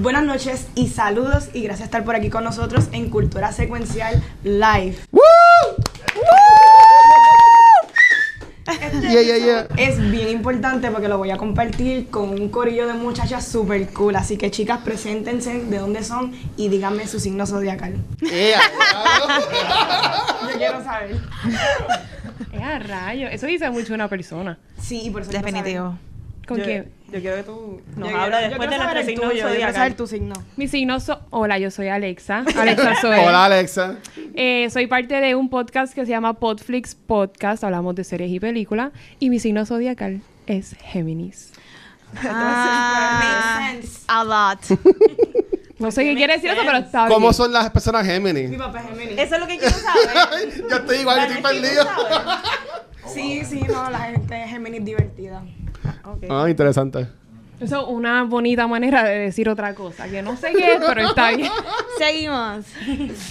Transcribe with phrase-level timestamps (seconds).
[0.00, 4.22] Buenas noches y saludos y gracias por estar por aquí con nosotros en Cultura Secuencial
[4.42, 4.96] Live.
[8.66, 9.66] Este Yeah, yeah, yeah.
[9.76, 14.16] Es bien importante porque lo voy a compartir con un corillo de muchachas super cool.
[14.16, 17.96] Así que chicas, preséntense de dónde son y díganme su signo zodiacal.
[18.20, 18.28] Yo
[20.56, 21.20] quiero saber.
[22.52, 23.28] Es a rayo.
[23.28, 24.58] Eso dice mucho de una persona.
[24.80, 25.98] Sí, y por eso quiero Definitivo.
[26.46, 26.92] ¿Con yo, quién?
[27.12, 29.94] Yo quiero que tú nos Yo yo después de nuestro signo quiero saber zodiacal.
[29.96, 30.34] tu signo.
[30.56, 32.44] Mi signo so- Hola, yo soy Alexa.
[32.58, 33.18] Alexa soy.
[33.20, 33.96] Hola, Alexa.
[34.34, 37.62] Eh, soy parte de un podcast que se llama Podflix Podcast.
[37.64, 38.90] Hablamos de series y películas.
[39.18, 41.52] Y mi signo zodiacal es Géminis.
[42.24, 44.04] Ah, Makes sense.
[44.08, 44.58] a lot.
[45.78, 47.14] No sé qué quiere decir eso, pero está bien.
[47.14, 48.56] ¿Cómo son las personas Mi Géminis?
[48.58, 49.18] papá es Géminis.
[49.18, 50.62] Eso es lo que quiero saber.
[50.70, 51.84] Yo estoy igual, yo estoy perdido.
[53.12, 55.42] Sí, sí, no, la gente es Géminis divertida.
[56.30, 57.08] Ah, interesante.
[57.60, 60.08] Eso es una bonita manera de decir otra cosa.
[60.08, 61.50] Que no sé qué es, pero está bien.
[61.98, 62.66] Seguimos.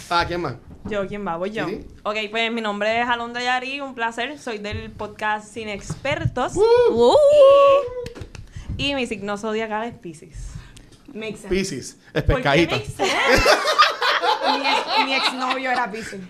[0.09, 0.55] Ah, ¿quién más?
[0.85, 1.35] Yo, ¿quién va?
[1.37, 1.67] Voy yo.
[1.67, 1.85] Sí.
[2.03, 4.39] Ok, pues mi nombre es Alondra Yari, un placer.
[4.39, 6.53] Soy del podcast Sin Expertos.
[6.55, 7.15] Uh.
[8.77, 10.51] Y mi signo zodiacal es Pisces.
[11.13, 11.47] Makes sense.
[11.49, 11.97] Pisces.
[12.13, 12.75] Es ¿Por qué pescadito.
[12.75, 13.13] makes sense?
[14.47, 16.21] Mi, ex, mi exnovio era Pisces.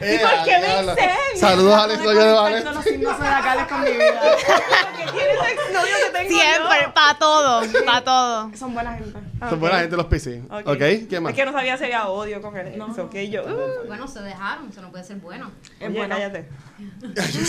[0.00, 1.36] Ah, Eh, por qué makes sense?
[1.40, 2.60] Saludos a Alex de Vale.
[2.60, 4.20] Todos los signos zodiacales con mi vida.
[4.96, 8.50] ¿Qué tiene ese exnovio que tengo Siempre, para todo, para todo.
[8.56, 9.18] Son buena gente.
[9.48, 10.42] Son buena gente los Pisces.
[10.50, 10.66] Ok.
[10.68, 11.30] Ok, ¿quién más?
[11.32, 12.76] Es que no sabía si había odio con él.
[12.78, 12.86] No.
[12.86, 13.42] Ok, yo.
[13.44, 15.50] uh, Bueno, se dejaron, eso no puede ser bueno.
[15.80, 16.14] Es bueno.
[16.14, 16.48] cállate.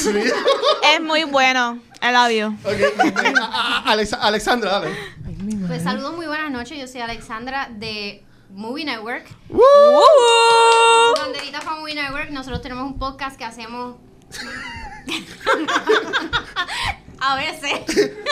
[0.94, 1.80] Es muy bueno.
[2.02, 2.48] I love you.
[2.68, 3.34] Ok.
[3.42, 4.96] Ah, ah, Alexa- Alexandra, dale.
[5.68, 6.78] Pues saludos, muy buenas noches.
[6.80, 9.26] Yo soy Alexandra de Movie Network.
[11.18, 12.30] Banderita para Movie Network.
[12.32, 13.96] Nosotros tenemos un podcast que hacemos.
[17.22, 17.82] A veces.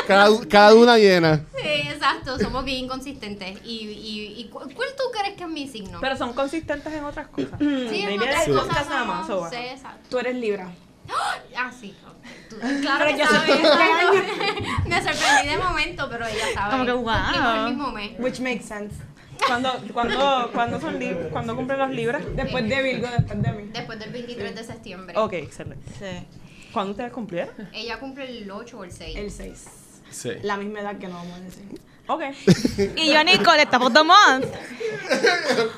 [0.07, 1.43] Cada, cada una llena.
[1.61, 2.39] Sí, exacto.
[2.39, 3.59] Somos bien inconsistentes.
[3.65, 5.99] Y, y, y cu- ¿cuál tú crees que es mi signo?
[5.99, 7.59] Pero son consistentes en otras cosas.
[7.59, 10.07] sí, en otras el cosas nada más, Sí, exacto.
[10.09, 10.69] Tú eres Libra.
[11.57, 11.93] Ah, sí.
[12.49, 13.49] Tú- claro Pero que yo sabes.
[14.87, 16.71] Me sorprendí de momento, pero ella sabe.
[16.71, 18.15] Como que, wow.
[18.19, 18.95] Which makes sense.
[19.45, 22.23] ¿Cuándo, cuándo, cuándo son lib- ¿Cuándo cumplen los libras?
[22.35, 23.69] Después de Virgo, después de mí.
[23.73, 25.15] Después del 23 de septiembre.
[25.17, 25.85] Ok, excelente.
[25.99, 26.27] Sí.
[26.73, 27.53] ¿Cuándo ustedes cumplieron?
[27.73, 29.15] Ella cumple el 8 o el 6.
[29.17, 29.65] El 6.
[30.09, 30.31] Sí.
[30.43, 31.63] La misma edad que no vamos a decir.
[32.07, 32.23] Ok.
[32.95, 34.45] Y yo, Nicole, estamos the month.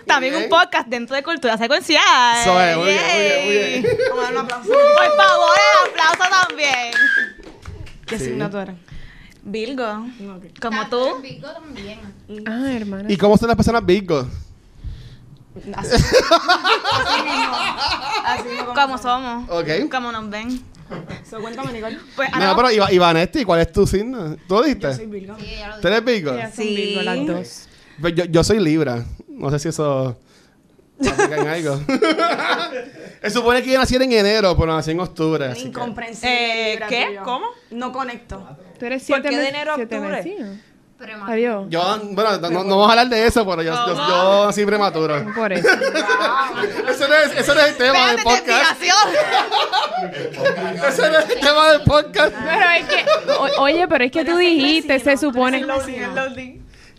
[0.05, 2.03] También un podcast dentro de cultura secuencial.
[2.41, 3.97] Eso es, muy bien, muy bien, muy bien.
[4.09, 4.69] Vamos a dar un aplauso.
[4.69, 6.91] Por favor, el aplauso también.
[8.05, 8.25] ¿Qué Sí.
[8.25, 8.75] signo tú eres?
[9.51, 10.05] Virgo,
[10.35, 10.59] Ok.
[10.61, 11.21] como tú.
[11.21, 11.99] Virgo también.
[12.47, 13.11] Ah, hermana.
[13.11, 14.27] ¿Y cómo son las personas Virgo?
[15.75, 17.55] Así, así mismo.
[18.25, 19.49] Así mismo Como somos.
[19.49, 19.89] Ok.
[19.91, 20.61] Como nos ven.
[21.29, 21.97] So, cuéntame, Nicole.
[22.15, 24.35] Pues, No, pero Iva- Ivanetti, ¿cuál es tu signo?
[24.47, 25.05] ¿Tú lo Yo soy?
[25.07, 25.35] Virgo.
[25.39, 26.33] Sí, ella lo ¿Tú eres Virgo?
[26.53, 26.75] Sí.
[26.75, 27.67] Virgo, las dos.
[28.01, 29.03] Pues yo, yo soy Libra.
[29.27, 30.17] No sé si eso
[30.99, 31.79] en algo.
[33.21, 35.45] Se supone que yo nací en enero, pero nací en octubre.
[35.45, 36.73] así que- Incomprensible.
[36.73, 37.19] Eh, ¿qué?
[37.23, 37.47] ¿Cómo?
[37.71, 38.57] No conecto.
[38.79, 40.15] Tú eres ¿Por siete qué de enero a siete octubre?
[40.23, 40.57] vecinos.
[40.97, 41.31] Prematuro.
[41.31, 41.65] Adiós.
[41.69, 45.33] Yo, bueno, no, no vamos a hablar de eso, pero yo, yo, yo nací prematuro.
[45.33, 45.67] Por eso.
[46.89, 48.81] Eso no es, eso no es el tema del podcast.
[50.87, 52.33] Ese no es el tema del podcast.
[52.43, 55.65] Pero es que, o- oye, pero es que tú dijiste, se supone.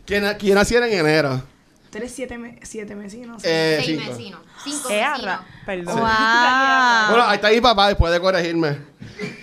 [0.07, 1.43] ¿Quién, quién nació en enero?
[1.91, 3.43] Tú eres siete, me siete vecinos.
[3.45, 4.11] Eh, Seis cinco.
[4.17, 4.41] vecinos.
[4.65, 5.41] Cinco Eh, vecinos.
[5.67, 5.97] Perdón.
[5.97, 6.07] Wow.
[7.11, 8.79] Bueno, ahí está mi papá después de corregirme.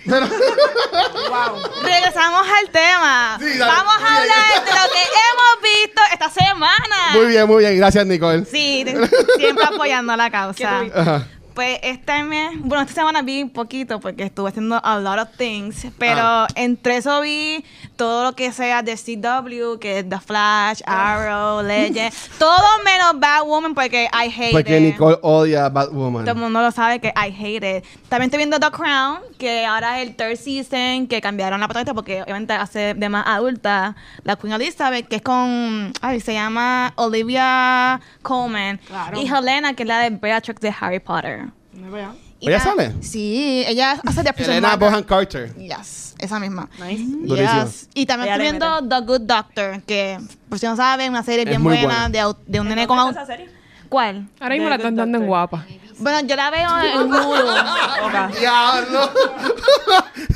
[0.06, 1.60] Wow.
[1.82, 3.38] Regresamos al tema.
[3.40, 3.58] Sí.
[3.58, 6.96] Vamos a hablar de lo que hemos visto esta semana.
[7.14, 7.76] Muy bien, muy bien.
[7.76, 8.44] Gracias, Nicole.
[8.44, 8.84] Sí,
[9.36, 11.28] siempre apoyando la ¿Qué causa.
[11.58, 15.36] Pues este mes, bueno, esta semana vi un poquito porque estuve haciendo a lot of
[15.36, 16.46] things, pero Ah.
[16.54, 17.64] entre eso vi
[17.96, 23.74] todo lo que sea de CW, que es The Flash, Arrow, Legend, todo menos Batwoman
[23.74, 24.84] porque I hate Porque it.
[24.92, 26.22] Nicole odia Batwoman.
[26.26, 27.84] Todo el mundo lo sabe que I hate it.
[28.08, 31.92] También estoy viendo The Crown, que ahora es el third season, que cambiaron la protagonista
[31.92, 36.92] porque obviamente hace de más adulta la Queen Elizabeth, que es con, ay, se llama
[36.94, 38.78] Olivia Colman.
[38.86, 39.20] Claro.
[39.20, 41.47] Y Helena, que es la de Beatrix de Harry Potter.
[42.40, 42.92] Y ¿Ella la- sale?
[43.00, 44.76] Sí, ella hace de Prison Elena.
[44.76, 45.52] Bohan Carter.
[45.56, 46.68] Yes, esa misma.
[46.78, 47.04] Nice.
[47.26, 47.64] Durísimo.
[47.64, 47.88] Yes.
[47.94, 51.22] Y también Ella estoy le viendo The Good Doctor, que por si no saben, una
[51.24, 52.08] serie Es bien muy buena, buena.
[52.10, 53.50] De, au- de un ¿En nene dónde con está au- esa serie?
[53.88, 54.28] ¿Cuál?
[54.38, 55.26] Ahora mismo The la están dando en Doctor.
[55.26, 55.66] guapa.
[55.98, 57.48] Bueno, yo la veo en Hulu.
[58.04, 58.34] Ok.
[58.38, 59.10] ¡Diablo!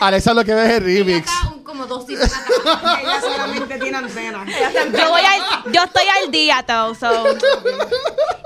[0.00, 1.30] Alexa lo que ve es el Ella remix.
[1.64, 2.32] como dos atrás.
[3.02, 4.44] Ella solamente tiene antena.
[4.46, 7.10] yo voy al, yo estoy al día, though, so.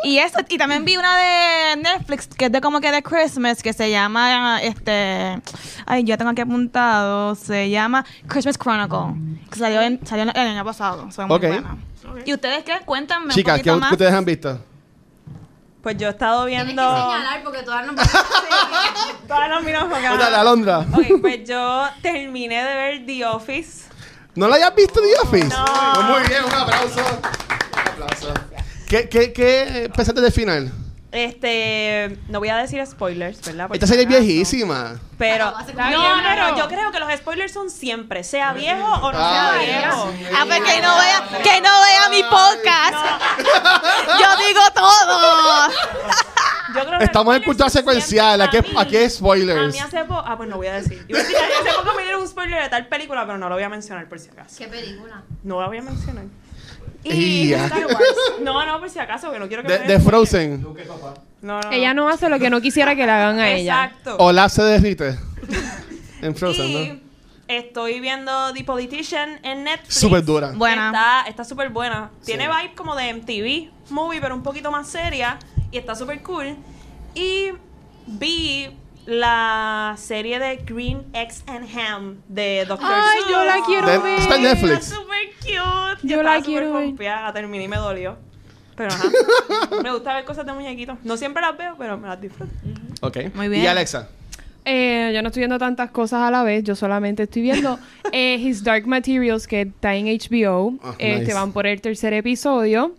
[0.04, 3.62] Y eso, y también vi una de Netflix que es de como que de Christmas,
[3.62, 5.40] que se llama este
[5.86, 9.14] ay, yo tengo aquí apuntado, se llama Christmas Chronicle.
[9.50, 11.08] Que salió en, salió el año pasado.
[11.10, 11.42] Fue muy Ok.
[11.42, 11.76] buena.
[12.24, 12.80] ¿Y ustedes qué?
[12.84, 13.92] Cuéntame Chicas, un ¿qué poquito más.
[13.92, 14.60] ustedes han visto?
[15.86, 16.82] Pues yo he estado Tienes viendo.
[16.82, 17.94] que señalar porque todas nos
[19.28, 20.18] Todas nos miramos para acá.
[20.24, 20.78] Dale, Alondra.
[20.80, 23.84] Ok, pues yo terminé de ver The Office.
[24.34, 25.46] ¿No la hayas visto The Office?
[25.46, 25.64] No.
[25.94, 26.98] Pues muy bien, un aplauso.
[26.98, 28.34] Un aplauso.
[28.88, 30.72] ¿Qué, qué, qué pensaste del final?
[31.16, 33.68] Este, no voy a decir spoilers, ¿verdad?
[33.72, 35.00] Esta serie es viejísima.
[35.18, 39.18] Pero, Ah, no, pero yo creo que los spoilers son siempre, sea viejo o no
[39.18, 40.12] Ah, sea viejo.
[40.18, 40.24] sí.
[40.36, 43.22] Ah, pues que no vea, que no vea mi podcast.
[44.20, 45.68] Yo digo todo.
[46.74, 48.40] Yo creo que Estamos en cultura secuencial.
[48.42, 49.58] ¿A qué, siempre- a qué spoilers?
[49.58, 51.06] A mí hace poco, ah, pues no voy a decir.
[51.10, 53.64] A decir, hace poco me dieron un spoiler de tal película, pero no lo voy
[53.64, 54.56] a mencionar por si acaso.
[54.58, 55.22] ¿Qué película?
[55.44, 56.24] No la voy a mencionar.
[57.14, 57.52] Y.
[57.52, 58.16] Star Wars.
[58.40, 60.00] No, no, por si acaso, que no quiero que De, me de.
[60.00, 60.66] Frozen.
[61.42, 63.84] No, no, Ella no hace lo que no quisiera que le hagan a ella.
[63.84, 64.16] Exacto.
[64.18, 65.18] Olaf se derrite.
[66.22, 67.00] En Frozen, y ¿no?
[67.46, 69.94] estoy viendo The Politician en Netflix.
[69.94, 70.52] Súper dura.
[70.56, 70.86] Buena.
[70.86, 72.10] Está está súper buena.
[72.24, 75.38] Tiene vibe como de MTV movie, pero un poquito más seria.
[75.70, 76.56] Y está súper cool.
[77.14, 77.50] Y
[78.06, 78.70] vi
[79.06, 84.18] la serie de Green Eggs and Ham de Doctor Ay, yo la quiero De- ver.
[84.18, 84.72] está en Netflix.
[84.72, 86.06] Está súper cute.
[86.08, 86.94] Yo la quiero ver.
[86.98, 88.16] La terminé y me dolió.
[88.76, 89.04] Pero ajá.
[89.82, 90.98] me gusta ver cosas de muñequitos.
[91.04, 92.52] No siempre las veo, pero me las disfruto.
[93.00, 93.18] Ok.
[93.34, 93.62] Muy bien.
[93.62, 94.08] ¿Y Alexa?
[94.68, 97.78] Eh, yo no estoy viendo tantas cosas a la vez, yo solamente estoy viendo
[98.12, 100.74] eh, His Dark Materials que está en HBO.
[100.82, 101.34] Ah, este nice.
[101.34, 102.92] van por el tercer episodio.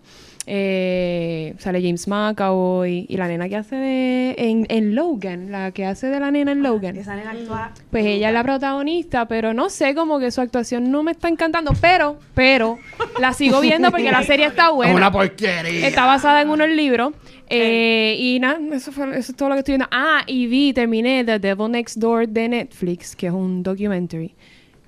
[0.50, 5.86] Eh, sale James McAvoy y la nena que hace de en, en Logan, la que
[5.86, 6.96] hace de la nena en Logan.
[6.96, 10.90] Esa nena actúa Pues ella es la protagonista, pero no sé, como que su actuación
[10.90, 12.80] no me está encantando, pero, pero,
[13.20, 14.96] la sigo viendo porque la serie está Es buena.
[14.96, 15.86] una porquería.
[15.86, 17.12] Está basada en unos libros.
[17.50, 19.88] Eh, y nada, eso, fue, eso es todo lo que estoy viendo.
[19.92, 24.34] Ah, y vi, terminé The Devil Next Door de Netflix, que es un documentary.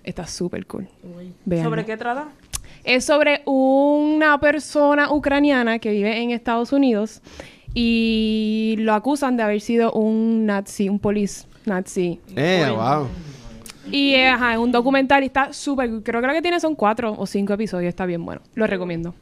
[0.05, 0.87] Está súper cool.
[1.63, 2.29] ¿Sobre qué trata?
[2.83, 7.21] Es sobre una persona ucraniana que vive en Estados Unidos
[7.73, 12.19] y lo acusan de haber sido un nazi, un police nazi.
[12.35, 13.07] Eh, wow.
[13.91, 15.89] Y eh, ajá, es un documental y está súper.
[16.03, 17.89] Creo que lo que tiene son cuatro o cinco episodios.
[17.89, 18.41] Está bien bueno.
[18.55, 19.13] Lo recomiendo.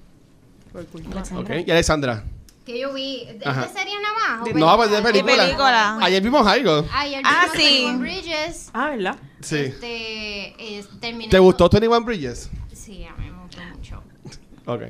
[1.35, 1.49] Ok.
[1.65, 2.23] ¿Y Alexandra?
[2.65, 3.25] Que yo vi.
[3.25, 4.49] ¿De, de serie nada más?
[4.53, 5.37] ¿O No, pues de película.
[5.43, 5.97] película.
[6.01, 6.85] Ayer vimos algo.
[6.93, 7.57] Ayer Ah, sí.
[7.85, 8.69] 21 Bridges.
[8.73, 9.15] Ah, ¿verdad?
[9.39, 9.55] Sí.
[9.55, 10.89] Este, es-
[11.29, 12.49] ¿Te gustó todo- 21 Bridges?
[12.73, 13.36] Sí, a mí me gustó mucho.
[14.67, 14.81] Ok.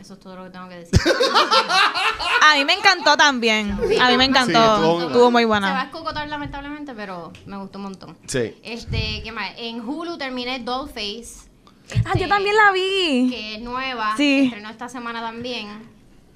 [0.00, 1.00] Eso es todo lo que tengo que decir.
[2.42, 3.72] A mí me encantó también.
[3.72, 3.76] A
[4.10, 4.74] mí me Sí, encantó.
[4.74, 5.82] estuvo- Estuvo muy Se va a buena.
[5.84, 8.16] escocotar lamentablemente, pero me gustó un montón.
[8.26, 8.54] Sí.
[8.62, 9.52] Este, ¿qué más?
[9.56, 11.48] En Hulu terminé Dollface.
[12.04, 13.28] Ah, yo este, también la vi.
[13.30, 14.14] Que es nueva.
[14.16, 14.44] Sí.
[14.46, 15.68] Estrenó esta semana también.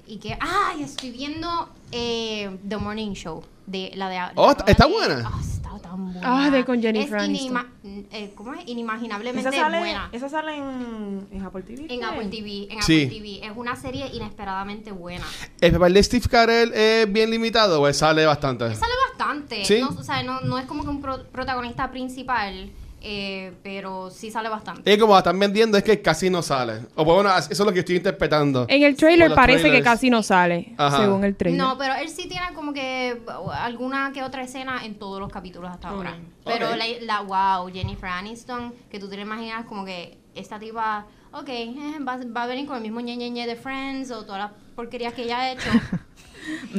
[0.07, 3.43] Y que, ay, estoy viendo eh, The Morning Show.
[3.67, 5.31] De, la de, la Oh, ¿está de- buena?
[5.31, 5.58] Ah, está
[5.89, 6.21] tan buena.
[6.45, 7.67] Ah, de con Jennifer es Aniston.
[8.11, 8.67] eh, ¿Cómo es?
[8.67, 10.09] Inimaginablemente Esa sale, buena.
[10.11, 11.93] esa sale en, en Apple TV.
[11.93, 12.03] En.
[12.03, 13.03] Apple TV, en Sí.
[13.05, 13.45] Apple TV.
[13.45, 15.25] Es una serie inesperadamente buena.
[15.61, 18.73] ¿El papel de Steve Carell es bien limitado o sale bastante?
[18.75, 19.65] Sale bastante.
[19.65, 19.79] Sí.
[19.81, 22.71] No, o sea, no, no es como que un pro- protagonista principal,
[23.01, 24.91] eh, pero sí sale bastante.
[24.91, 26.81] Es como la están vendiendo, es que casi no sale.
[26.95, 28.65] O bueno, eso es lo que estoy interpretando.
[28.69, 30.97] En el trailer parece que casi no sale, Ajá.
[30.97, 31.59] según el trailer.
[31.61, 35.31] No, pero él sí tiene como que uh, alguna que otra escena en todos los
[35.31, 36.17] capítulos hasta ahora.
[36.45, 41.05] Pero la, la- wow, Jennifer Aniston, que tú te la imaginas como que esta tipa,
[41.31, 41.75] ok, eh,
[42.07, 44.51] va, va a venir con el mismo ñe, ñe, ñe de Friends o todas las
[44.75, 45.69] porquerías que ella ha hecho.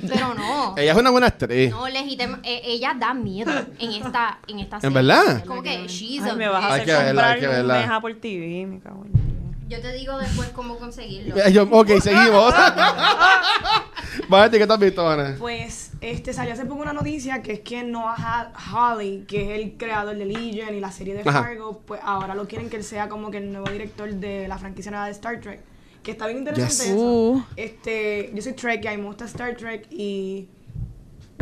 [0.08, 0.74] pero no.
[0.76, 1.70] Ella es una buena actriz.
[1.70, 4.94] No, legítima, eh, ella da miedo en esta, en esta serie.
[4.94, 5.44] verdad?
[5.44, 7.46] Como que she's Ay, a me vas a Hay hacer que verla, comprar hay que
[7.46, 7.74] un verla.
[7.80, 9.20] mes Apple TV, me cago en Dios.
[9.68, 11.36] Yo te digo después cómo conseguirlo.
[11.50, 12.52] Yo- ok, seguimos.
[14.28, 15.36] Vale, ¿qué te has visto, Ana?
[15.38, 19.60] Pues este salió hace poco una noticia que es que Noah Ha- Hawley, que es
[19.60, 21.42] el creador de Legion y la serie de Ajá.
[21.44, 24.58] Fargo, pues ahora lo quieren que él sea como que el nuevo director de la
[24.58, 25.60] franquicia nueva de Star Trek.
[26.02, 26.80] Que está bien interesante Yes.
[26.86, 26.96] eso.
[26.96, 27.44] Uh.
[27.56, 30.48] Este, yo soy Trek y a mí me gusta Star Trek y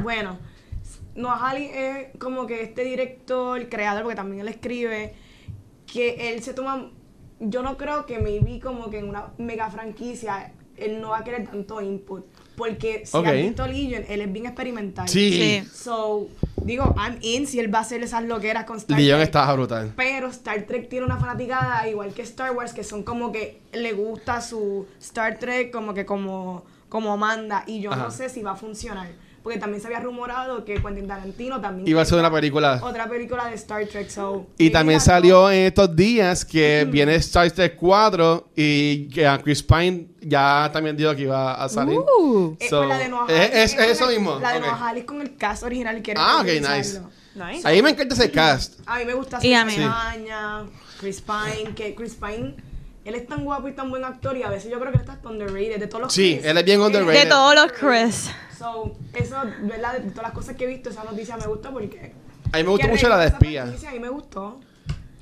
[0.02, 0.38] bueno,
[1.14, 5.14] Noah Hawley es como que este director, el creador, porque también él escribe,
[5.92, 6.90] que él se toma,
[7.40, 11.24] yo no creo que maybe como que en una mega franquicia él no va a
[11.24, 12.24] querer tanto input,
[12.58, 13.26] porque si Ok.
[13.26, 15.08] has visto Legion, él es bien experimental.
[15.08, 15.32] Sí.
[15.62, 15.68] Sí.
[15.72, 16.28] So,
[16.62, 19.28] digo, I'm in si él va a hacer esas loqueras con Star Leon Trek.
[19.28, 19.92] está brutal.
[19.96, 23.92] Pero Star Trek tiene una fanaticada igual que Star Wars, que son como que le
[23.92, 27.64] gusta su Star Trek como que como, como manda.
[27.66, 28.02] Y yo Ajá.
[28.02, 29.08] no sé si va a funcionar.
[29.48, 32.80] Porque también se había rumorado que Quentin Tarantino también Iba a ser quería una película.
[32.82, 34.10] otra película de Star Trek.
[34.10, 39.38] So, Y también salió en estos días que viene Star Trek 4 y que a
[39.38, 41.98] Chris Pine ya también dijo que iba a salir.
[41.98, 42.56] Uh.
[42.60, 44.58] Eh, So, pues la de Noah es- es- con es eso el- mismo, La de
[44.58, 44.66] ok.
[44.66, 46.02] Noah con el cast original.
[46.02, 47.08] quieren Ah, ok, utilizarlo.
[47.34, 47.66] Nice.
[47.66, 48.80] A mí me encanta ese cast.
[48.84, 49.76] A mí me gusta Y a mí.
[51.00, 52.54] Chris Pine, que Chris Pine,
[53.06, 55.04] él es tan guapo y tan buen actor y a veces yo creo que él
[55.08, 56.44] está underrated de todos los Sí, Chris.
[56.50, 57.22] él es bien underrated.
[57.24, 58.30] De todos los Chris.
[58.58, 59.98] So, eso, ¿verdad?
[60.00, 62.12] De todas las cosas que he visto, esa noticia me gusta porque...
[62.52, 63.62] A mí me gustó mucho la de espía.
[63.62, 64.58] franquicia A mí me gustó.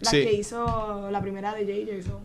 [0.00, 0.22] La Sí.
[0.24, 2.02] que hizo la primera de JJ.
[2.06, 2.20] So.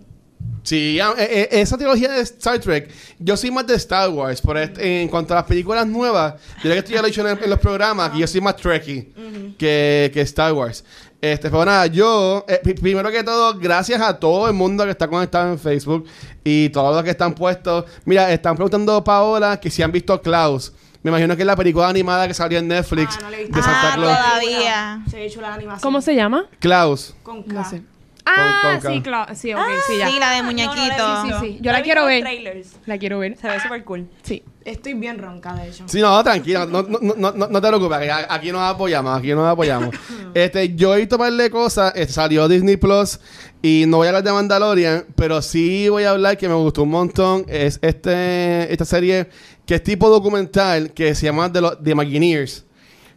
[0.64, 2.90] Sí, eh, eh, esa trilogía de Star Trek,
[3.20, 6.74] yo soy más de Star Wars, pero en cuanto a las películas nuevas, yo creo
[6.74, 9.14] que esto ya lo he dicho en, en los programas, que yo soy más Trekkie
[9.58, 10.84] que, que Star Wars.
[11.20, 14.92] Este, pero nada, yo, eh, pri- primero que todo, gracias a todo el mundo que
[14.92, 16.06] está conectado en Facebook
[16.44, 17.86] y todos los que están puestos.
[18.06, 20.74] Mira, están preguntando Paola que si han visto Klaus.
[21.04, 23.42] Me imagino que es la película animada que salió en Netflix Ah, no la he
[23.42, 23.56] visto.
[23.58, 24.18] de Santa Ah, Claus.
[24.18, 25.04] todavía.
[25.10, 25.82] Se ha hecho la animación.
[25.82, 26.46] ¿Cómo se llama?
[26.60, 27.16] Klaus.
[27.24, 27.54] Con K.
[27.54, 27.82] No sé.
[28.26, 29.36] Ah, con sí, claro.
[29.36, 30.10] Sí, ok, sí, ya.
[30.10, 31.24] Sí, la de No, no la he muñequito.
[31.24, 31.40] visto.
[31.42, 32.22] Sí, sí, yo la quiero ver.
[32.22, 32.68] trailers.
[32.86, 33.36] La quiero ver.
[33.38, 34.08] Se ve súper cool.
[34.24, 34.44] Sí.
[34.64, 35.86] Estoy bien ronca, de hecho.
[35.88, 37.98] Sí, no, tranquila, no, no, no, no, no te preocupes,
[38.30, 39.90] aquí nos apoyamos, aquí nos apoyamos.
[40.36, 43.20] este, yo he visto par de cosas, este, salió Disney Plus
[43.64, 46.84] y no voy a hablar de Mandalorian, pero sí voy a hablar que me gustó
[46.84, 49.30] un montón, es este, esta serie
[49.66, 52.64] que es tipo documental que se llama The, Lo- The Imagineers.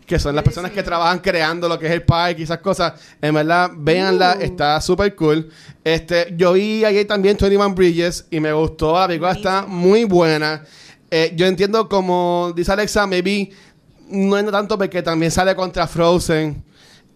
[0.06, 2.92] Que son las personas que trabajan creando lo que es el parque y esas cosas.
[3.22, 5.48] En verdad, véanla, está súper cool.
[5.82, 8.98] Este, yo vi ayer también 21 Bridges y me gustó.
[8.98, 10.62] La película está muy buena.
[11.10, 13.50] Eh, yo entiendo como dice Alexa, maybe
[14.08, 16.62] no es tanto porque también sale contra Frozen.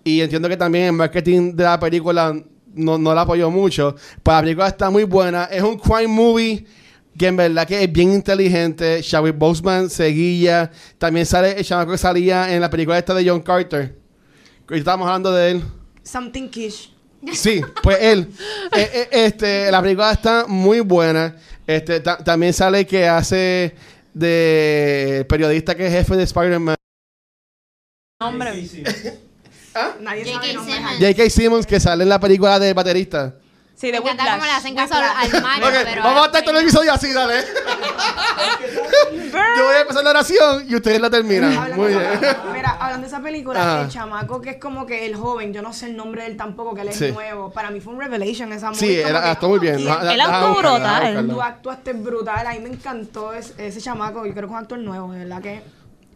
[0.05, 2.35] Y entiendo que también el marketing de la película
[2.75, 3.95] no, no la apoyó mucho.
[4.23, 5.45] Pero la película está muy buena.
[5.45, 6.67] Es un crime movie
[7.19, 9.01] que en verdad que es bien inteligente.
[9.03, 10.71] Chadwick Boseman seguía.
[10.97, 13.95] También sale el chamaco que salía en la película esta de John Carter.
[14.71, 15.63] Estábamos hablando de él.
[16.03, 16.95] Something Kish.
[17.33, 18.29] Sí, pues él.
[18.77, 21.37] Eh, eh, este, la película está muy buena.
[21.67, 23.75] Este, ta- también sale que hace
[24.15, 26.77] de periodista que es jefe de Spider-Man.
[28.21, 28.51] Hombre.
[30.01, 30.53] Nadie J.K.
[30.55, 30.75] nombre.
[30.75, 30.99] Simmons.
[31.01, 31.31] J.K.
[31.31, 33.37] Simmons que sale en la película de baterista.
[33.79, 36.03] Sí, de Me encanta cómo le hacen caso al, al Mario, Ok, pero...
[36.03, 37.45] vamos a estar todo el episodio así, dale.
[39.57, 41.53] Yo voy a empezar la oración y ustedes la terminan.
[41.57, 42.21] Hablando Muy de- bien.
[42.53, 43.83] Mira, hablando de esa película, Ajá.
[43.83, 46.37] el chamaco que es como que el joven, yo no sé el nombre de él
[46.37, 47.13] tampoco, que él es Sí.
[47.13, 47.51] nuevo.
[47.51, 49.79] Para mí fue un revelation esa Sí, movie, como era, que- actuó muy bien.
[49.79, 51.03] y Deja- él deja actuó deja brutal.
[51.07, 51.35] buscarlo.
[51.35, 54.57] Tú actuaste brutal, a mí me encantó ese, ese chamaco, yo creo que es un
[54.59, 55.63] actor nuevo, de verdad que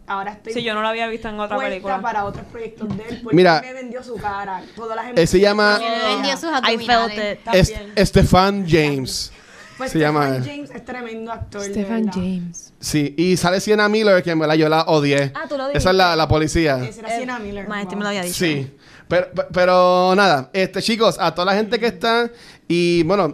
[0.07, 2.01] ahora estoy Sí, yo no lo había visto en otra película.
[2.01, 3.59] para otros proyectos de él, porque Mira.
[3.59, 6.89] él me vendió su cara, todas las Él se llama- Me vendió sus I felt
[6.89, 7.33] abdominales.
[7.45, 7.47] it.
[7.53, 8.05] Es- También.
[8.07, 9.31] Stefan James.
[9.77, 10.49] Pues se llama Stephen él.
[10.49, 12.11] James es tremendo actor, verdad.
[12.13, 12.73] James.
[12.79, 15.31] Sí, y sale Sienna Miller, que en verdad yo la odié.
[15.33, 16.77] Ah, tú lo Esa es la, la policía.
[16.83, 17.67] Ese era Sienna Miller.
[17.67, 17.97] Maestro wow.
[17.99, 18.35] me lo había dicho.
[18.35, 18.71] Sí.
[19.07, 22.29] Pero, pero nada, este chicos, a toda la gente que está
[22.67, 23.33] y bueno,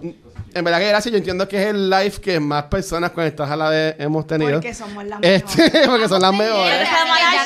[0.60, 3.56] en verdad que gracias, yo entiendo que es el live que más personas conectadas a
[3.56, 4.54] la vez hemos tenido.
[4.54, 5.88] Porque somos las Este, mejores.
[5.88, 6.88] porque son las mejores.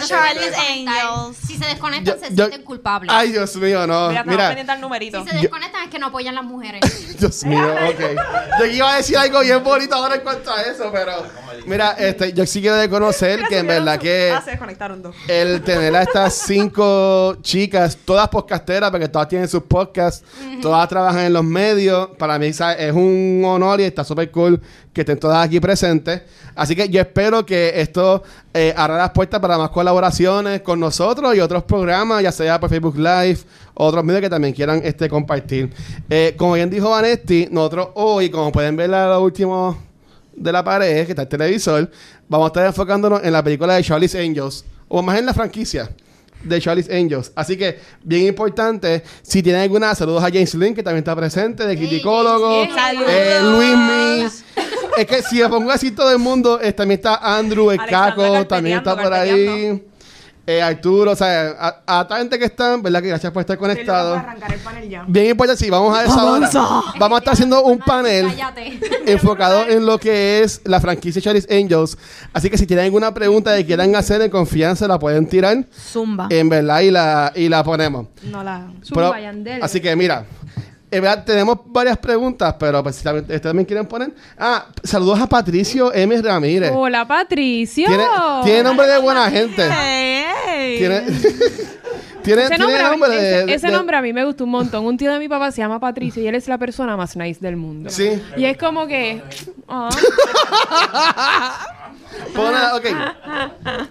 [0.08, 0.54] Charlie's.
[0.58, 1.38] Angels.
[1.48, 3.12] Si se desconectan, Yo- se yo- sienten culpables.
[3.14, 4.10] Ay, Dios mío, no.
[4.10, 5.24] Mira, Mira, pendientes al numerito.
[5.24, 6.82] si se desconectan es que no apoyan las mujeres.
[7.20, 8.60] Dios mío, ok.
[8.60, 11.24] Yo iba a decir algo bien bonito ahora en cuanto a eso, pero
[11.66, 15.16] mira, este, yo sí quiero reconocer que en verdad que Ah, se desconectaron dos.
[15.28, 20.24] el tener a estas cinco chicas, todas podcasteras, porque todas tienen sus podcasts,
[20.62, 22.78] todas trabajan en los medios, para mí ¿sabes?
[22.80, 26.22] es un honor y está súper cool que estén todas aquí presentes.
[26.56, 28.22] Así que yo espero que esto
[28.54, 32.70] eh, abra las puertas para más colaboraciones con nosotros y otros programas, ya sea por
[32.70, 33.40] Facebook Live,
[33.74, 35.72] otros medios que también quieran este, compartir.
[36.10, 39.78] Eh, como bien dijo Vanetti, nosotros hoy, como pueden ver a lo último
[40.36, 41.90] de la pared, que está el televisor,
[42.28, 45.90] vamos a estar enfocándonos en la película de Charlie's Angels, o más en la franquicia
[46.44, 47.32] de Charlie's Angels.
[47.36, 51.66] Así que, bien importante, si tienen alguna, saludos a James Lynn, que también está presente,
[51.66, 53.04] de criticólogo, Lynn.
[53.08, 54.44] eh, Luis Mis.
[54.98, 58.46] Es que si me pongo así todo el mundo, eh, también está Andrew, el Caco,
[58.46, 59.84] también está por ahí.
[60.46, 61.56] Eh, Arturo, o sea,
[61.88, 63.02] a, a toda gente que están, ¿verdad?
[63.02, 64.18] Que gracias por estar loca por conectados.
[64.20, 65.06] arrancar el panel ya.
[65.08, 66.50] Bien importante, sí, vamos a esa hora.
[67.00, 68.78] Vamos a estar haciendo un panel Cállate.
[69.06, 71.98] enfocado en lo que es la franquicia Charlie's Angels.
[72.34, 76.28] Así que si tienen alguna pregunta que quieran hacer en confianza, la pueden tirar Zumba.
[76.30, 78.08] en verdad y la, y la ponemos.
[78.24, 78.68] No la...
[78.84, 79.64] Zumba, Yandel.
[79.64, 80.26] así que mira,
[81.02, 84.12] verdad tenemos varias preguntas, pero pues, si también, ustedes también quieren poner.
[84.38, 86.22] Ah, saludos a Patricio M.
[86.22, 86.72] Ramírez.
[86.74, 87.88] Hola, Patricio.
[87.88, 88.06] Tiene,
[88.44, 89.68] tiene nombre de buena gente.
[89.70, 90.76] Hey, hey.
[90.78, 91.02] Tiene,
[92.24, 94.52] tiene, Ese tiene nombre, mí- de, ese, ese de- nombre a mí me gustó un
[94.52, 94.86] montón.
[94.86, 97.40] Un tío de mi papá se llama Patricio y él es la persona más nice
[97.42, 97.90] del mundo.
[97.90, 98.22] Sí.
[98.38, 99.22] Y es como que.
[102.36, 102.86] nada, ok.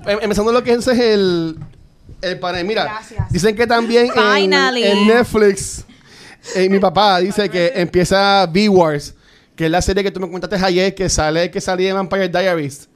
[0.06, 1.56] Em- Empezando lo que es el,
[2.20, 2.64] el panel.
[2.64, 3.30] Mira, Gracias.
[3.30, 4.84] dicen que también en, Finally.
[4.84, 5.84] en Netflix,
[6.54, 9.14] eh, mi papá dice que empieza V-Wars,
[9.56, 12.28] que es la serie que tú me contaste ayer, que sale que salía en Vampire
[12.28, 12.88] Diaries.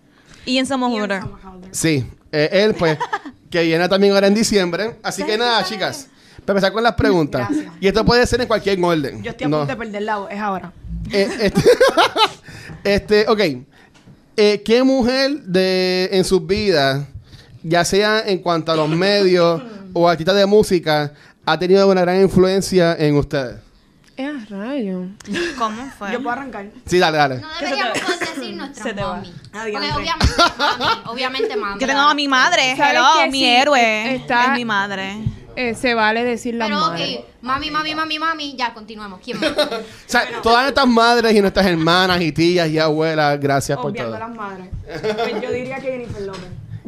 [0.47, 1.11] Ian Somerhalder.
[1.19, 1.71] Ian Somerhalder.
[1.73, 2.99] Sí, eh, él pues,
[3.51, 4.97] que viene también ahora en diciembre.
[5.03, 6.09] Así que nada, chicas,
[6.45, 7.49] para empezar con las preguntas.
[7.51, 7.73] Gracias.
[7.81, 9.23] Y esto puede ser en cualquier orden.
[9.23, 9.59] Yo estoy a No.
[9.59, 10.73] punto de perder la voz, es ahora.
[11.13, 11.63] Eh, este,
[12.85, 13.41] este, ok.
[14.39, 17.07] Eh, ¿Qué mujer de, en sus vidas,
[17.63, 19.63] ya sea en cuanto a los medios
[19.95, 21.13] o artistas de música,
[21.47, 23.57] ha tenido una gran influencia en ustedes?
[24.19, 25.03] Eh, a rayo.
[25.59, 26.11] ¿Cómo fue?
[26.13, 26.67] Yo puedo arrancar.
[26.87, 27.41] Sí, dale, dale.
[27.41, 29.17] No deberíamos decir nuestra Se te va.
[29.17, 29.33] mami.
[29.53, 30.17] Ah, Porque obviamente
[30.59, 31.81] mami, obviamente mami.
[31.81, 34.15] Yo tengo a mi madre, ¿Sabes hello, mi Sí, héroe.
[34.17, 35.17] está- Es mi madre.
[35.55, 37.19] Eh, se vale decir la Pero madre.
[37.19, 39.21] ok, mami, mami, mami, mami, ya continuemos.
[39.25, 39.51] ¿Quién más?
[39.57, 44.13] O sea, todas nuestras madres y nuestras hermanas y tías y abuelas, gracias por Obviando
[44.15, 44.25] todo.
[44.25, 44.69] a las madres.
[44.85, 46.43] Pues yo diría que Jennifer López.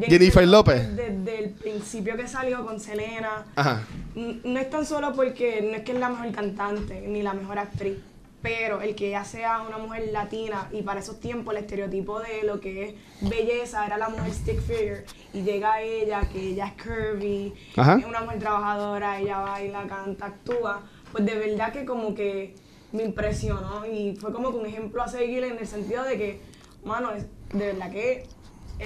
[0.07, 0.95] Jennifer López.
[0.95, 3.83] Desde el principio que salió con Selena, Ajá.
[4.15, 7.59] no es tan solo porque no es que es la mejor cantante ni la mejor
[7.59, 7.97] actriz,
[8.41, 12.43] pero el que ella sea una mujer latina y para esos tiempos el estereotipo de
[12.43, 15.03] lo que es belleza era la mujer stick figure
[15.33, 17.97] y llega ella que ella es curvy, Ajá.
[17.99, 22.55] es una mujer trabajadora, ella baila, canta, actúa, pues de verdad que como que
[22.91, 26.41] me impresionó y fue como que un ejemplo a seguir en el sentido de que,
[26.83, 27.11] mano,
[27.53, 28.25] de verdad que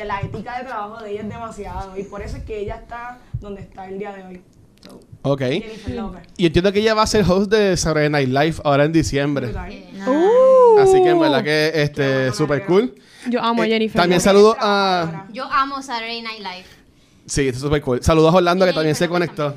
[0.05, 3.19] la ética de trabajo de ella es demasiado y por eso es que ella está
[3.39, 4.41] donde está el día de hoy.
[4.83, 5.39] So, Ok.
[5.41, 6.21] Jennifer López.
[6.35, 9.47] Y entiendo que ella va a ser host de Saturday Night Live ahora en diciembre.
[10.05, 10.79] Uh.
[10.79, 12.93] Así que en verdad que este super cool.
[13.29, 14.01] Yo amo a Eh, Jennifer.
[14.01, 14.23] También López.
[14.23, 15.27] saludo a.
[15.31, 16.65] Yo amo Saturday Night Live.
[17.25, 18.03] Sí, esto es súper cool.
[18.03, 19.55] Saludos a Orlando que también se conectó.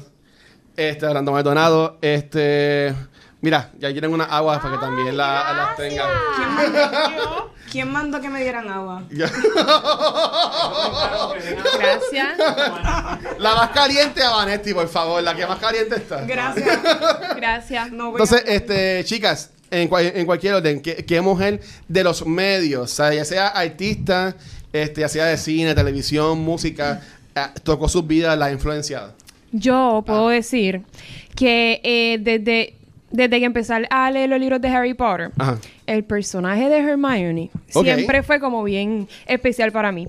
[0.76, 1.98] Este, Orlando Maldonado.
[2.00, 2.94] Este.
[3.40, 6.08] Mira, ya tienen unas aguas para que también la- las tengan.
[6.36, 9.02] ¿Quién mandó, ¿Quién mandó que me dieran agua?
[11.78, 12.38] Gracias.
[13.38, 15.22] La más caliente a Vanetti, por favor.
[15.22, 16.22] La que más caliente está.
[16.24, 16.78] Gracias.
[17.36, 17.92] Gracias.
[17.92, 22.04] No voy a- Entonces, este, chicas, en, cual- en cualquier orden, ¿qué, qué mujer de
[22.04, 24.34] los medios, o sea, ya sea artista,
[24.72, 27.02] este, ya sea de cine, televisión, música,
[27.34, 29.14] eh, tocó sus vidas, la ha influenciado?
[29.52, 30.82] Yo puedo decir
[31.34, 32.76] que eh, desde,
[33.10, 35.58] desde que empecé a leer los libros de Harry Potter, Ajá.
[35.86, 40.08] el personaje de Hermione siempre fue como bien especial para mí.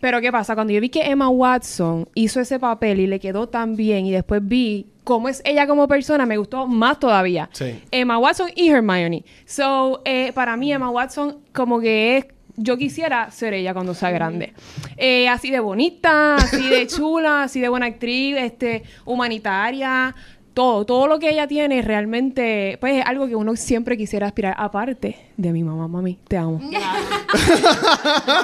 [0.00, 0.54] Pero ¿qué pasa?
[0.54, 4.10] Cuando yo vi que Emma Watson hizo ese papel y le quedó tan bien y
[4.10, 7.50] después vi cómo es ella como persona, me gustó más todavía.
[7.52, 7.78] Sí.
[7.90, 9.24] Emma Watson y Hermione.
[9.44, 12.26] So, eh, para mí Emma Watson como que es...
[12.56, 14.52] Yo quisiera ser ella cuando sea grande.
[14.96, 20.14] Eh, así de bonita, así de chula, así de buena actriz, este, humanitaria,
[20.54, 24.54] todo, todo lo que ella tiene realmente, pues es algo que uno siempre quisiera aspirar,
[24.58, 26.60] aparte de mi mamá, mami, te amo.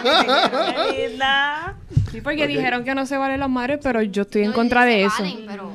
[0.02, 1.74] Qué linda.
[2.10, 4.84] Sí, porque dijeron que no se valen las madres, pero yo estoy en No, contra
[4.84, 5.22] de eso.
[5.22, 5.70] valen, pero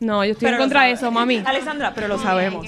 [0.00, 1.38] No, yo estoy Pero en lo contra de eso, mami.
[1.46, 2.66] Alexandra, pero lo sabemos.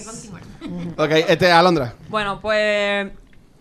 [0.97, 1.95] Ok, este, Alondra.
[2.09, 3.11] Bueno, pues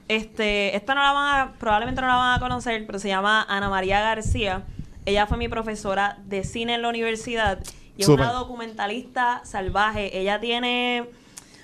[0.08, 3.46] este, esta no la van a, probablemente no la van a conocer, pero se llama
[3.48, 4.64] Ana María García.
[5.06, 7.60] Ella fue mi profesora de cine en la universidad
[7.98, 10.18] y es una documentalista salvaje.
[10.20, 11.06] Ella tiene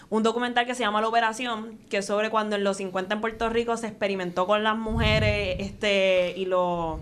[0.10, 3.22] un documental que se llama La Operación, que es sobre cuando en los 50 en
[3.22, 7.00] Puerto Rico se experimentó con las mujeres este y lo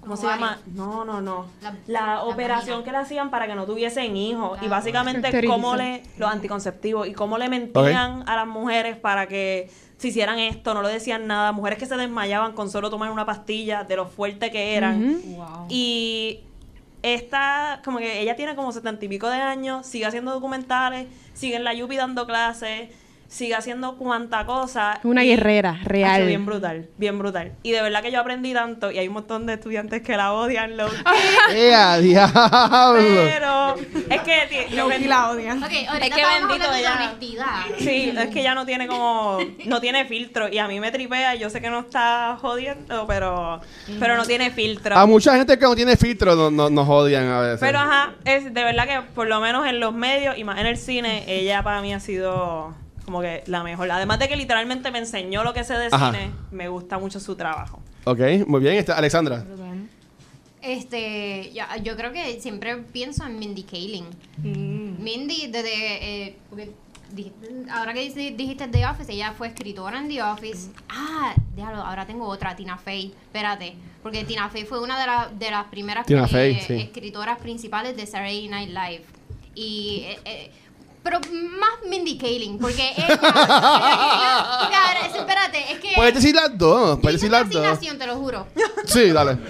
[0.00, 0.58] ¿Cómo se llama?
[0.74, 1.46] No, no, no.
[1.60, 4.58] La- La, la operación que le hacían para que no tuviesen hijos.
[4.62, 6.02] Y básicamente cómo le...
[6.16, 7.06] Los anticonceptivos.
[7.08, 10.72] Y cómo le mentían a las mujeres para que se hicieran esto.
[10.72, 11.52] No le decían nada.
[11.52, 15.20] Mujeres que se desmayaban con solo tomar una pastilla de lo fuerte que eran.
[15.68, 16.40] Y
[17.02, 21.56] esta, como que ella tiene como setenta y pico de años, sigue haciendo documentales, sigue
[21.56, 22.90] en la Yupi dando clases,
[23.28, 24.98] sigue haciendo cuanta cosa.
[25.04, 26.26] Una guerrera real.
[26.26, 27.52] Bien brutal, bien brutal.
[27.62, 30.32] Y de verdad que yo aprendí tanto y hay un montón de estudiantes que la
[30.32, 30.86] odian, lo
[31.54, 32.98] ¡Eh, a diablo!
[32.98, 33.74] pero
[34.10, 35.62] es que lo que- la odian.
[35.62, 36.94] Ok, ahorita Es que bendito de ella.
[36.96, 37.60] honestidad.
[37.78, 41.34] Sí, es que ya no tiene como no tiene filtro y a mí me tripea,
[41.34, 43.60] yo sé que no está jodiendo, pero
[44.00, 44.96] pero no tiene filtro.
[44.96, 47.60] A mucha gente que no tiene filtro no- no- nos odian a veces.
[47.60, 50.66] Pero ajá, es de verdad que por lo menos en los medios y más en
[50.66, 52.74] el cine, ella para mí ha sido
[53.08, 53.90] como que la mejor.
[53.90, 56.12] Además de que literalmente me enseñó lo que sé de Ajá.
[56.12, 57.80] cine, me gusta mucho su trabajo.
[58.04, 58.74] Ok, muy bien.
[58.74, 59.42] Este, Alexandra.
[60.60, 64.04] Este, ya, yo creo que siempre pienso en Mindy Kaling.
[64.98, 66.26] Mindy, desde.
[66.26, 66.36] eh,
[67.72, 70.70] ahora que dijiste The Office, ella fue escritora en The Office.
[70.90, 73.14] Ah, déjalo, ahora tengo otra, Tina Fey.
[73.22, 73.74] Espérate.
[74.02, 76.74] Porque Tina Fey fue una de, la- de las primeras Tina eh, Fey, sí.
[76.74, 79.04] escritoras principales de Saturday Night Live.
[79.54, 80.02] Y.
[80.06, 80.50] eh, eh,
[81.08, 81.20] pero
[81.58, 83.18] más Mindy Kaling, porque ella.
[85.16, 85.92] espérate, es que.
[85.94, 86.98] Puedes decir las dos.
[87.00, 87.80] Puedes decir las dos.
[87.80, 88.46] te lo juro.
[88.84, 89.38] Sí, dale.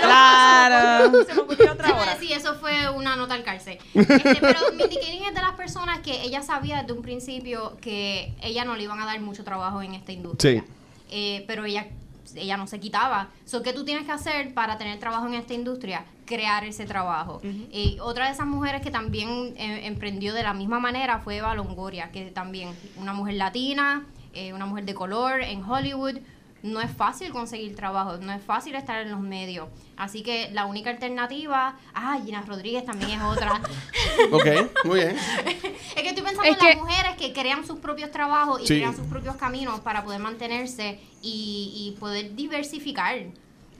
[0.00, 1.24] Claro.
[1.26, 2.16] Se me ocurrió otra Sí, hora.
[2.20, 3.78] sí, eso fue una nota al cárcel.
[3.94, 8.34] Este, pero Mindy Kaling es de las personas que ella sabía desde un principio que
[8.40, 10.64] ella no le iban a dar mucho trabajo en esta industria.
[10.64, 10.72] Sí.
[11.10, 11.86] Eh, pero ella,
[12.34, 13.28] ella no se quitaba.
[13.44, 16.04] So, ¿Qué tú tienes que hacer para tener trabajo en esta industria?
[16.24, 17.40] Crear ese trabajo.
[17.70, 21.54] Y otra de esas mujeres que también eh, emprendió de la misma manera fue Eva
[21.54, 26.18] Longoria, que también una mujer latina, eh, una mujer de color en Hollywood.
[26.66, 29.68] No es fácil conseguir trabajo, no es fácil estar en los medios.
[29.96, 33.60] Así que la única alternativa, ah, Gina Rodríguez también es otra.
[34.32, 34.46] Ok,
[34.84, 35.16] muy bien.
[35.16, 38.66] Es que estoy pensando Es en que- las mujeres que crean sus propios trabajos y
[38.66, 38.76] Sí.
[38.76, 43.14] crean sus propios caminos para poder mantenerse y, y poder diversificar.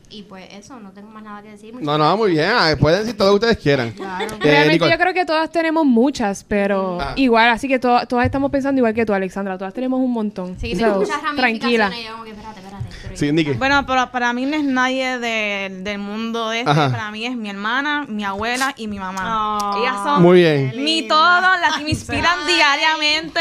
[0.08, 1.74] Y pues eso, no tengo más nada que decir.
[1.80, 2.48] No, no, muy bien.
[2.54, 3.88] Ah, Pueden decir todo lo que ustedes quieran.
[3.88, 3.94] Eh,
[4.40, 4.92] Realmente Nicole.
[4.92, 7.12] yo creo que todas tenemos muchas, pero Ah.
[7.16, 9.58] igual, así que to- todas estamos pensando igual que tú, Alexandra.
[9.58, 10.56] Todas tenemos un montón.
[10.60, 11.60] Sí, So, tengo muchas ramificaciones.
[11.60, 11.90] tranquila.
[12.00, 12.86] y yo como que, espérate, espérate.
[13.16, 13.30] Sí.
[13.54, 16.70] Bueno, pero para mí no es nadie de- del mundo este.
[16.70, 16.90] Ajá.
[16.90, 19.22] Para mí es mi hermana, mi abuela y mi mamá.
[19.24, 20.72] Ah, Ellas son Muy bien.
[20.84, 23.40] mi todo, las que me inspiran diariamente.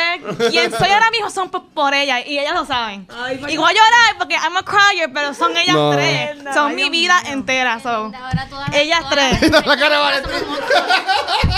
[0.49, 3.07] Quien soy ahora mismo son por, por ellas y ellas lo saben.
[3.23, 5.91] Ay, ¿por y voy a llorar porque I'm a crier, pero son ellas No.
[5.91, 6.37] tres.
[6.53, 7.33] Son Ay, mi Dios vida mío.
[7.33, 7.79] entera.
[7.79, 7.89] so.
[7.89, 9.51] Ahora todas Ellas todas tres.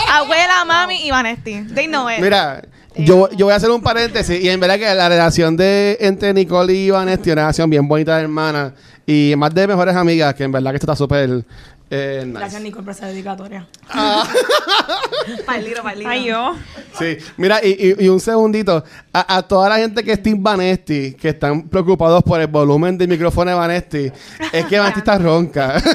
[0.10, 1.64] Abuela, mami y Vanesti.
[1.74, 2.20] They know it.
[2.20, 2.62] Mira,
[3.00, 6.34] yo, yo voy a hacer un paréntesis y en verdad que la relación de entre
[6.34, 8.74] Nicole y Vanesti es una relación bien bonita de hermana
[9.06, 11.44] y más de mejores amigas que en verdad que esto está súper
[11.90, 12.38] eh, nice.
[12.38, 13.66] Gracias, Nicole, por esa dedicatoria.
[15.46, 15.82] Pailiro.
[16.06, 16.56] Ay, yo.
[16.98, 18.84] Sí, mira, y, y- y un segundito.
[19.14, 22.98] A, a toda la gente que es Team Vanesti, que están preocupados por el volumen
[22.98, 24.12] del micrófono de Vanesti,
[24.52, 25.82] es que Vanesti está ronca.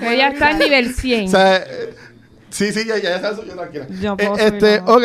[0.00, 1.28] Pero ella está en nivel 100.
[1.28, 1.94] o sea, eh,
[2.50, 3.86] sí, sí, ya, ya, ya está subiendo, tranquila.
[4.00, 5.04] Yo Eh, este, ok.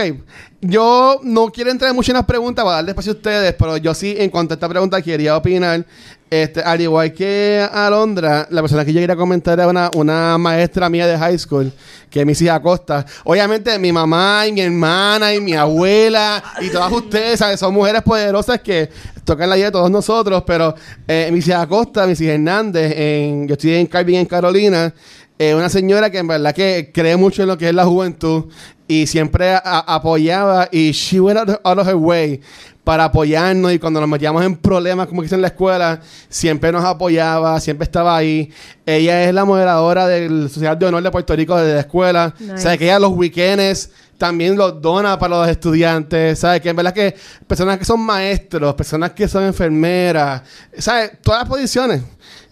[0.61, 3.93] Yo no quiero entrar mucho en las preguntas para darle espacio a ustedes, pero yo
[3.93, 5.85] sí, en cuanto a esta pregunta, quería opinar.
[6.29, 10.89] Este, al igual que Alondra, la persona que yo quería comentar era una, una maestra
[10.89, 11.71] mía de high school,
[12.09, 13.05] que es Missy Acosta.
[13.25, 17.59] Obviamente, mi mamá y mi hermana y mi abuela y todas ustedes, ¿sabes?
[17.59, 18.89] Son mujeres poderosas que
[19.23, 20.73] tocan la vida de todos nosotros, pero
[21.07, 24.91] eh, Missy Acosta, Missy Hernández, en, yo estoy en Carvin, en Carolina,
[25.39, 28.45] eh, una señora que en verdad que cree mucho en lo que es la juventud
[28.87, 32.39] y siempre apoyaba y she went out, out of her way
[32.83, 36.71] para apoyarnos y cuando nos metíamos en problemas como que hice en la escuela siempre
[36.71, 38.51] nos apoyaba siempre estaba ahí
[38.85, 42.53] ella es la moderadora del Sociedad de Honor de Puerto Rico de la escuela Nice.
[42.53, 46.61] o sea que ella los weekends también los dona para los estudiantes, ¿sabes?
[46.61, 47.13] Que en verdad que
[47.45, 50.43] personas que son maestros, personas que son enfermeras,
[50.77, 51.13] ¿sabes?
[51.21, 52.03] Todas las posiciones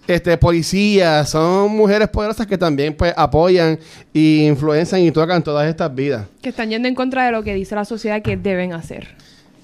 [0.08, 3.80] este, policías, son mujeres poderosas que también pues apoyan
[4.14, 6.28] y influencian y tocan todas estas vidas.
[6.42, 9.08] Que están yendo en contra de lo que dice la sociedad que deben hacer.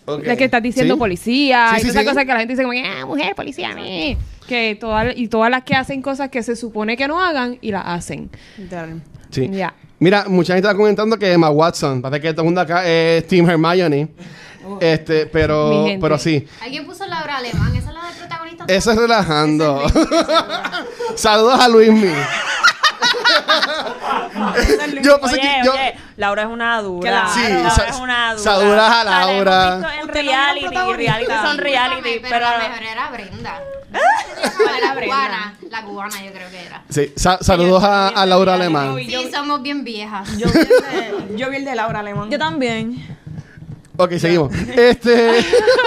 [0.05, 0.25] Ok.
[0.25, 0.99] La que estás diciendo ¿Sí?
[0.99, 2.09] policía Sí, y sí, todas esas sí.
[2.09, 4.17] cosas que la gente dice como, que, ah, mujer, policía, meh".
[4.47, 7.71] que todas y todas las que hacen cosas que se supone que no hagan y
[7.71, 8.29] las hacen.
[9.29, 9.51] Sí.
[9.99, 13.27] Mira, mucha gente está comentando que Emma Watson, parece que todo el mundo acá es
[13.27, 14.07] Team Hermione.
[14.81, 16.47] Este, Mi pero, pero sí.
[16.61, 18.65] Alguien puso Laura Alemán, esa es la del protagonista.
[18.67, 19.81] Eso es relajando.
[21.15, 22.11] Saludos a Luismi.
[25.01, 27.09] yo pensé Oye, que yo, oye, Laura es una dura.
[27.09, 27.29] Claro.
[27.33, 28.43] Sí, Laura sa- es una dura.
[28.43, 29.75] saludas a Laura.
[29.77, 32.45] visto en Usted no reality, es reality son Sí, reality, discúlpame, pero...
[32.49, 33.59] la mejor era Brenda.
[34.57, 35.15] ¿Cuál era Brenda?
[35.15, 36.83] cubana, la cubana yo creo que era.
[36.89, 38.95] sí, sa- saludos a, a Laura Alemán.
[38.97, 40.37] Sí, somos bien viejas.
[40.37, 42.29] Yo vi, el de, yo vi el de Laura Alemán.
[42.29, 43.17] Yo también.
[43.97, 44.51] Ok, seguimos.
[44.75, 45.31] Este,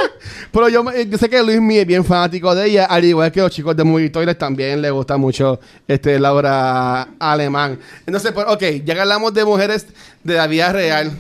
[0.53, 3.41] pero yo, yo sé que Luis Mi es bien fanático de ella, al igual que
[3.41, 7.79] los chicos de Movie Toilets también le gusta mucho este Laura Alemán.
[8.07, 9.87] Entonces, pues, ok, ya que hablamos de mujeres
[10.25, 11.13] de la vida real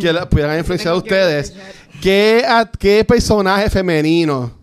[0.00, 1.54] que la pudieran influenciar a ustedes,
[2.02, 4.60] ¿qué, a- ¿qué personaje femenino?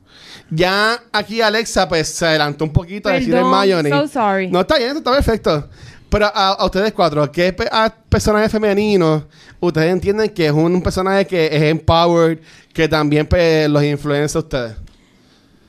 [0.52, 3.90] Ya aquí Alexa pues se adelantó un poquito a decir Perdón, Hermione.
[3.92, 4.48] so sorry.
[4.50, 5.70] No, está bien, está perfecto.
[6.10, 9.26] Pero a, a ustedes cuatro, ¿qué pe- a personaje femenino
[9.60, 12.40] ustedes entienden que es un, personaje que es empowered,
[12.74, 13.28] que también
[13.72, 14.76] los influencia a ustedes?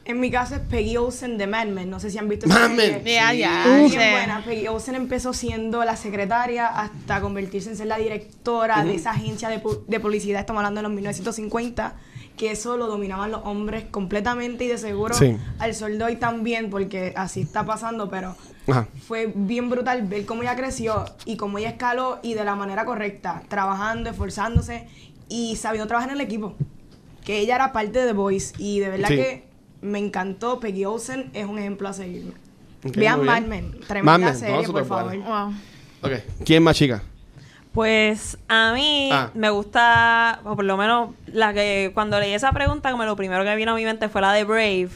[0.06, 1.88] En mi caso es Peggy Olsen de Mad Men.
[1.88, 3.04] No sé si han visto Mad Men.
[3.04, 3.64] Ya, ya.
[4.10, 4.42] Buena.
[4.44, 9.48] Peggy Olsen empezó siendo la secretaria hasta convertirse en ser la directora de esa agencia
[9.48, 10.40] de, pu- de publicidad.
[10.40, 11.94] Estamos hablando de los 1950.
[12.40, 15.36] Que eso lo dominaban los hombres completamente y de seguro Sí.
[15.58, 18.34] al sol de hoy también, porque así está pasando, pero
[18.66, 18.88] Ajá.
[19.06, 22.86] fue bien brutal ver cómo ella creció y cómo ella escaló y de la manera
[22.86, 24.88] correcta, trabajando, esforzándose
[25.28, 26.54] y sabiendo trabajar en el equipo.
[27.26, 29.16] Que ella era parte de The Voice y de verdad Sí.
[29.16, 29.44] que
[29.82, 30.60] me encantó.
[30.60, 32.32] Peggy Olsen es un ejemplo a seguir.
[32.86, 33.42] Ok, Vean Mad.
[33.42, 35.14] Men, tremenda Mad Men, serie, no, por favor.
[35.18, 35.54] Wow.
[36.46, 37.02] ¿Quién más chica?
[37.72, 39.30] Pues a mí Ah.
[39.34, 43.44] me gusta, o por lo menos la que cuando leí esa pregunta, como lo primero
[43.44, 44.90] que vino a mi mente fue la de Brave.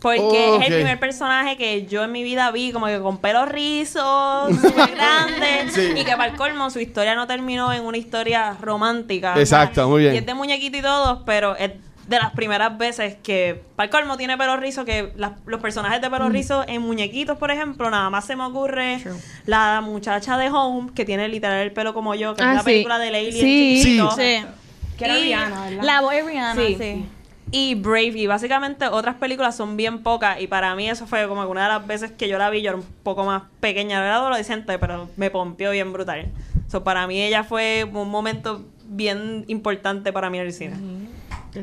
[0.00, 3.18] Porque Oh, es el primer personaje que yo en mi vida vi como que con
[3.18, 5.74] pelos rizos, súper grandes.
[5.74, 5.92] Sí.
[5.96, 9.34] Y que para el colmo su historia no terminó en una historia romántica.
[9.38, 10.14] Exacto, muy bien.
[10.14, 11.72] Y es de muñequito y todo, pero es
[12.08, 16.10] de las primeras veces que para colmo tiene pelo rizo, que las- los personajes de
[16.10, 18.98] pelo rizo en muñequitos, por ejemplo, nada más se me ocurre
[19.46, 22.60] la muchacha de Home, que tiene literal el pelo como yo, que Ah, es la
[22.62, 22.64] sí.
[22.64, 23.80] película de Alien Sí.
[23.82, 24.10] chiquito.
[24.12, 24.42] Sí.
[24.96, 25.82] Que era Y Rihanna, ¿verdad?
[25.84, 26.76] La voz es Rihanna, Sí.
[26.80, 27.04] sí.
[27.50, 30.40] Y Brave, y básicamente otras películas son bien pocas.
[30.40, 32.60] Y para mí eso fue como que una de las veces que yo la vi,
[32.62, 36.26] yo era un poco más pequeña, era adolescente, pero me pompió bien brutal.
[36.68, 40.76] So, para mí ella fue un momento bien importante para mí en el cine.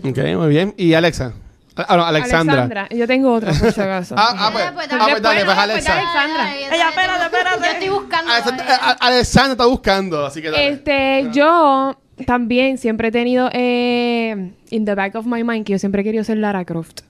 [0.04, 0.74] Ok, muy bien.
[0.78, 1.34] ¿Y Alexa?
[1.76, 2.88] Ah, no, Alexandra.
[2.90, 4.16] Yo tengo otra, por si acaso.
[4.18, 5.96] Ah, ah, pues, ah, pues dale, pues Alexa.
[5.96, 6.56] después, Alexandra.
[6.56, 7.60] Ella, espérate, espérate.
[7.60, 8.32] Yo estoy buscando.
[8.32, 10.68] Alexandra, eh, ah, Alexandra está buscando, así que dale.
[10.70, 15.80] Este, yo también siempre he tenido eh, in the back of my mind que yo
[15.80, 17.02] siempre he querido ser Lara Croft.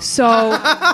[0.00, 0.50] So,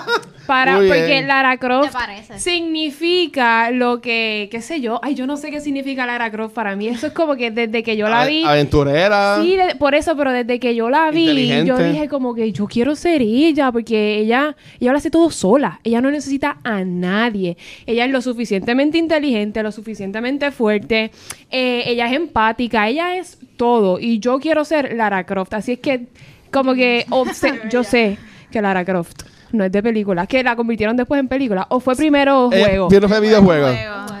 [0.47, 1.27] para, Muy porque bien.
[1.27, 1.95] Lara Croft
[2.37, 6.75] significa lo que, qué sé yo, ay, yo no sé qué significa Lara Croft para
[6.75, 6.87] mí.
[6.87, 8.43] Eso es como que desde que yo la vi.
[8.43, 9.39] Aventurera.
[9.41, 11.65] Sí, de- por eso, pero desde que yo la vi, Inteligente.
[11.67, 15.79] yo dije como que yo quiero ser ella, porque ella, ella lo hace todo sola.
[15.83, 17.57] Ella no necesita a nadie.
[17.85, 21.11] Ella es lo suficientemente inteligente, lo suficientemente fuerte.
[21.51, 23.99] eh, ella es empática, ella es todo.
[23.99, 25.53] Y yo quiero ser Lara Croft.
[25.53, 26.07] Así es que,
[26.51, 28.17] como que, obse- yo sé
[28.55, 31.93] que Lara Croft no es de película, que la convirtieron después en película, o fue
[31.93, 32.87] primero Eh, juego.
[32.87, 33.67] Vieron fue videojuego.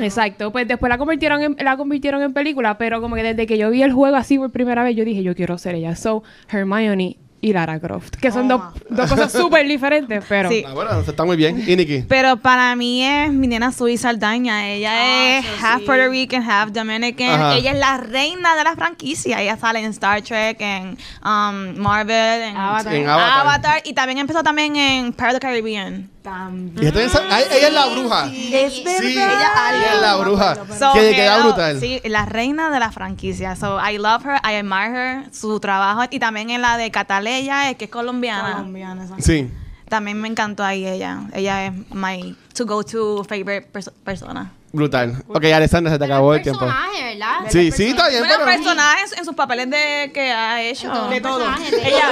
[0.01, 3.57] Exacto, pues después la convirtieron en, la convirtieron en película, pero como que desde que
[3.57, 5.95] yo vi el juego así por primera vez, yo dije, yo quiero ser ella.
[5.95, 10.49] So, Hermione y Lara Croft, que son dos, dos cosas súper diferentes, pero...
[10.49, 10.63] Sí.
[10.67, 11.63] Ah, bueno, está muy bien.
[11.67, 12.03] ¿Y Nikki?
[12.07, 14.67] Pero para mí es mi nena Zoe Saldaña.
[14.69, 15.85] Ella Ah, es half sí.
[15.85, 17.29] Puerto Rican, half Dominican.
[17.29, 17.55] Ajá.
[17.55, 19.41] Ella es la reina de la franquicia.
[19.41, 22.93] Ella sale en Star Trek, en um, Marvel, en Avatar.
[22.95, 23.39] En Avatar.
[23.41, 23.81] Avatar.
[23.85, 26.09] Y también empezó también en Pirates of the Caribbean.
[26.25, 26.87] También.
[26.87, 28.25] Ella es la bruja.
[28.33, 30.55] Es Sí, ella es la bruja.
[30.77, 31.79] So, que queda brutal.
[31.79, 33.55] Sí, la reina de la franquicia.
[33.55, 34.89] So, I love her, I admire
[35.21, 36.01] her, su trabajo.
[36.09, 38.53] Y también en la de Cataleya, que es colombiana.
[38.55, 39.07] Colombiana.
[39.19, 39.51] Sí.
[39.87, 41.21] También me encantó ahí ella.
[41.31, 44.51] Ella es my to-go-to favorite perso- persona.
[44.75, 45.23] Brutal.
[45.27, 46.59] Ok, Alexandra, se te acabó el tiempo.
[46.59, 47.35] personaje, ¿verdad?
[47.49, 48.45] Sí, sí, está bien, Bueno, pero...
[48.57, 50.91] personajes en sus papeles de que ha hecho.
[51.09, 51.39] De todo.
[51.39, 52.09] Personaje de- Ella,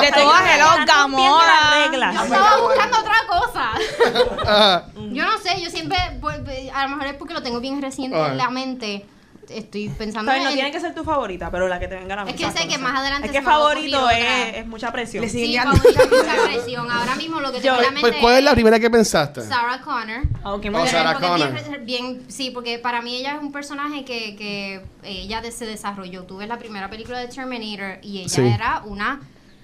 [0.00, 1.44] De todas, hello, Gamora.
[1.46, 2.14] las reglas.
[2.14, 4.82] Yo estaba buscando otra cosa.
[5.12, 6.40] Yo no sé, yo siempre, pues,
[6.74, 9.06] a lo mejor es porque lo tengo bien reciente en la mente.
[9.48, 10.44] Estoy pensando ¿Sabes?
[10.44, 10.54] No en...
[10.56, 12.66] tiene que ser tu favorita, pero la que te venga a la Es que sé
[12.68, 15.22] que más adelante Es se que favorito es, es mucha presión.
[15.24, 16.90] Le Sí, favorita es mucha presión.
[16.90, 19.42] Ahora mismo lo que tengo en la Pues, ¿Cuál es la primera que pensaste?
[19.42, 20.22] Sarah Connor.
[20.44, 21.52] Ok, Oh, muy Sarah Connor.
[21.52, 25.66] bien- bien- sí, porque para mí ella es un personaje que, que ella de- se
[25.66, 26.24] desarrolló.
[26.24, 28.40] Tú ves la primera película de Terminator y ella Sí.
[28.42, 29.20] era una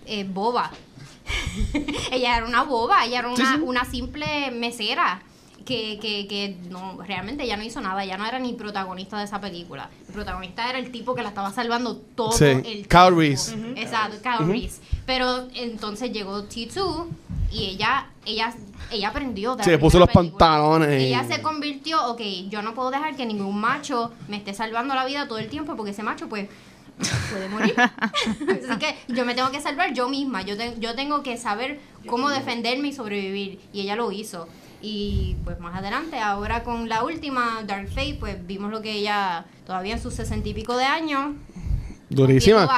[0.07, 0.71] eh, boba.
[2.11, 3.61] ella era una boba, ella era una, Sí, sí.
[3.64, 5.23] una simple mesera.
[5.64, 9.25] Que, que, que no, realmente ella no hizo nada, ella no era ni protagonista de
[9.25, 9.90] esa película.
[10.09, 12.88] El protagonista era el tipo que la estaba salvando todo Sí, el tiempo.
[12.88, 13.55] Kyle Reese.
[13.77, 14.81] Exacto, Kyle Reese.
[15.07, 17.07] Pero entonces llegó T2
[17.53, 18.55] y ella, ella,
[18.90, 19.57] ella aprendió.
[19.57, 20.38] de Sí, puso los película.
[20.38, 24.55] pantalones y- Ella se convirtió, ok, yo no puedo dejar que ningún macho me esté
[24.55, 26.48] salvando la vida todo el tiempo porque ese macho pues
[27.31, 27.75] puede morir.
[28.16, 31.81] Así que yo me tengo que salvar yo misma, yo, te- yo tengo que saber
[32.07, 34.48] cómo defenderme y sobrevivir y ella lo hizo.
[34.83, 39.45] Y pues más adelante, ahora con la última, Dark Fate, pues vimos lo que ella,
[39.64, 41.37] todavía en sus sesenta y pico de años,
[42.11, 42.68] Durísima.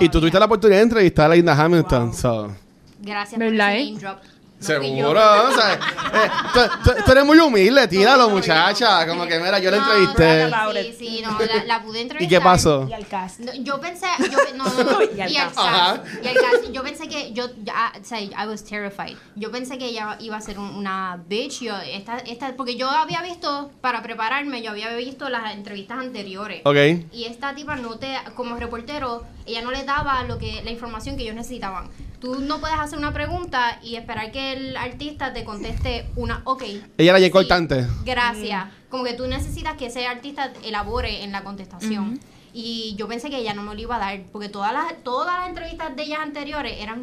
[0.00, 2.14] Y tú tuviste la oportunidad de entrevistar a Linda Hamilton.
[2.14, 2.52] so.
[3.00, 3.92] gracias por ¿Verdad, ese eh?
[3.92, 4.18] name drop.
[4.58, 9.06] Seguro, o sea, eh, tú, tú- tú eres muy humilde, tíralo, muchacha.
[9.06, 10.46] Como que, mira, yo la No, entrevisté.
[10.46, 12.22] Sí, sí, sí, no, la, la pude entrevistar.
[12.22, 12.86] ¿Y qué pasó?
[12.88, 13.40] Y al cast.
[13.40, 16.06] No, yo pensé, yo, no, no, no, Y al y al cast.
[16.22, 16.72] Y al cast.
[16.72, 19.16] Yo pensé que yo, ya, o sea, I was terrified.
[19.34, 21.60] Yo pensé que ella iba a ser un- una bitch.
[21.60, 26.62] Yo, esta, esta, porque yo había visto, para prepararme, yo había visto las entrevistas anteriores.
[26.64, 26.76] Ok.
[27.12, 31.16] Y esta tipa no te, como reportero, ella no le daba lo que, la información
[31.16, 31.88] que ellos necesitaban.
[32.20, 36.62] Tú no puedes hacer una pregunta y esperar que el artista te conteste una, ok.
[36.62, 37.86] Ella era bien sí, cortante.
[38.04, 38.66] Gracias.
[38.88, 42.18] Como que tú necesitas que ese artista elabore en la contestación.
[42.52, 45.38] Y yo pensé que ella no me lo iba a dar, porque todas las, todas
[45.38, 47.02] las entrevistas de ellas anteriores eran,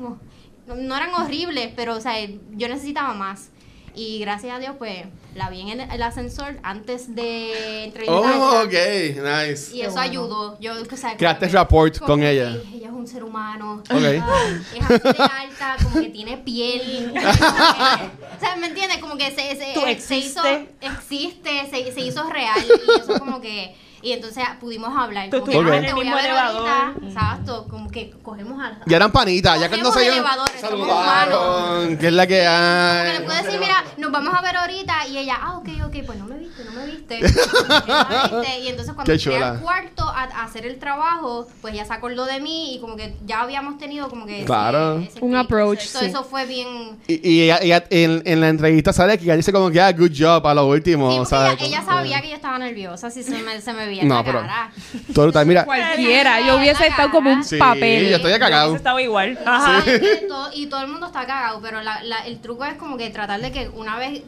[0.65, 3.51] no eran horribles, pero o sea, yo necesitaba más.
[3.95, 8.37] Y gracias a Dios, pues, la vi en el, el ascensor antes de entrevistarla.
[8.39, 9.75] Oh, ok, nice.
[9.75, 10.59] Y eso ayudó.
[10.59, 12.57] Yo, o sea, Creaste como que- rapport como con que ella.
[12.73, 13.83] Ella es un ser humano.
[13.89, 13.89] Ok.
[13.91, 17.13] Ah, es así de alta, como que tiene piel.
[17.17, 18.97] o sea, ¿me entiendes?
[18.97, 20.69] Como que se, se, Tú se hizo, existe.
[20.81, 22.63] existe, se, se hizo real.
[22.65, 25.29] Y eso como que Y entonces pudimos hablar.
[25.29, 26.67] Tú Como que, estuviste "Ah, en te voy a ver elevador".
[26.69, 27.07] ahorita.
[27.07, 28.77] Exacto, como que cogemos a...
[28.85, 33.19] Ya eran panitas, ya cuando Cogemos se saludaron, que es la que Porque hay.
[33.19, 35.07] le puedo decir, mira, nos vamos a ver ahorita.
[35.07, 37.19] Y ella, ah, ok, ok, pues no me viste, no me viste.
[37.21, 38.59] No me viste.
[38.59, 39.49] Y entonces cuando chula.
[39.51, 42.95] al cuarto a, a hacer el trabajo, pues ya se acordó de mí y como
[42.95, 44.99] que ya habíamos tenido como que ese- Claro.
[44.99, 45.43] ese Un click.
[45.45, 46.05] approach, Eso, sí.
[46.07, 46.99] eso fue bien...
[47.07, 49.91] Y, y ella- ella- en, en la entrevista sale que ella dice como que, ah,
[49.93, 51.09] good job a lo último.
[51.11, 51.53] Sí, porque ¿sabes?
[51.59, 54.15] ella, ella Como sabía que- que yo estaba nerviosa, si se me, se me No,
[54.15, 54.41] la pero.
[54.41, 54.71] cara.
[55.13, 55.45] Todo brutal.
[55.45, 55.65] Mira.
[55.65, 56.41] Cualquiera.
[56.41, 58.09] Yo hubiese estado como un Sí, papel.
[58.09, 58.75] yo estoy Yo cagado.
[58.75, 59.37] estaba igual.
[59.45, 59.77] Ajá.
[59.77, 62.73] Ah, que todo- y todo el mundo está cagado, pero la- la- el truco es
[62.75, 64.21] como que tratar de que una vez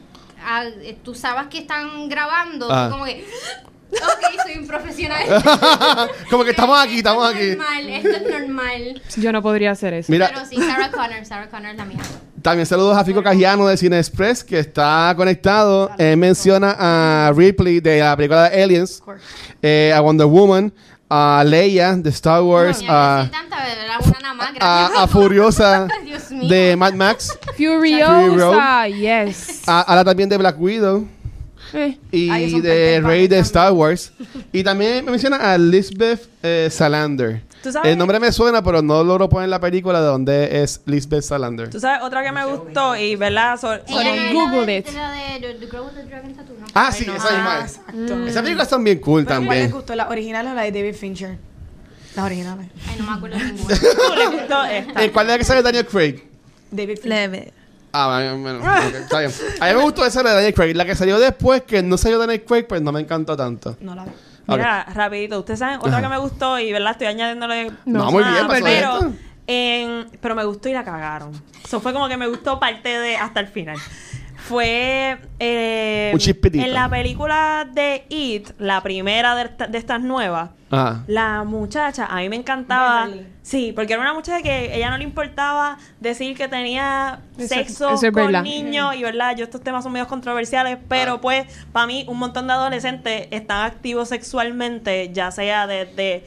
[0.48, 2.90] ah, eh, tú sabes que están grabando, Ah.
[2.92, 3.26] como que,
[3.92, 5.24] ok, soy un profesional.
[6.30, 7.50] como que estamos aquí, estamos Esto aquí.
[7.50, 9.02] es normal, esto es normal.
[9.18, 10.12] Yo no podría hacer eso.
[10.12, 11.98] Mira, Pero sí, Sarah Connor, Sarah Connor es la mía.
[12.46, 15.90] También saludos a Fico Cajiano de Cine Express, que está conectado.
[15.98, 19.02] Él menciona a Ripley de la película de Aliens,
[19.64, 20.72] eh, a Wonder Woman,
[21.10, 23.28] a Leia de Star Wars, a,
[25.10, 25.88] Furiosa
[26.48, 29.64] de Mad Max, Furiosa, yes.
[29.66, 31.08] a, la también de Black Widow.
[31.74, 33.42] Eh, y de Rey de también.
[33.42, 34.14] Star Wars.
[34.54, 37.42] Y también me menciona a Lisbeth eh, Salander.
[37.66, 37.92] ¿Tú sabes?
[37.92, 41.70] El nombre me suena, pero no logro poner la película de dónde es Lisbeth Salander.
[41.72, 43.60] Tú sabes, otra que me gustó y, ¿verdad?
[43.60, 44.86] So- so- Ella no era Google it.
[44.86, 46.66] de la de The- The Girl with the Dragon Tattoo, ¿no?
[46.76, 47.78] Ah, sí, esa misma es.
[47.78, 48.26] exacto.
[48.28, 49.72] Esas películas son bien cool Pero ¿Cuál les también.
[49.72, 49.96] gustó?
[49.96, 51.38] ¿Las originales o la de David Fincher?
[52.16, 52.68] Las originales.
[52.88, 53.76] Ay, no me acuerdo ninguna.
[53.76, 55.04] ¿Tú le gustó esta?
[55.04, 56.24] Eh, ¿Cuál es la que sale Daniel Craig?
[56.70, 57.54] David Fincher.
[57.98, 59.32] Ah, bueno, bueno, ok, está bien.
[59.62, 60.74] A mí me gustó esa de Daniel Craig.
[60.76, 63.78] La que salió después, que no salió Daniel Craig, pues no me encantó tanto.
[63.80, 64.12] No la vi.
[64.48, 66.92] Mira, rapidito, ustedes saben, otra que me gustó y, ¿verdad?
[66.92, 67.72] Estoy añadiéndole...
[67.86, 69.14] No, muy bien, pasó pero, esto.
[69.48, 71.32] en- pero me gustó y la cagaron.
[71.64, 73.78] Eso fue como que me gustó parte de hasta el final.
[74.48, 76.64] Fue eh, Un chispitito.
[76.64, 80.52] en la película de It, la primera de, esta- de estas nuevas.
[80.70, 81.04] Ajá.
[81.08, 83.08] La muchacha, a mí me encantaba.
[83.42, 87.90] Sí, porque era una muchacha que ella no le importaba decir que tenía Eso- sexo
[87.94, 88.44] eso es con verdad.
[88.44, 92.46] niños y verdad, yo estos temas son medios controversiales, pero pues para mí un montón
[92.48, 96.24] de adolescentes están activos sexualmente, ya sea desde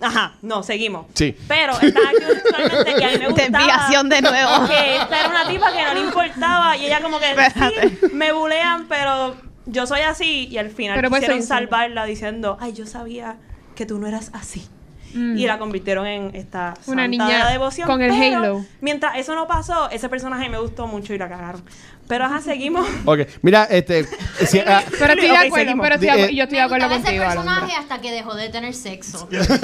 [0.00, 1.06] Ajá, no, seguimos.
[1.14, 1.34] Sí.
[1.48, 3.58] Pero están activos sexualmente y a mí me gustaba.
[3.58, 4.66] Desviación de nuevo.
[4.66, 7.88] Que esta era una tipa que no le importaba y ella como que Espérate.
[8.00, 12.56] sí, me bulean, pero yo soy así y al final Pero pues quisieron salvarla diciendo,
[12.60, 13.36] ay, yo sabía
[13.74, 14.66] que tú no eras así.
[15.14, 15.38] Mm.
[15.38, 17.86] Y la convirtieron en esta Una santa niña de la devoción.
[17.88, 18.64] con el pero halo.
[18.80, 21.62] Mientras eso no pasó, ese personaje me gustó mucho y la cagaron.
[22.08, 22.86] Pero ajá, seguimos.
[23.04, 24.04] Ok, mira, este.
[24.46, 25.84] si- ah, Pero estoy de Ok, acuerdo, seguimos.
[25.84, 27.78] pero estoy, eh, yo estoy de Me acuerdo gustaba ese contigo, personaje Alondra.
[27.80, 29.28] hasta que dejó de tener sexo.
[29.32, 29.54] Yo sé.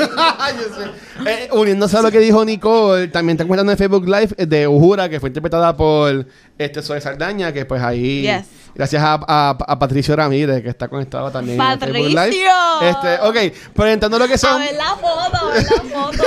[1.26, 4.66] Eh, uniéndose a lo que dijo Nicole, también está comentando en Facebook Live eh, de
[4.68, 6.26] Uhura, que fue interpretada por
[6.59, 8.22] este Zoe Saldaña, que pues ahí.
[8.22, 8.46] Yes.
[8.74, 12.14] Gracias a, a- a Patricio Ramírez, que está conectado también en Facebook Live.
[12.14, 12.50] ¡Patricio!
[12.81, 14.61] Este, ok, pero entrando lo que A son.
[14.62, 16.24] ver la foto, a ver la foto.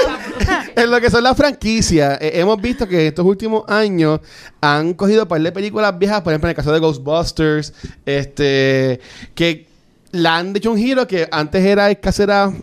[0.75, 4.19] en lo que son las franquicias, eh, hemos visto que estos últimos años
[4.62, 7.74] han cogido un par de películas viejas, por ejemplo, en el caso de Ghostbusters,
[8.06, 9.00] este,
[9.34, 9.68] que
[10.12, 12.54] la han hecho un giro que antes era escasa era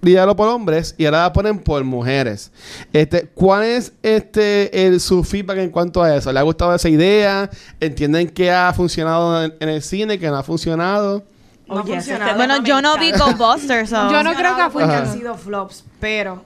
[0.00, 2.50] liderado por hombres y ahora la ponen por mujeres.
[2.92, 6.32] Este, ¿cuál es este el su feedback en cuanto a eso?
[6.32, 7.48] ¿Le ha gustado esa idea?
[7.80, 11.24] ¿Entienden que ha funcionado en, en el cine, que no ha funcionado?
[11.68, 12.24] No ha ese funcionado.
[12.32, 13.12] tema Bueno, yo no vi.
[13.12, 13.90] Ghostbusters.
[13.90, 16.42] so- Yo no creo que han sido flops, pero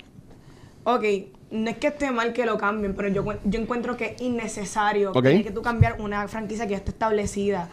[0.84, 1.02] ok,
[1.50, 5.10] no es que esté mal que lo cambien, pero yo, yo encuentro que es innecesario
[5.10, 5.22] Ok.
[5.22, 7.68] tener que tú cambiar una franquicia que ya está establecida.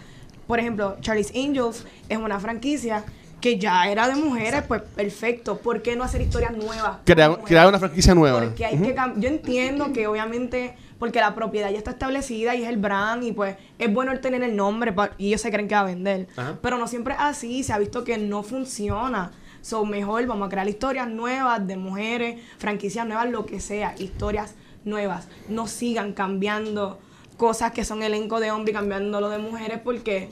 [0.47, 3.03] Por ejemplo, Charlie's Angels es una franquicia
[3.41, 5.57] que ya era de mujeres, pues perfecto.
[5.57, 6.97] ¿Por qué no hacer historias nuevas?
[7.05, 8.39] Crear, crear una franquicia nueva.
[8.41, 12.63] Porque hay que cam- Yo entiendo que obviamente, porque la propiedad ya está establecida y
[12.63, 15.67] es el brand, y pues es bueno el tener el nombre y ellos se creen
[15.67, 16.27] que va a vender.
[16.37, 16.57] Ajá.
[16.61, 19.31] Pero no siempre es así, se ha visto que no funciona.
[19.63, 24.55] So, mejor vamos a crear historias nuevas de mujeres, franquicias nuevas, lo que sea, historias
[24.83, 25.29] nuevas.
[25.47, 26.99] No sigan cambiando
[27.37, 30.27] cosas que son elenco de hombre y cambiándolo de mujeres porque,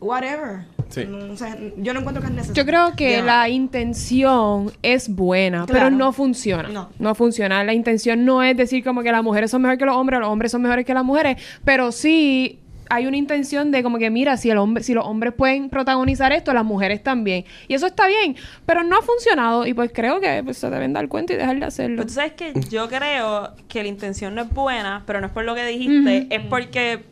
[0.00, 0.64] whatever.
[0.88, 1.04] Sí.
[1.04, 2.62] No, o sea, yo no encuentro que es necesario.
[2.62, 6.70] Yo creo que la intención es buena, pero no funciona.
[6.70, 6.88] No.
[6.98, 7.62] No funciona.
[7.64, 10.30] La intención no es decir como que las mujeres son mejores que los hombres, los
[10.30, 12.61] hombres son mejores que las mujeres, pero sí
[12.94, 16.30] hay una intención de como que mira, si el hombre, si los hombres pueden protagonizar
[16.30, 17.46] esto, las mujeres también.
[17.66, 18.36] Y eso está bien,
[18.66, 21.58] pero no ha funcionado y pues creo que pues, se deben dar cuenta y dejar
[21.58, 21.96] de hacerlo.
[21.96, 25.32] Pero tú sabes que yo creo que la intención no es buena, pero no es
[25.32, 27.04] por lo que dijiste, es porque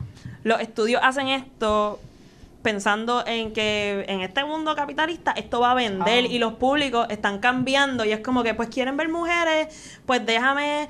[0.43, 1.99] los estudios hacen esto
[2.61, 7.39] pensando en que en este mundo capitalista esto va a vender y los públicos están
[7.39, 10.87] cambiando y es como que pues quieren ver mujeres, pues déjame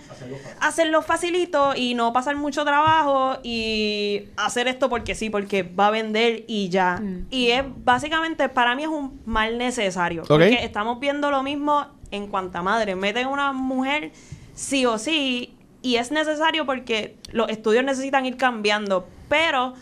[0.59, 5.91] hacerlo facilito y no pasar mucho trabajo y hacer esto porque sí, porque va a
[5.91, 7.01] vender y ya.
[7.29, 12.27] Y es básicamente para mí es un mal necesario, porque estamos viendo lo mismo en
[12.27, 14.11] cuanta madre, meten una mujer
[14.53, 19.73] sí o sí y es necesario porque los estudios necesitan ir cambiando, pero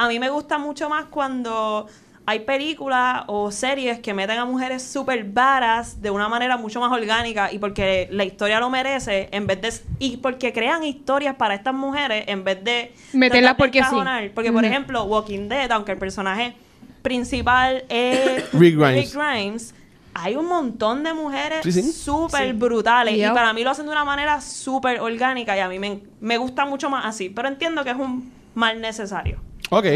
[0.00, 1.86] a mí me gusta mucho más cuando
[2.24, 6.90] hay películas o series que meten a mujeres súper varas de una manera mucho más
[6.90, 9.74] orgánica y porque la historia lo merece, en vez de.
[9.98, 12.94] Y porque crean historias para estas mujeres en vez de.
[13.12, 13.96] Meterlas porque sí.
[14.34, 16.54] Porque, por ejemplo, Walking Dead, aunque el personaje
[17.02, 19.14] principal es Rick Grimes.
[19.14, 19.74] Grimes
[20.14, 21.62] hay un montón de mujeres
[21.94, 25.78] súper brutales y para mí lo hacen de una manera súper orgánica y a mí
[25.78, 29.49] me, me gusta mucho más así, pero entiendo que es un mal necesario.
[29.70, 29.86] Ok.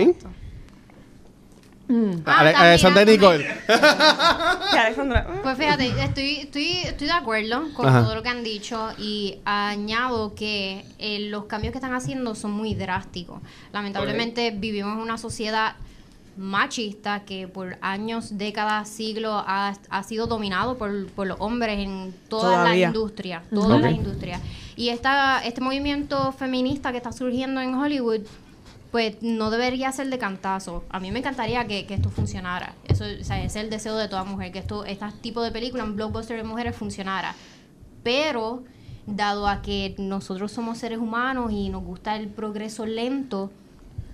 [1.89, 2.23] Mm.
[2.25, 3.47] Ah, Alexandra Nicole.
[5.43, 10.35] Pues fíjate, estoy, estoy, estoy de acuerdo con todo lo que han dicho y añado
[10.35, 13.41] que eh, los cambios que están haciendo son muy drásticos.
[13.73, 15.77] Lamentablemente vivimos en una sociedad
[16.37, 22.15] machista que por años, décadas, siglos ha, ha sido dominado por, por, los hombres en
[22.29, 24.41] todas las industrias, todas las industrias.
[24.77, 28.23] Y esta, este movimiento feminista que está surgiendo en Hollywood
[28.95, 30.85] pues no debería ser de cantazo.
[30.89, 32.77] A mí me encantaría que, esto funcionara.
[32.87, 35.89] Eso o sea, es el deseo de toda mujer, que esto, este tipo de películas,
[35.89, 37.35] un blockbuster de mujeres, funcionara.
[38.05, 38.63] Pero,
[39.09, 43.51] dado a que nosotros somos seres humanos y nos gusta el progreso lento,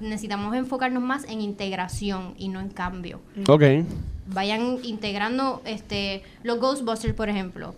[0.01, 3.20] necesitamos enfocarnos más en integración y no en cambio.
[3.49, 3.85] Ok.
[4.28, 7.74] Vayan integrando este, los Ghostbusters, por ejemplo.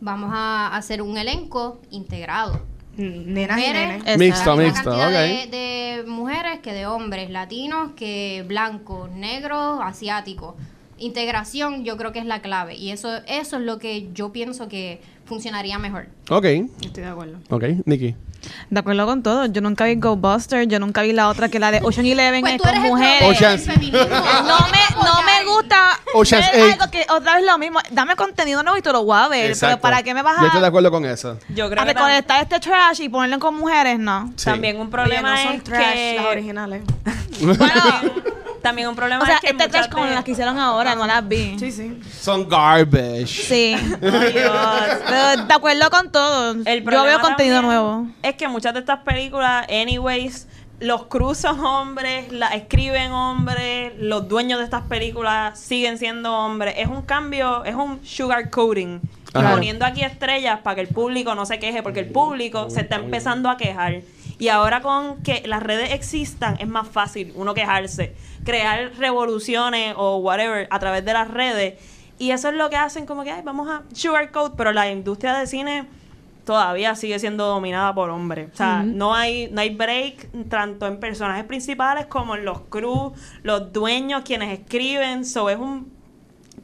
[0.00, 7.30] Vamos a hacer un elenco integrado nenas y Mixto, mixto, de, mujeres que de hombres,
[7.30, 10.54] latinos que blancos, negros, asiáticos.
[10.98, 14.68] Integración yo creo que es la clave y eso, eso es lo que yo pienso
[14.68, 16.06] que funcionaría mejor.
[16.30, 16.44] Ok.
[16.44, 17.38] Estoy de acuerdo.
[17.48, 18.14] Ok, Nikki.
[18.70, 19.46] De acuerdo con todo.
[19.46, 22.60] Yo nunca vi Ghostbusters, yo nunca vi la otra que la de Ocean Eleven pues
[22.60, 23.28] con mujeres.
[23.28, 23.66] Ocean's.
[23.66, 25.31] no me, no me
[25.62, 27.80] gusta Ocean's ver algo que otra vez lo mismo.
[27.90, 29.56] Dame contenido nuevo y tú lo voy a ver.
[29.58, 31.38] Pero ¿para qué me vas a, Yo estoy de acuerdo con eso.
[31.48, 33.98] Yo creo a reconectar este trash y ponerlo con mujeres?
[33.98, 34.32] No.
[34.42, 36.14] También un problema Oye, no son es trash que...
[36.16, 36.82] las originales.
[37.40, 37.64] bueno,
[38.62, 41.06] también un problema o sea, es que este trash como las que hicieron ahora, no
[41.06, 41.58] las vi.
[41.58, 42.00] Sí, sí.
[42.20, 43.26] Son garbage.
[43.26, 43.74] Sí.
[43.74, 44.52] Ay, Dios.
[45.08, 46.56] Pero de acuerdo con todo.
[46.64, 48.06] El Yo veo contenido nuevo.
[48.22, 50.46] Es que muchas de estas películas, anyways,
[50.82, 56.74] los cruz son hombres, las escriben hombres, los dueños de estas películas siguen siendo hombres.
[56.76, 59.00] Es un cambio, es un sugar coating.
[59.32, 59.52] Ajá.
[59.52, 62.96] Poniendo aquí estrellas para que el público no se queje, porque el público se está
[62.96, 64.02] empezando a quejar.
[64.38, 68.14] Y ahora con que las redes existan, es más fácil uno quejarse,
[68.44, 71.74] crear revoluciones o whatever a través de las redes.
[72.18, 75.34] Y eso es lo que hacen como que, ay, vamos a sugarcoat, pero la industria
[75.34, 75.86] de cine
[76.44, 78.50] todavía sigue siendo dominada por hombres.
[78.52, 83.12] O sea, no hay no hay break tanto en personajes principales como en los crew,
[83.42, 85.24] los dueños, quienes escriben.
[85.24, 85.92] So, es un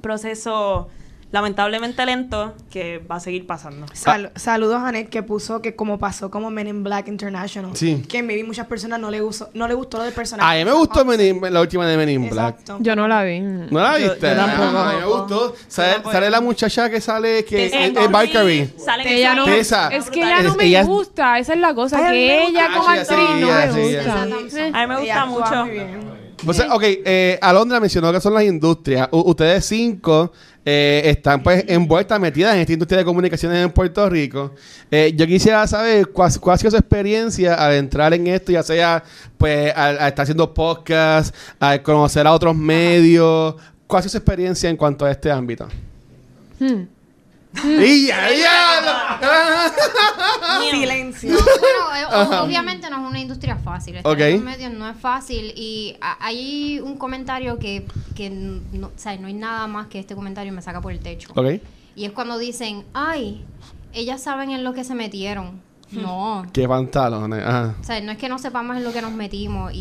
[0.01, 0.89] proceso
[1.31, 3.87] lamentablemente lento que va a seguir pasando.
[3.93, 7.71] Sal- Saludos a Ned que puso que como pasó como Men in Black International.
[7.75, 8.03] Sí.
[8.09, 10.49] Que maybe muchas personas no le gustó, no le gustó lo del personaje.
[10.51, 12.61] A mí me gustó Men in- la última de Men in Black.
[12.61, 12.79] Exacto.
[12.81, 13.41] Yo no la vi.
[13.41, 14.29] ¿No la Yo- viste?
[14.31, 14.79] yo tampoco.
[14.79, 15.55] A mí me gustó.
[15.69, 18.71] Sale, sale la muchacha que sale, que es, es Valkyrie.
[18.79, 19.89] salen Ella no, Tessa.
[19.89, 22.47] es que ella no Es- me ella es- gusta, esa es la cosa, Ay, que
[22.47, 24.23] ella como Ah, actriz no me gusta.
[24.23, 26.18] A mí me gusta mucho.
[26.43, 26.47] Bien.
[26.47, 29.09] Pues, ok, eh, Alondra mencionó que son las industrias.
[29.13, 30.33] U- ustedes cinco
[30.65, 34.53] eh, están pues envueltas, metidas en esta industria de comunicaciones en Puerto Rico.
[34.91, 38.63] Eh, yo quisiera saber cuál, cuál ha sido su experiencia al entrar en esto, ya
[38.63, 39.03] sea
[39.39, 43.55] pues al, al estar haciendo podcast, al conocer a otros medios.
[43.87, 45.67] ¿Cuál ha sido su experiencia en cuanto a este ámbito?
[46.61, 46.83] Hmm.
[47.65, 49.21] ¡Y ya, ya!
[50.71, 51.31] Silencio.
[51.33, 53.97] No, bueno, eh, obviamente no es una industria fácil.
[53.97, 55.53] Estar en los medios no es fácil.
[55.57, 60.15] Y hay un comentario que, que no, o sea, no hay nada más que este
[60.15, 61.31] comentario me saca por el techo.
[61.35, 61.61] ok.
[61.97, 63.45] Y es cuando dicen, ay,
[63.93, 65.61] ellas saben en lo que se metieron.
[65.91, 66.47] No.
[66.53, 67.43] ¿Qué pantalones?
[67.45, 67.75] Ajá.
[67.81, 69.79] O sea, no es que no sepamos en lo que nos metimos y,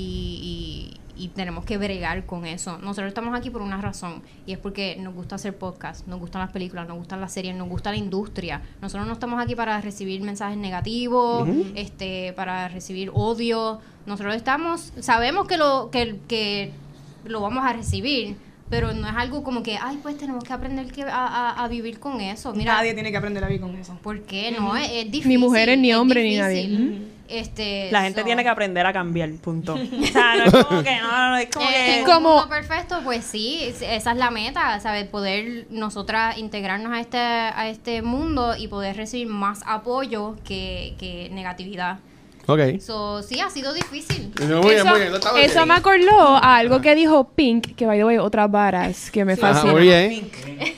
[0.95, 2.77] y- y tenemos que bregar con eso.
[2.77, 6.41] Nosotros estamos aquí por una razón y es porque nos gusta hacer podcast, nos gustan
[6.41, 8.61] las películas, nos gustan las series, nos gusta la industria.
[8.81, 13.79] Nosotros no estamos aquí para recibir mensajes negativos, este, para recibir odio.
[14.05, 16.71] Nosotros estamos, sabemos que lo, que, que
[17.25, 18.35] lo vamos a recibir.
[18.69, 21.67] Pero no es algo como que, ay, pues tenemos que aprender que, a, a- a
[21.69, 22.53] vivir con eso.
[22.53, 23.97] Mira, Nadie tiene que aprender a vivir con eso.
[24.03, 24.51] ¿Por qué?
[24.51, 25.29] No, es, es difícil.
[25.29, 27.07] Ni mujeres, ni es hombres, ni difícil.
[27.27, 29.73] Este, La gente so- tiene que aprender a cambiar, punto.
[30.01, 32.11] O sea, no es como que, no, no, es como Eh, que...
[32.11, 35.05] Como- perfecto, pues sí, es- esa es la meta, ¿sabes?
[35.07, 41.29] Poder nosotras integrarnos a este, a este mundo y poder recibir más apoyo que, que
[41.31, 41.99] negatividad.
[42.49, 42.79] Ok.
[42.79, 44.31] So, sí, ha sido difícil.
[44.39, 45.11] Muy bien, eso, muy bien.
[45.11, 45.67] Muy eso bien.
[45.67, 49.33] me acordó a algo que dijo Pink, que by the way, otras varas que me
[49.33, 49.75] Ajá, fascinan.
[49.75, 50.29] muy bien.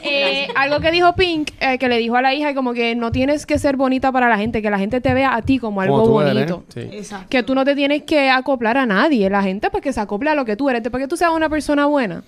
[0.03, 3.11] Eh, algo que dijo Pink, eh, que le dijo a la hija, como que no
[3.11, 5.81] tienes que ser bonita para la gente, que la gente te vea a ti como
[5.81, 6.63] algo Como tú eres, bonito.
[6.73, 6.79] sí.
[6.91, 7.27] Exacto.
[7.29, 9.29] Que tú no te tienes que acoplar a nadie.
[9.29, 10.81] La gente, pues que se acople a lo que tú eres.
[10.89, 12.23] Para que tú seas una persona buena.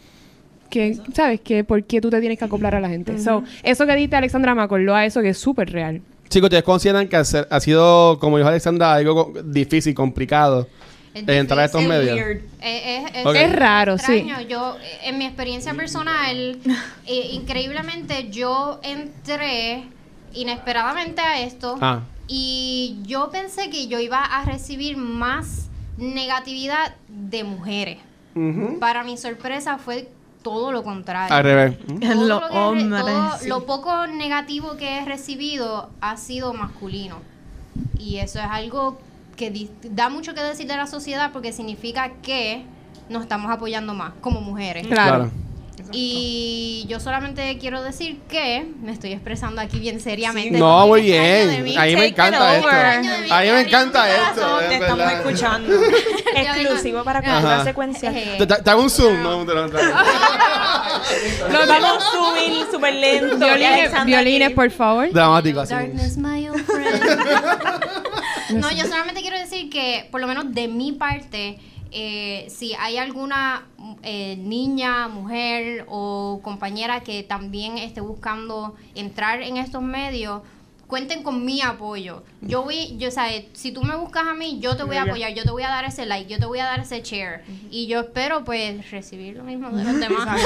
[0.69, 1.41] Que, ¿sabes?
[1.41, 3.17] Que por qué tú te tienes que acoplar a la gente.
[3.19, 6.01] So, eso que dice Alexandra me acordó a eso que es súper real.
[6.31, 10.67] Chicos, ¿ustedes consideran que hacer- ha sido, como dijo Alexandra, algo co- difícil, complicado
[11.13, 12.15] Es entrar a estos Es medios?
[12.15, 12.41] weird.
[12.61, 13.35] Es, es- Ok.
[13.35, 14.13] Es raro, sí.
[14.13, 14.47] extraño.
[14.47, 16.57] Yo, eh, en mi experiencia personal,
[17.05, 19.83] eh, increíblemente, yo entré
[20.33, 21.99] inesperadamente a esto Ah.
[22.27, 27.97] y yo pensé que yo iba a recibir más negatividad de mujeres.
[28.79, 30.07] Para mi sorpresa fue
[30.41, 31.35] todo lo contrario.
[31.35, 31.77] Al revés.
[31.79, 33.49] Todo Los lo hombres, todo sí.
[33.49, 37.17] Lo poco negativo que he recibido ha sido masculino.
[37.97, 38.99] Y eso es algo
[39.35, 42.65] que da mucho que decir de la sociedad porque significa que
[43.09, 44.87] nos estamos apoyando más como mujeres.
[44.87, 45.29] Claro.
[45.93, 50.57] Y yo solamente quiero decir que me estoy expresando aquí bien seriamente.
[50.57, 51.63] No, muy bien.
[51.63, 51.75] mí.
[51.77, 52.67] A mí me encanta esto.
[52.67, 53.31] over.
[53.31, 54.59] A mí me encanta esto.
[54.61, 55.73] es Te estamos escuchando.
[56.35, 57.31] Exclusivo para Ajá.
[57.31, 58.15] cultura secuencial.
[58.15, 59.21] Eh, Te, hago un zoom.
[59.23, 59.89] No, te lo- te lo-
[61.51, 63.37] Nos vamos a subir súper lento.
[63.37, 65.11] Violines, violines, por favor.
[65.11, 65.73] Dramático así.
[65.73, 67.03] Darkness, my old friend.
[68.61, 71.57] no, yo solamente quiero decir que, por lo menos de mi parte,
[71.91, 73.67] eh, si hay alguna
[74.03, 80.41] eh, niña, mujer o compañera que también esté buscando entrar en estos medios,
[80.91, 82.21] cuenten con mi apoyo.
[82.41, 85.03] Yo voy, yo, o sea, si tú me buscas a mí, yo te voy a
[85.03, 87.43] apoyar, yo te voy a dar ese like, yo te voy a dar ese share.
[87.69, 90.27] Y yo espero, pues, recibir lo mismo de los demás.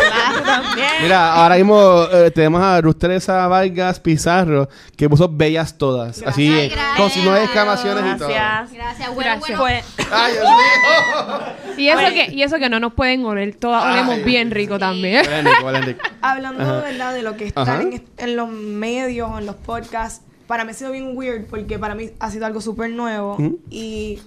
[1.02, 6.22] Mira, ahora mismo eh, tenemos a Ruth Teresa Vargas Pizarro, que puso bellas todas.
[6.24, 8.30] Así, Ay, eh, con sus nueve exclamaciones y todo.
[8.30, 8.74] Gracias.
[8.74, 9.60] Gracias, bueno, Gracias.
[9.60, 9.82] bueno.
[9.96, 11.76] Pues, Ay, Dios mío.
[11.78, 13.56] Y eso, que, y eso que no nos pueden oler.
[13.56, 14.24] Todas olemos Ay.
[14.24, 15.26] bien rico también.
[15.26, 16.02] Huele rico, huele rico.
[16.22, 16.82] Hablando Ajá.
[16.82, 17.14] ¿verdad?
[17.14, 17.62] de lo que Ajá.
[17.74, 21.18] están en, est- en los medios o en los podcasts, para mí ha sido bien
[21.18, 23.38] weird porque para mí ha sido algo súper nuevo
[23.70, 24.20] y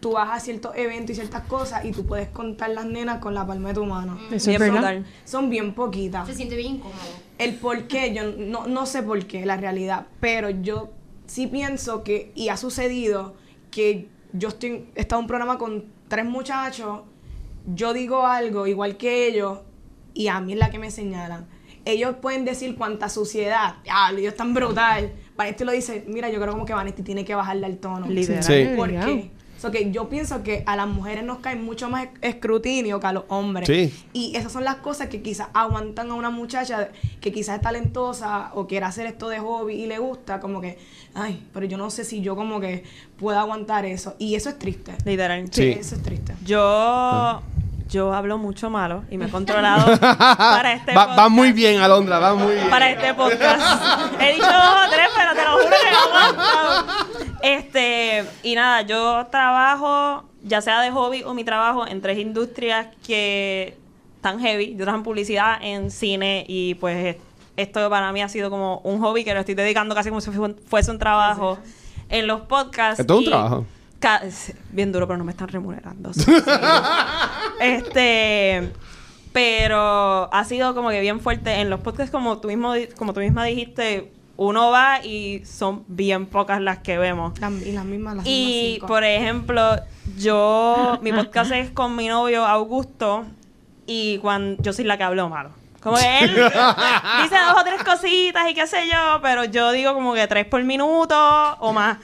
[0.00, 3.34] tú vas a ciertos eventos y ciertas cosas y tú puedes contar las nenas con
[3.34, 4.18] la palma de tu mano.
[4.32, 4.94] Eso bien es verdad.
[4.94, 5.06] brutal.
[5.24, 6.26] Son bien poquitas.
[6.26, 6.98] Se siente bien incómodo.
[7.38, 10.90] El por qué, yo no, no sé por qué, la realidad, pero yo
[11.26, 13.34] sí pienso que, y ha sucedido,
[13.70, 17.02] que yo estoy, he estado en un programa con tres muchachos,
[17.72, 19.60] yo digo algo igual que ellos,
[20.14, 21.46] y a mí es la que me señalan.
[21.84, 25.12] Ellos pueden decir cuánta suciedad, ah, ellos están brutal.
[25.42, 28.06] Vanetti lo dice, mira, yo creo como que Vanetti tiene que bajarle al tono.
[28.06, 28.42] Literal.
[28.42, 28.66] Sí.
[28.76, 29.04] ¿Por Ya.
[29.04, 29.30] qué?
[29.58, 33.12] So que yo pienso que a las mujeres nos cae mucho más escrutinio que a
[33.12, 33.68] los hombres.
[33.68, 33.94] Sí.
[34.12, 36.88] Y esas son las cosas que quizás aguantan a una muchacha
[37.20, 40.78] que quizás es talentosa o quiere hacer esto de hobby y le gusta, como que,
[41.14, 42.82] ay, pero yo no sé si yo como que
[43.16, 44.16] puedo aguantar eso.
[44.18, 44.94] Y eso es triste.
[45.04, 45.46] literal.
[45.52, 45.68] Sí.
[45.78, 46.34] Eso es triste.
[46.44, 47.40] Yo,
[47.92, 51.30] yo hablo mucho malo y me he controlado para este Va, va podcast.
[51.30, 52.68] muy bien, Alondra, va muy bien.
[52.70, 53.62] Para este podcast.
[54.20, 57.36] He dicho dos o tres, pero te lo juro que no aguanto.
[57.42, 62.88] Este, y nada, yo trabajo, ya sea de hobby o mi trabajo, en tres industrias
[63.06, 63.76] que
[64.16, 64.72] están heavy.
[64.72, 67.16] Yo trabajo en publicidad, en cine y pues
[67.56, 70.30] esto para mí ha sido como un hobby que lo estoy dedicando casi como si
[70.30, 71.58] fu- fuese un trabajo
[72.08, 73.00] en los podcasts.
[73.00, 73.66] Esto es un y trabajo.
[74.70, 76.12] Bien duro, pero no me están remunerando.
[76.12, 76.24] sí.
[77.60, 78.72] este,
[79.32, 83.20] pero ha sido como que bien fuerte en los podcasts como tú mismo como tú
[83.20, 87.32] misma dijiste, uno va y son bien pocas las que vemos.
[87.64, 89.76] Y las mismas, las Y por ejemplo,
[90.18, 93.24] yo mi podcast es con mi novio Augusto
[93.86, 95.50] y cuando yo soy la que hablo malo.
[95.80, 96.30] Como que él
[97.22, 100.46] dice dos o tres cositas y qué sé yo, pero yo digo como que tres
[100.46, 101.16] por minuto
[101.60, 101.98] o más.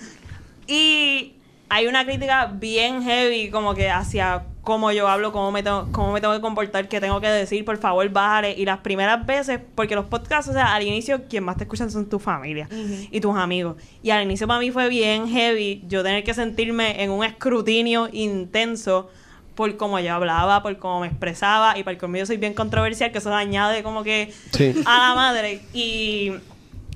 [0.66, 1.37] Y
[1.70, 6.12] hay una crítica bien heavy como que hacia cómo yo hablo, cómo me tengo, cómo
[6.12, 8.52] me tengo que comportar, qué tengo que decir, por favor, bájale.
[8.56, 11.90] Y las primeras veces, porque los podcasts, o sea, al inicio quien más te escuchan
[11.90, 12.68] son tu familia
[13.10, 13.76] y tus amigos.
[14.02, 18.08] Y al inicio para mí fue bien heavy yo tener que sentirme en un escrutinio
[18.12, 19.08] intenso
[19.54, 23.10] por cómo yo hablaba, por cómo me expresaba y por cómo yo soy bien controversial,
[23.10, 24.74] que eso añade como que Sí.
[24.84, 25.62] a la madre.
[25.72, 26.32] Y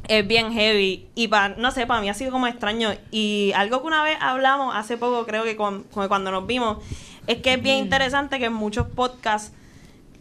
[0.08, 1.06] es bien heavy.
[1.14, 2.90] Y para, no sé, para mí ha sido como extraño.
[3.10, 6.78] Y algo que una vez hablamos hace poco, creo que con- con- cuando nos vimos,
[7.26, 9.52] es que es bien interesante que en muchos podcasts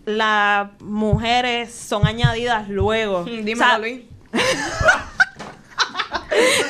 [0.05, 3.21] las mujeres son añadidas luego.
[3.25, 4.01] Mm, O Dímelo, sea, Luis.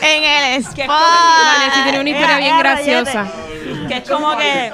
[0.01, 0.87] en el Que es spot.
[0.89, 3.27] Vanessa tiene una historia bien graciosa.
[3.87, 4.71] Que es como que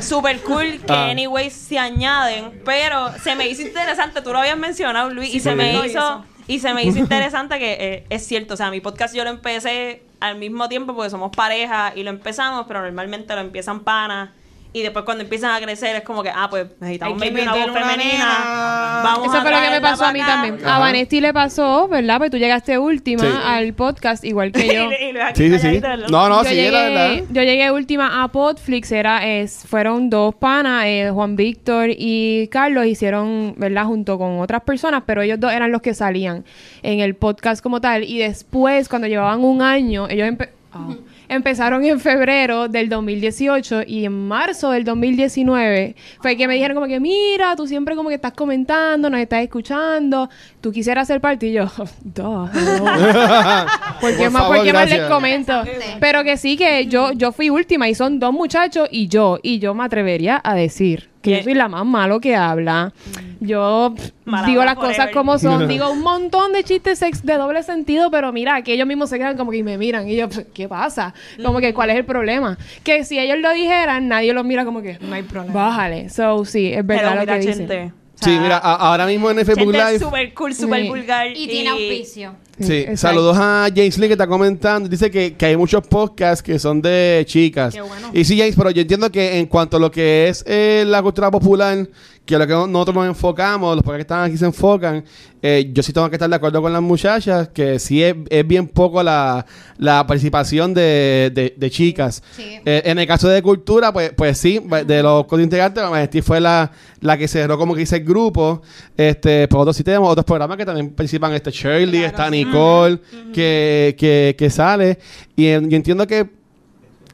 [0.00, 1.08] super cool que Ah.
[1.10, 5.50] anyways se añaden, pero se me hizo interesante, tú lo habías mencionado, Luis, y se
[5.50, 5.56] sí.
[5.56, 6.24] me hizo.
[6.48, 9.30] Y se me hizo interesante que eh, es cierto, o sea, mi podcast yo lo
[9.30, 14.30] empecé al mismo tiempo porque somos pareja y lo empezamos, pero normalmente lo empiezan panas.
[14.72, 17.50] Y después cuando empiezan a crecer es como que, ah, pues necesitamos Hay que una
[17.52, 18.12] voz meter una femenina.
[18.12, 19.00] nena.
[19.02, 20.42] Vamos Eso a fue lo que me traerla pasó a mí para acá.
[20.42, 20.66] también.
[20.66, 20.76] Ajá.
[20.76, 22.18] A Vanesti le pasó, ¿verdad?
[22.18, 23.28] Pues tú llegaste última Sí.
[23.44, 24.90] al podcast, igual que yo.
[24.92, 25.80] Y Sí, sí, sí.
[25.80, 26.08] calladito, ¿verdad?
[26.10, 27.24] No, no, yo, sí, llegué, la verdad.
[27.30, 32.84] yo llegué última a Podflix, era, es, fueron dos panas, eh, Juan Víctor y Carlos,
[32.86, 33.84] hicieron, ¿verdad?
[33.86, 36.44] Junto con otras personas, pero ellos dos eran los que salían
[36.82, 38.04] en el podcast como tal.
[38.04, 40.88] Y después, cuando llevaban un año, ellos empe- ah,
[41.28, 46.86] empezaron en febrero del 2018 y en marzo del 2019 fue que me dijeron como
[46.86, 50.28] que, mira, tú siempre como que estás comentando, nos estás escuchando,
[50.60, 51.66] tú quisieras ser parte y yo,
[52.04, 52.48] "Duh, no".
[54.00, 55.62] ¿Por qué Por más, favor, por qué más les comento?
[56.00, 59.38] Pero que sí, que yo, yo fui última y son dos muchachos y yo.
[59.42, 62.92] Y yo me atrevería a decir que yo soy la más malo que habla.
[63.40, 65.66] Yo pff, Mala digo las cosas como son.
[65.68, 69.18] digo un montón de chistes sex de doble sentido, pero mira, que ellos mismos se
[69.18, 70.08] quedan como que me miran.
[70.08, 71.14] Y yo, pff, ¿qué pasa?
[71.44, 72.56] Como que, ¿cuál es el problema?
[72.84, 75.52] Que si ellos lo dijeran, nadie los mira como que, No hay problema.
[75.54, 76.08] bájale.
[76.08, 77.58] So, sí, es verdad Pero lo mira, que dicen.
[77.68, 79.98] Chente, o Sí, mira, ahora mismo en Facebook Live.
[80.00, 80.88] super cool, super Sí.
[80.88, 81.28] vulgar.
[81.36, 82.34] Y tiene auspicio.
[82.60, 82.96] Sí, exacto.
[82.96, 84.88] saludos a James Lee que está comentando.
[84.88, 87.74] Dice que, que hay muchos podcasts que son de chicas.
[87.74, 88.10] Qué bueno.
[88.12, 91.02] Y sí, James, pero yo entiendo que en cuanto a lo que es eh, la
[91.02, 91.86] cultura popular,
[92.24, 95.02] que a lo que nosotros nos enfocamos, los podcasts que están aquí se enfocan,
[95.40, 98.46] eh, yo sí tengo que estar de acuerdo con las muchachas, que sí es, es
[98.46, 99.46] bien poco la,
[99.78, 102.22] la participación de, de- de chicas.
[102.36, 102.58] Sí.
[102.66, 106.70] Eh, en el caso de cultura, pues, pues sí, de los co-integrantes, Vanesti fue la,
[107.00, 108.60] la que cerró como que dice el grupo.
[108.96, 112.98] Este, por otros sí tenemos otros programas que también participan, este Shirley, está Nicole,
[113.32, 114.98] que, que, que sale.
[115.36, 116.28] Y en- yo entiendo que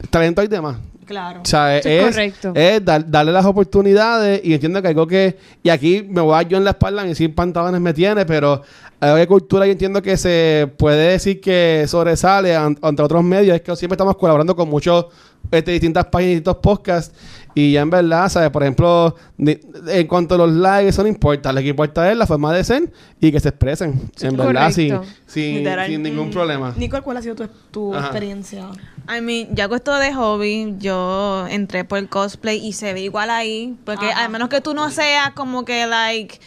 [0.09, 0.77] talento hay demás.
[1.05, 1.41] Claro.
[1.43, 2.51] O sea, Eso es es, correcto.
[2.55, 5.37] es dar- darle las oportunidades y entiendo que algo que...
[5.61, 8.25] Y aquí me voy a dar yo en la espalda y sin pantalones me tiene,
[8.25, 8.63] pero
[8.99, 13.55] algo de cultura yo entiendo que se puede decir que sobresale an- ante otros medios.
[13.55, 15.05] Es que siempre estamos colaborando con muchos
[15.51, 17.15] este, distintas páginas y distintos podcasts
[17.55, 18.49] y ya en verdad, ¿sabes?
[18.51, 21.51] Por ejemplo, ni- en cuanto a los likes, eso no importa.
[21.53, 24.11] Lo que importa es la forma de ser y que se expresen.
[24.21, 25.89] En verdad, sin, sin, Literal.
[25.89, 26.73] sin ningún problema.
[26.77, 28.67] Nicole, ¿cuál ha sido tu, tu experiencia?
[29.07, 33.01] I mean, yo hago esto de hobby, yo entré por el cosplay y se ve
[33.01, 34.25] igual ahí, porque Ajá.
[34.25, 36.39] al menos que tú no seas como que, like,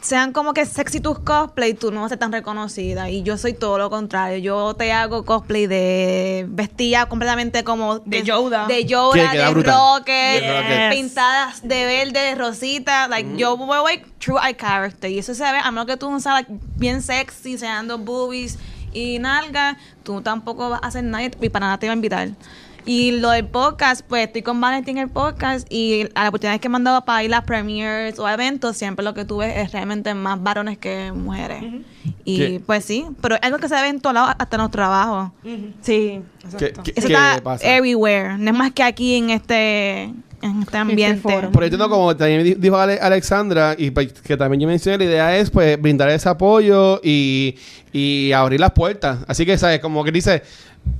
[0.00, 3.10] sean como que sexy tus cosplay, tú no vas a ser tan reconocida.
[3.10, 7.98] Y yo soy todo lo contrario, yo te hago cosplay de vestida completamente como...
[8.00, 8.66] De Yoda.
[8.66, 9.50] De Yoda, de.
[9.50, 10.90] Rocket, De Rocket.
[10.92, 15.10] pintadas de verde, de rosita, like, yo voy like, true eye character.
[15.10, 18.58] Y eso se ve, a menos que tú no seas like, bien sexy, enseñando boobies
[18.92, 22.28] y nalgas, tú tampoco vas a hacer nada y para nada te va a invitar.
[22.90, 26.60] Y lo del podcast, pues estoy con Valentín en el podcast y a las oportunidades
[26.62, 29.54] que he mandado para ir a premiers o a eventos, siempre lo que tú ves
[29.58, 31.62] es realmente más varones que mujeres.
[32.24, 32.62] Y ¿Qué?
[32.64, 35.30] pues sí, pero es algo que se ve en todos lados, hasta en los trabajos.
[35.82, 36.22] Sí.
[36.40, 36.82] ¿Qué, Exacto.
[36.82, 37.76] qué- Eso qué está pasa?
[37.76, 40.04] everywhere, no es más que aquí en este,
[40.40, 41.20] en este ambiente.
[41.20, 41.50] foro.
[41.50, 45.04] Por entiendo como también di- dijo Ale- Alexandra y pues, que también yo mencioné, la
[45.04, 47.54] idea es pues brindar ese apoyo y,
[47.92, 49.18] y abrir las puertas.
[49.28, 49.80] Así que, ¿sabes?
[49.80, 50.42] Como que dice,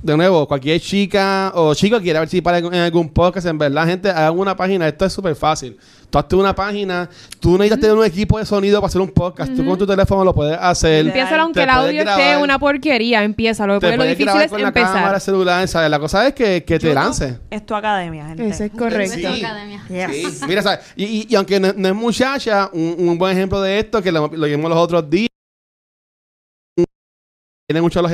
[0.01, 3.85] de nuevo, cualquier chica o chico que quiera participar en, en algún podcast, en verdad,
[3.85, 4.87] gente, hagan una página.
[4.87, 5.77] Esto es súper fácil.
[6.09, 7.07] Tú hazte una página,
[7.39, 9.53] tú no necesitas tener un equipo de sonido para hacer un podcast.
[9.55, 11.05] Tú con tu teléfono lo puedes hacer.
[11.05, 12.41] Empieza aunque el audio esté grabar.
[12.43, 15.21] una porquería, Porque lo difícil es con la cámara empezar.
[15.21, 15.91] celular, ¿sabes?
[15.91, 17.35] La cosa es que, que te lances.
[17.51, 18.47] Es tu academia, gente.
[18.47, 19.13] Eso es correcto.
[19.17, 19.21] Sí.
[19.21, 19.85] Nuestra academia.
[20.11, 20.79] Sí, mira, ¿sabes?
[20.95, 24.11] Y, y- y aunque no, no es muchacha, un, un buen ejemplo de esto, que
[24.11, 25.29] lo, lo vimos los otros días,
[27.67, 28.11] tiene mucho los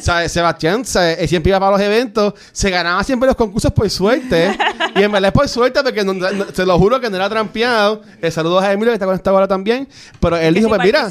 [0.00, 0.32] ¿sabes?
[0.32, 0.82] Sebastián.
[1.18, 4.56] Él siempre iba para los eventos, se ganaba siempre los concursos por suerte,
[4.96, 7.28] y en verdad es por suerte porque no- no- se lo juro que no era
[7.28, 8.02] trampeado.
[8.20, 9.88] Eh, saludos a Emilio que está conectado ahora también,
[10.20, 11.08] pero él dijo, si pues mira,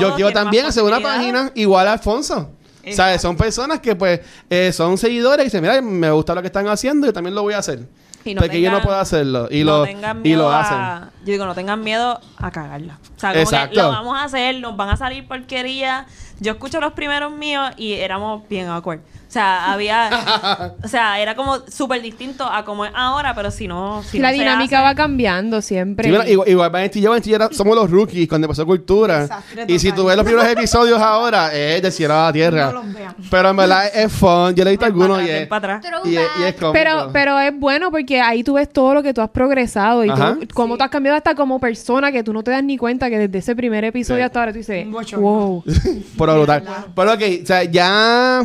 [0.00, 2.50] yo quiero también hacer una página igual a Alfonso.
[2.96, 3.22] ¿Sabes?
[3.22, 4.18] Son personas que pues
[4.50, 7.42] eh, son seguidores y dicen, mira, me gusta lo que están haciendo, yo también lo
[7.42, 7.78] voy a hacer.
[8.24, 9.48] Y no porque yo no puedo hacerlo.
[9.50, 11.10] Y, no lo, y lo a- hacen.
[11.24, 12.98] Yo digo, no tengan miedo a cagarla.
[13.16, 13.74] O sea, como Exacto.
[13.76, 16.06] que lo vamos a hacer, nos van a salir porquerías.
[16.40, 19.00] Yo escucho los primeros míos y éramos bien awkward.
[19.32, 20.74] O sea, había.
[20.84, 24.02] o sea, era como súper distinto a como es ahora, pero si no.
[24.02, 26.04] Si la no se dinámica hace- va cambiando siempre.
[26.04, 28.44] Sí, bueno, igual, igual Vanity y yo, Vanity y yo era- somos los rookies cuando
[28.44, 29.20] empezó Cultura.
[29.20, 32.66] Desastre Y si tú ves los primeros episodios ahora, es de cielo a la tierra.
[32.66, 33.14] No los vean.
[33.30, 34.54] Pero en verdad es fun.
[34.54, 35.92] Yo le he visto algunos y es, ven para atrás.
[36.04, 36.72] y es, y es cómico.
[36.74, 40.10] Pero, pero es bueno porque ahí tú ves todo lo que tú has progresado y
[40.10, 43.08] tú, cómo tú has cambiado hasta como persona que tú no te das ni cuenta
[43.08, 44.24] que desde ese primer episodio Sí.
[44.26, 45.64] hasta ahora tú dices, wow.
[46.18, 46.64] Pero brutal.
[46.94, 48.44] Pero ok, o sea, ya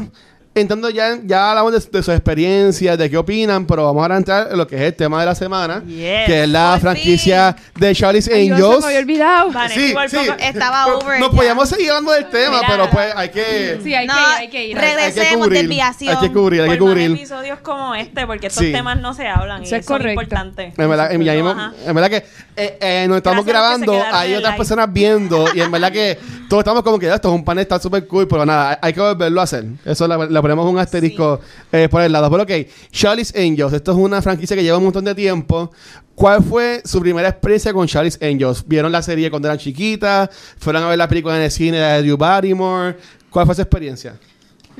[0.61, 4.17] entrando ya, ya hablamos de, de sus experiencias, de qué opinan, pero vamos ahora a
[4.17, 6.25] entrar en lo que es el tema de la semana, Yes.
[6.25, 8.79] que es la franquicia de Charlie's Ay, Dios, se Angels.
[8.81, 9.51] me había olvidado.
[9.51, 10.17] Vale, Sí, sí.
[10.39, 13.79] Estaba over Nos podíamos seguir hablando del tema, pero pues hay que...
[13.83, 14.77] Sí, hay No, que ir, hay que ir.
[14.77, 16.15] regre- hay que Regresemos, cubrir, desviación.
[16.17, 17.11] Hay que cubrir, hay que por más cubrir.
[17.11, 18.71] episodios como este, porque estos Sí.
[18.71, 20.35] temas no se hablan Eso y es son correcto.
[20.77, 24.57] En verdad, en, verdad que eh, eh, nos estamos Gracias se grabando, hay otras live.
[24.57, 26.17] personas viendo y en verdad que
[26.49, 28.93] todos estamos como que "Ah, esto es un panel, está súper cool, pero nada, hay,
[28.93, 29.65] que volverlo a hacer.
[29.85, 31.41] Eso le, le ponemos un asterisco
[31.73, 32.31] eh, por el lado.
[32.31, 35.71] Pero ok, Charlie's Angels, esto es una franquicia que lleva un montón de tiempo.
[36.15, 38.63] ¿Cuál fue su primera experiencia con Charlie's Angels?
[38.65, 40.29] ¿Vieron la serie cuando eran chiquitas?
[40.57, 42.95] ¿Fueron a ver la película en el cine de Drew Barrymore?
[43.29, 44.15] ¿Cuál fue su experiencia?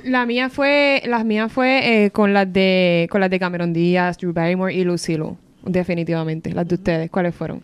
[0.06, 4.18] La mía fue, las mías fue eh, con las de con las de Cameron Díaz,
[4.18, 5.36] Drew Barrymore y Lucy Liu.
[5.66, 6.54] Definitivamente.
[6.54, 7.62] Las de ustedes, ¿cuáles fueron?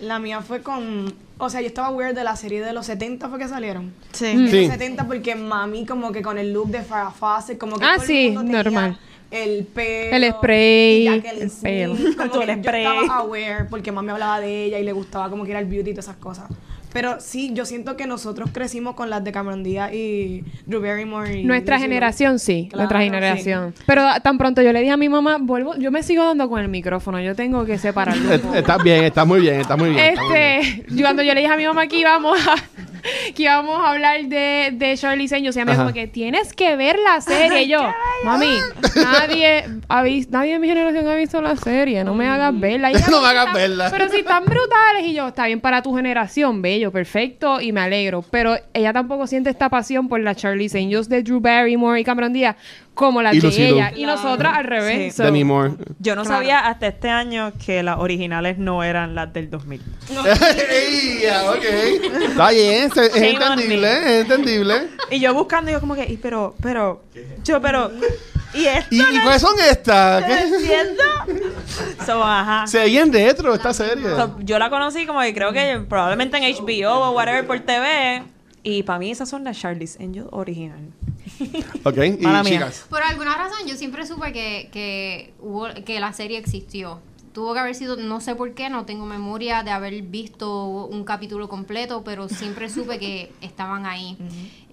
[0.00, 1.12] La mía fue con.
[1.38, 3.92] O sea, yo estaba weird de la serie de los 70 fue que salieron.
[4.12, 4.26] Sí.
[4.34, 4.44] Mm.
[4.44, 4.60] De Sí.
[4.62, 7.94] los 70 porque mami como que con el look de Farrah Fawcett, como que Ah,
[7.96, 8.98] todo sí, el mundo tenía normal.
[9.30, 10.16] El pelo.
[10.16, 11.96] El spray, y el pelo.
[12.16, 12.84] Como que el yo spray.
[12.86, 15.90] estaba aware porque mami hablaba de ella y le gustaba como que era el beauty
[15.90, 16.46] y todas esas cosas.
[16.92, 21.40] Pero sí, yo siento que nosotros crecimos con las de Cameron Díaz y Drew Barrymore
[21.40, 22.66] y Nuestra Lucy generación, sí.
[22.70, 23.74] Claro, nuestra generación.
[23.86, 26.60] Pero tan pronto yo le dije a mi mamá, vuelvo, yo me sigo dando con
[26.60, 28.32] el micrófono, yo tengo que separarlo.
[28.54, 30.04] Está bien, está muy bien, está muy bien.
[30.04, 30.48] está muy bien.
[30.58, 32.54] Este, yo cuando yo le dije a mi mamá que íbamos a,
[33.34, 35.82] que íbamos a hablar de, de Charlie Seños, y ella me Ajá.
[35.82, 37.62] dijo que tienes que ver la serie.
[37.62, 37.80] Y yo,
[38.24, 38.48] mami,
[38.96, 42.90] nadie, ha nadie de mi generación ha visto la serie, no me hagas verla.
[42.90, 43.90] Y ella, No me "Pero si hagas están- verla".
[43.90, 45.04] Pero si están brutales.
[45.04, 48.22] Y yo, está bien para tu generación, bello, perfecto, y me alegro.
[48.30, 52.32] Pero ella tampoco siente esta pasión por la Charlie Angels de Drew Barrymore y Cameron
[52.32, 52.56] Díaz
[52.98, 53.92] como la Y de Lucy ella.
[53.94, 55.12] Y nosotras al revés.
[55.14, 55.16] Sí.
[55.18, 55.74] So- Demi Moore.
[56.00, 56.38] Yo no Claro.
[56.38, 59.80] sabía hasta este año que las originales no eran las del 2000.
[60.68, 61.64] Ey, ya, ok.
[62.28, 64.88] Está bien, es, es Shame on entendible, es entendible.
[65.12, 67.04] Y yo buscando, yo como que, y pero, pero,
[67.44, 67.92] yo, pero,
[68.52, 68.88] ¿y esto?
[68.94, 70.22] ¿Y, y cuáles son estas?
[70.22, 70.40] ¿No ¿Qué?
[70.42, 71.02] entiendo?
[72.04, 72.66] So, ajá.
[72.66, 74.08] Se veía en retro esta serie.
[74.16, 78.24] So, yo la conocí como que creo que probablemente en HBO o whatever por TV.
[78.64, 80.80] Y para mí esas son las Charlie's Angels original.
[81.84, 82.52] Ok, y Mala mía.
[82.58, 82.86] chicas.
[82.88, 87.00] Por alguna razón yo siempre supe que, que, hubo, que la serie existió.
[87.32, 91.04] Tuvo que haber sido, no sé por qué, no tengo memoria de haber visto un
[91.04, 94.16] capítulo completo, pero siempre supe que estaban ahí.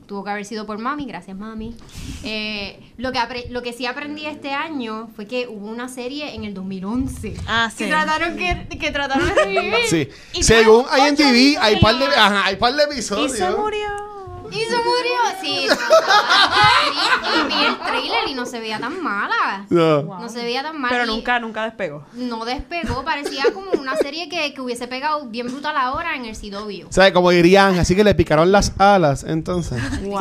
[0.08, 1.76] Tuvo que haber sido por mami, gracias mami.
[2.24, 6.36] Eh, lo, que apre- lo que sí aprendí este año fue que hubo una serie
[6.36, 7.36] en el 2011.
[7.48, 7.90] Ah, Que sí.
[7.90, 9.74] trataron, que, que trataron de revivir.
[9.90, 10.08] Sí.
[10.34, 13.32] Y Según IMDb, hay par de, ajá, hay par de Y episodios.
[13.32, 13.88] se murió.
[14.52, 15.16] Y se murió.
[15.42, 15.78] Sí, sí,
[17.48, 19.66] vi el trailer y no se veía tan mala.
[19.70, 20.02] No.
[20.20, 20.94] No se veía tan mala.
[20.98, 22.04] Pero y nunca, nunca despegó.
[22.14, 26.36] No despegó, parecía como una serie que, que hubiese pegado bien brutal ahora en el
[26.38, 26.88] CW.
[26.90, 29.82] O sea, como dirían, así que le picaron las alas, entonces.
[30.02, 30.20] Wow.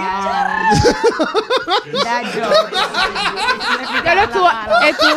[4.04, 4.48] Ya lo estuvo,
[4.86, 5.16] estuvo,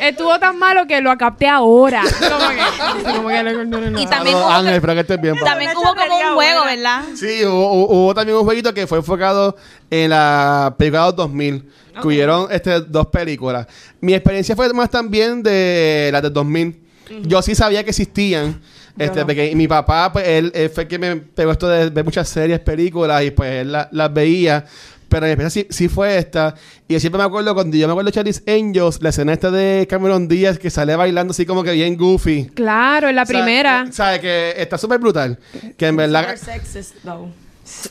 [0.00, 2.02] estuvo tan malo que lo capté ahora.
[2.02, 4.00] Como que, como que le- no, no, no.
[4.00, 5.34] Y también hubo, Ángel, espero que estés bien.
[5.34, 5.50] papá.
[5.50, 6.64] también hubo como un juego.
[6.64, 7.02] ¿verdad?
[7.16, 9.56] Sí, hubo, hubo- hubo también un jueguito que fue enfocado
[9.90, 11.64] en la película de 2000.
[12.00, 13.66] Que hubieron este, dos películas.
[14.00, 16.80] Mi experiencia fue más también de las de 2000.
[17.22, 18.60] Yo sí sabía que existían.
[18.98, 22.04] Este, porque mi papá, pues, él, él fue el que me pegó esto de ver
[22.04, 24.64] muchas series, películas, y pues él la- las veía.
[25.08, 26.54] Pero experiencia sí, sí fue esta.
[26.88, 29.50] Y yo siempre me acuerdo, cuando yo me acuerdo de Charlie's Angels, la escena esta
[29.50, 32.46] de Cameron Díaz, que sale bailando así como que bien goofy.
[32.54, 33.84] Claro, en la O sea, primera.
[33.86, 34.20] eh, ¿Sabes?
[34.20, 35.38] Que está súper brutal.
[35.76, 36.34] Que en verdad...
[36.36, 37.28] Sexist, though.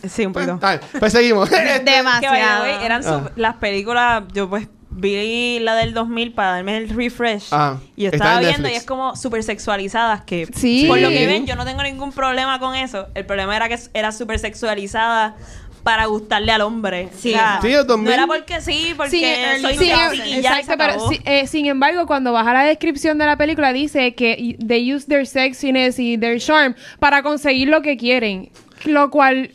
[0.09, 0.57] Sí, un poquito.
[0.59, 1.49] Tal, pues seguimos.
[1.49, 2.63] Que Demasiado.
[2.63, 3.31] way, eran Ah.
[3.35, 7.47] las películas, yo pues vi la del 2000 para darme el refresh.
[7.51, 8.77] Ah, y yo estaba en viendo y Netflix.
[8.81, 10.85] es como súper sexualizadas que Sí.
[10.87, 13.07] por lo que ven yo no tengo ningún problema con eso.
[13.15, 15.35] El problema era que era súper sexualizada
[15.83, 17.09] para gustarle al hombre.
[17.17, 17.29] Sí.
[17.33, 18.05] O sea, Sí, el 2000.
[18.09, 19.09] no era porque sí, porque
[19.57, 21.09] Sin- soy sin- y ya y se exacto, pero acabó.
[21.09, 24.53] si- eh, sin embargo, cuando vas a la descripción de la película, dice que y-
[24.55, 28.51] they use their sexiness y their charm para conseguir lo que quieren.
[28.85, 29.51] Lo cual.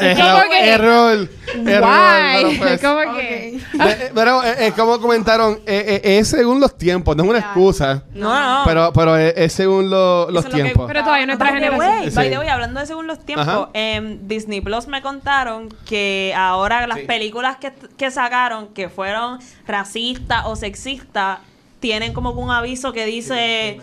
[0.00, 0.70] Eh, Es como que.
[0.70, 1.28] Error.
[1.66, 1.88] Error.
[1.90, 2.58] Why?
[2.60, 3.48] pero Es como que.
[3.56, 7.38] Eh, Pero eh, es como comentaron, eh, eh, es según los tiempos, no es una
[7.40, 8.04] excusa.
[8.14, 8.62] No, no.
[8.64, 10.86] Pero, pero es, es según lo- los es lo que- tiempos.
[10.86, 11.98] Pero todavía nuestra By the generación.
[12.00, 12.16] way, Sí.
[12.16, 16.86] by the way, hablando de según los tiempos, em, Disney Plus me contaron que ahora
[16.86, 17.04] las Sí.
[17.06, 21.38] películas que, que sacaron que fueron racistas o sexistas
[21.80, 23.78] tienen como que un aviso que dice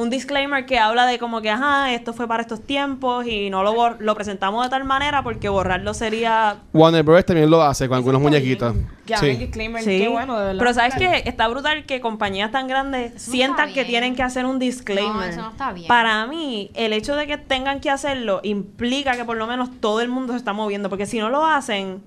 [0.00, 3.62] un disclaimer que habla de como que ajá, esto fue para estos tiempos y no
[3.62, 7.24] lo bor- lo presentamos de tal manera porque borrarlo sería Warner Bros.
[7.26, 8.74] también lo hace con algunos muñequitos.
[9.06, 9.36] El Sí.
[9.36, 9.82] disclaimer.
[9.82, 9.98] Sí.
[10.00, 10.58] Qué bueno, de verdad.
[10.60, 14.46] Pero sabes que está brutal que compañías tan grandes Eso sientan que tienen que hacer
[14.46, 15.12] un disclaimer.
[15.14, 15.88] No, eso no está bien.
[15.88, 20.00] Para mí, el hecho de que tengan que hacerlo implica que por lo menos todo
[20.00, 22.02] el mundo se está moviendo, porque si no lo hacen,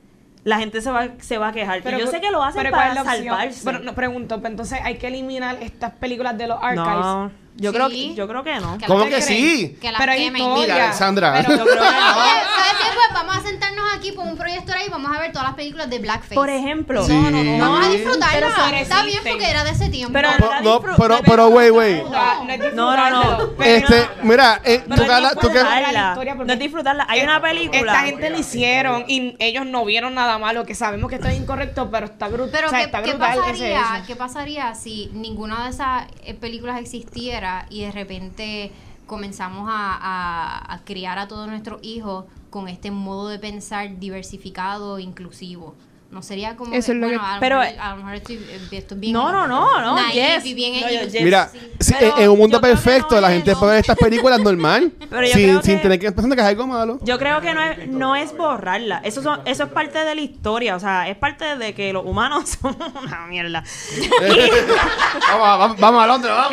[0.46, 1.82] la gente se va, se va a quejar.
[1.84, 3.62] Que yo sé que lo hacen pero ¿cuál para salvarse.
[3.64, 6.88] Pero no, pregunto, pues, entonces hay que eliminar estas películas de los archives.
[6.88, 7.76] no, yo Sí.
[7.76, 8.78] creo que yo creo que no.
[8.78, 9.78] Que ¿Cómo que sí?
[9.82, 10.32] Que la Pero hay.
[10.32, 11.34] Mira, Sandra.
[11.34, 12.14] Pero- Yo creo que no.
[12.16, 12.88] ¿Sabes qué?
[12.94, 15.56] Pues vamos a sentarnos aquí por un proyector ahí y vamos a ver todas las
[15.56, 16.36] películas de Blackface.
[16.36, 17.06] Por ejemplo.
[17.06, 17.14] Sí.
[17.14, 17.58] No, no, no.
[17.60, 18.80] Vamos a disfrutarla.
[18.80, 20.14] Está bien porque era de ese tiempo.
[20.14, 22.04] Pero no, disfru- pero, pero, wait, wait.
[22.04, 23.64] No, no No, no, no.
[23.64, 27.04] Este, no- mira, eh, tú no es tú que- disfrutarla.
[27.04, 27.10] No es.
[27.10, 27.80] Hay una película.
[27.94, 31.38] Esta gente lo hicieron y ellos no vieron nada malo, que sabemos que esto es
[31.38, 32.50] incorrecto, pero está brutal.
[32.52, 34.08] Pero o sea, ¿qué, está qué brutal ese pasaría, hecho.
[34.08, 38.72] ¿qué pasaría si ninguna de esas eh, películas existiera y de repente
[39.06, 45.00] comenzamos a, a- a criar a todos nuestros hijos con este modo de pensar diversificado,
[45.00, 45.76] inclusivo?
[46.14, 47.96] No sería como Eso que, es lo que- bueno, a lo pero- mejor, a lo
[47.98, 50.44] mejor estoy, eh, estoy bien No, no, no, no, yes.
[50.54, 51.22] bien No, yo- yes.
[51.24, 51.50] Mira,
[51.80, 51.96] Sí.
[52.00, 54.92] en un mundo que perfecto no la gente puede ver estas películas normal.
[55.10, 57.00] Pero yo sin, creo sin que- tener que pensando que es algo malo.
[57.02, 59.02] Yo creo que no es, no es borrarla.
[59.04, 60.76] Eso, son, eso es parte de la historia.
[60.76, 63.64] O sea, es parte de que los humanos son una mierda.
[65.28, 66.52] vamos, a- vamos, vamos a Londres, vamos.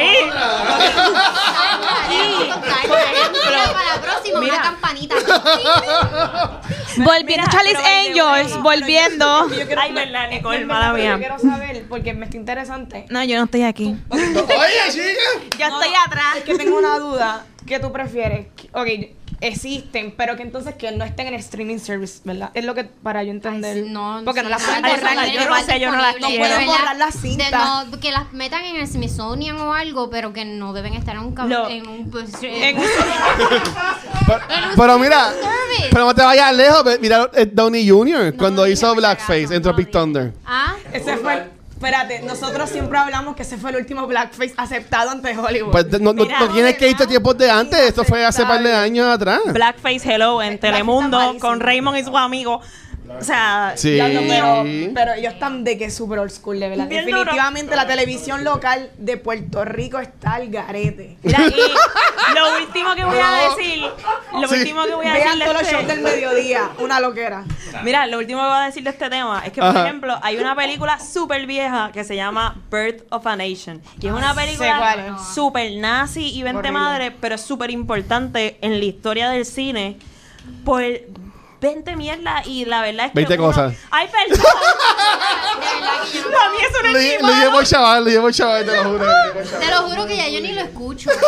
[2.08, 5.14] Mira, para la próxima, una campanita.
[6.96, 7.46] Volviendo
[7.82, 8.52] way, Angels,
[9.18, 9.58] no, volviendo.
[9.60, 11.12] Yo quiero- Ay, verdad, es que Nicole, en mala mía.
[11.12, 13.06] Yo quiero saber, porque me está interesante.
[13.10, 13.96] No, yo no estoy aquí.
[14.10, 14.30] Oye,
[14.90, 15.58] chica.
[15.58, 16.36] Yo estoy atrás.
[16.38, 17.44] Es que tengo una duda.
[17.66, 18.46] ¿Qué tú prefieres?
[18.72, 18.86] Ok,
[19.40, 22.50] existen, pero que entonces que no estén en el streaming service, ¿verdad?
[22.54, 23.76] Es lo que para yo entender.
[23.76, 25.14] Ay, sí, no, porque no sí, las pueden no, borrar.
[25.16, 26.44] no, yo no sé, yo no las quiero.
[26.44, 27.50] Pueden borrar las de cintas.
[27.90, 31.22] no, que las metan en el Smithsonian o algo, pero que no deben estar en
[31.22, 32.82] un Lo- en un pues, En- en-
[34.26, 34.40] Pero,
[34.76, 35.88] pero mira, service.
[35.90, 36.84] pero no te vayas lejos.
[37.00, 38.34] Mira eh, Downey Jr.
[38.36, 39.90] cuando no hizo Blackface en no Tropic.
[39.90, 40.32] Thunder.
[40.44, 41.49] Ah, Ese fue.
[41.80, 45.72] Espérate, nosotros siempre hablamos que ese fue el último blackface aceptado ante Hollywood.
[45.72, 47.80] Pues no, no, Mira, no tienes que irte a tiempos de antes.
[47.80, 49.40] Esto fue hace par de años atrás.
[49.46, 52.60] Blackface Hello en Telemundo con Raymond y su amigo.
[53.18, 53.98] O sea, Sí.
[54.00, 56.86] Pero, pero ellos están de que super old school, de verdad.
[56.88, 57.18] Bien duro.
[57.18, 61.16] Definitivamente la televisión local de Puerto Rico está al garete.
[61.22, 63.82] mira, y lo último que voy a decir,
[64.40, 64.54] lo Sí.
[64.54, 67.44] último que voy a Vean decir de todos los este- shows del mediodía, una loquera.
[67.82, 69.84] Mira, lo último que voy a decir de este tema es que, por Ajá.
[69.86, 73.80] ejemplo, hay una película súper vieja que se llama Birth of a Nation.
[74.00, 76.78] Y es una película súper nazi y vente Horrible.
[76.78, 79.96] madre, pero es súper importante en la historia del cine
[80.64, 80.82] por
[81.60, 83.74] 20 mierda y la verdad es que 20 uno- cosas.
[83.90, 84.38] Ay, perdón.
[84.38, 87.34] de verdad que yo no- a mí eso no es Le, ni le malo.
[87.44, 88.98] llevo chaval, le llevo chaval, te lo juro.
[89.06, 89.60] le llevo chaval.
[89.60, 91.10] Te lo juro que ya yo ni lo escucho.
[91.10, 91.18] Es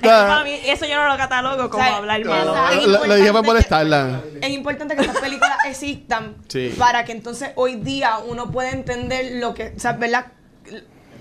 [0.00, 2.54] que para mí eso yo no lo catalogo como O sea, hablar malo.
[2.86, 4.20] Lo, lo dije para molestarla.
[4.40, 6.74] Es importante que estas películas existan Sí.
[6.78, 10.26] para que entonces hoy día uno pueda entender lo que, o sea, ¿verdad?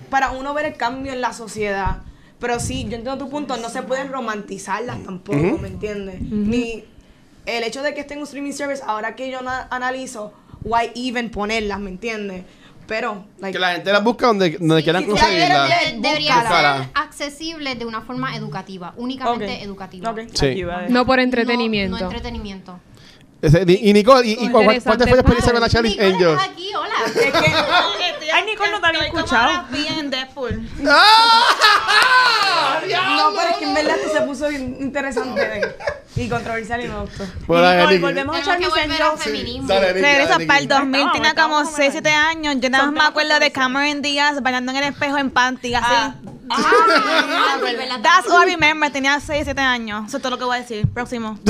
[0.10, 1.97] Para uno ver el cambio en la sociedad.
[2.40, 6.22] Pero sí, yo entiendo tu punto, no se pueden romantizarlas tampoco, ¿me entiendes?
[6.22, 6.84] Ni
[7.46, 10.34] el hecho de que esté en un streaming service, ahora que yo na- analizo,
[10.64, 12.44] why even ponerlas, ¿me entiendes?
[12.88, 15.70] Pero, like, Que la gente las busca donde, donde quieran si la conseguirlas.
[16.02, 20.16] debería ser accesible de una forma educativa, únicamente educativa.
[20.34, 20.48] Sí.
[20.48, 20.68] Decir.
[20.90, 21.98] No por No- entretenimiento.
[22.00, 22.80] No, entretenimiento.
[23.42, 25.70] Ese- y y Nicole, ¿y, y cuál, cuál cuál te fue la experiencia con la
[25.70, 26.32] Charlie's Nicole, Angels?
[26.42, 26.96] estás aquí, hola.
[27.06, 27.54] es que
[28.34, 29.66] Ay, Nicole no te había escuchado.
[30.00, 30.70] en Deadpool.
[30.88, 32.80] ¡Ah!
[33.18, 35.62] No, pero es que en verdad esto se puso bien interesante
[36.16, 37.26] y controversial y me gustó.
[37.48, 39.26] Bueno, Y Nicole, volvemos a al Angels.
[39.26, 40.68] Nicky, Regresa para el Nicky.
[40.68, 42.56] 2000, Estamos, tenía como estamos, 6, 7 años.
[42.60, 43.52] Yo nada más me acuerdo de.
[43.52, 45.86] Cameron Díaz bailando en el espejo en panty, así.
[46.50, 47.58] Ah.
[48.02, 48.91] That's all I remember.
[48.91, 50.08] Tenía 6, 7 años.
[50.08, 50.88] Eso es todo lo que voy a decir.
[50.93, 51.38] Próximo.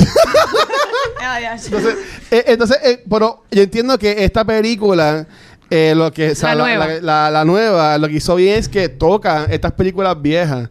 [1.20, 1.96] Entonces,
[2.30, 5.26] eh, entonces eh, pero yo entiendo que esta película,
[5.68, 6.86] eh, lo que, o sea, La la, nueva.
[6.86, 10.68] la- la- la nueva, lo que hizo bien es que toca estas películas viejas,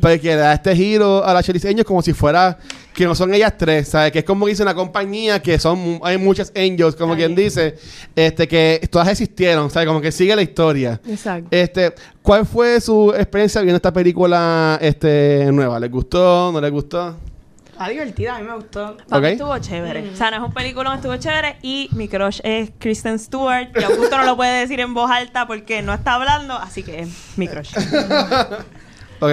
[0.00, 2.58] porque le da este giro a la Angels como si fuera
[3.00, 4.12] que no son ellas tres, ¿sabes?
[4.12, 7.76] Que es como dice una compañía que son hay muchas angels, como quien dice,
[8.14, 9.88] este que todas existieron, ¿sabes?
[9.88, 11.00] Como que sigue la historia.
[11.08, 11.48] Exacto.
[11.50, 15.80] Este, ¿cuál fue su experiencia viendo esta película este nueva?
[15.80, 16.50] ¿Les gustó?
[16.52, 17.16] ¿No les gustó?
[17.72, 18.98] Está divertida, a mí me gustó.
[19.08, 19.32] Para mí Ok.
[19.32, 20.10] estuvo chévere.
[20.10, 21.56] O sea, no es un película, estuvo chévere.
[21.62, 23.72] Y mi crush es Kristen Stewart.
[23.72, 27.00] Que Augusto no lo puede decir en voz alta porque no está hablando, así que
[27.00, 27.72] es mi crush.
[29.20, 29.32] ¿Ok?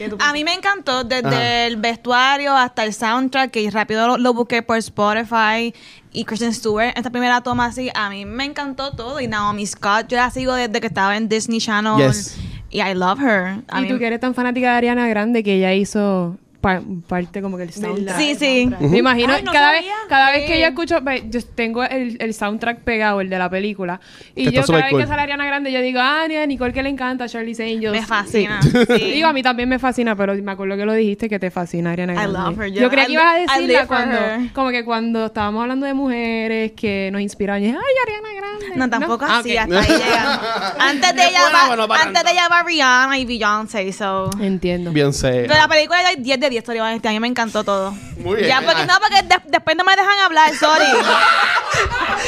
[0.00, 1.66] ¿Qué tú A mí me encantó desde Ajá.
[1.66, 5.74] el vestuario hasta el soundtrack, que rápido lo, lo busqué por Spotify.
[6.10, 9.20] Y Kristen Stewart, esta primera toma así, a mí me encantó todo.
[9.20, 11.98] Y Naomi Scott, yo la sigo desde que estaba en Disney Channel.
[11.98, 12.38] Yes.
[12.70, 13.62] Y I love her.
[13.68, 16.82] A Y mí- tú que eres tan fanática de Ariana Grande que ella hizo pa-
[17.08, 18.18] parte como que el soundtrack.
[18.18, 18.70] Sí, sí.
[18.80, 20.98] Me imagino, Ay, no cada, vez, cada vez que yo escucho,
[21.28, 24.00] yo tengo el, el soundtrack pegado, el de la película.
[24.34, 25.00] Y yo cada vez cool.
[25.00, 27.92] que sale Ariana Grande, yo digo, ah, a Nicole que le encanta, Charlie's Angels.
[27.92, 28.60] Me fascina.
[28.62, 28.70] Sí.
[28.88, 29.10] sí.
[29.12, 31.92] Digo, a mí también me fascina, pero me acuerdo que lo dijiste que te fascina
[31.92, 32.38] Ariana I Grande.
[32.38, 32.72] love her.
[32.72, 34.18] Yo, Yo- creía I que ibas a I decirla cuando,
[34.54, 38.76] como que cuando estábamos hablando de mujeres que nos inspiraban, y dije, ay, Ariana Grande.
[38.76, 39.58] No, tampoco Ah, así, ok.
[39.60, 40.40] hasta ahí llegamos.
[40.78, 44.30] Antes de ella Bueno, antes de ella va Rihanna y Beyoncé, so.
[44.40, 44.92] Entiendo.
[44.92, 45.44] Bien sé.
[45.46, 47.92] Pero la película hay 10 de 10, sorry, honestly, a mí me encantó todo.
[48.18, 48.48] Muy bien.
[48.48, 48.86] Ya, porque Ah.
[48.86, 50.84] no, porque de- después no me dejan hablar, sorry.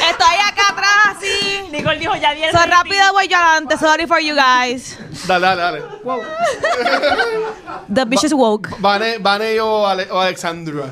[0.09, 1.69] Estoy acá atrás así.
[1.71, 2.71] Nicole dijo, ya vi el So rating.
[2.71, 4.97] rápido voy yo adelante, sorry for you guys.
[5.27, 5.81] Dale, dale, dale.
[7.93, 8.69] The bitch is woke.
[8.79, 10.85] Vane, Vane o, Ale- o Alexandra.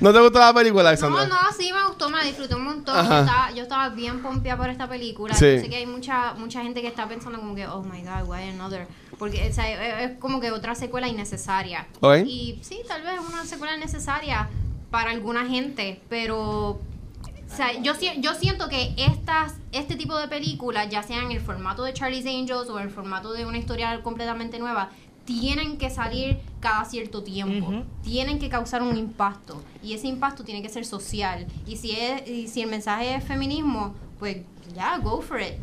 [0.00, 1.26] ¿No te gustó la película, Alexandra?
[1.26, 2.94] No, no, sí me gustó, me la disfruté un montón.
[2.94, 5.34] Yo estaba, yo estaba bien pompeada por esta película.
[5.34, 5.56] Sí.
[5.56, 8.22] Yo sé que hay mucha mucha gente que está pensando como que, oh my god,
[8.28, 8.86] why another?
[9.18, 11.86] Porque o sea, es, es como que otra secuela innecesaria.
[12.00, 12.16] Ok.
[12.26, 14.48] Y sí, tal vez una secuela necesaria
[14.90, 20.28] para alguna gente, pero o sea, yo, si- yo siento que estas, este tipo de
[20.28, 23.56] películas, ya sea en el formato de Charlie's Angels o en el formato de una
[23.58, 24.90] historia completamente nueva,
[25.24, 27.84] tienen que salir cada cierto tiempo.
[28.02, 29.60] Tienen que causar un impacto.
[29.82, 31.46] Y ese impacto tiene que ser social.
[31.66, 34.38] Y si, es, y si el mensaje es feminismo, pues
[34.74, 35.54] ya, go for it.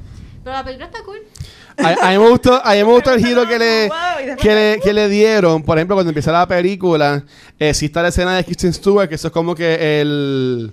[0.43, 1.19] Pero la película está cool.
[1.77, 3.89] A, a mí me gustó, a mí me gustó el giro que le,
[4.37, 5.63] que le, que le dieron.
[5.63, 7.23] Por ejemplo, cuando empieza la película,
[7.57, 10.71] eh, sí está la escena de Kristen Stewart, que eso es como que el,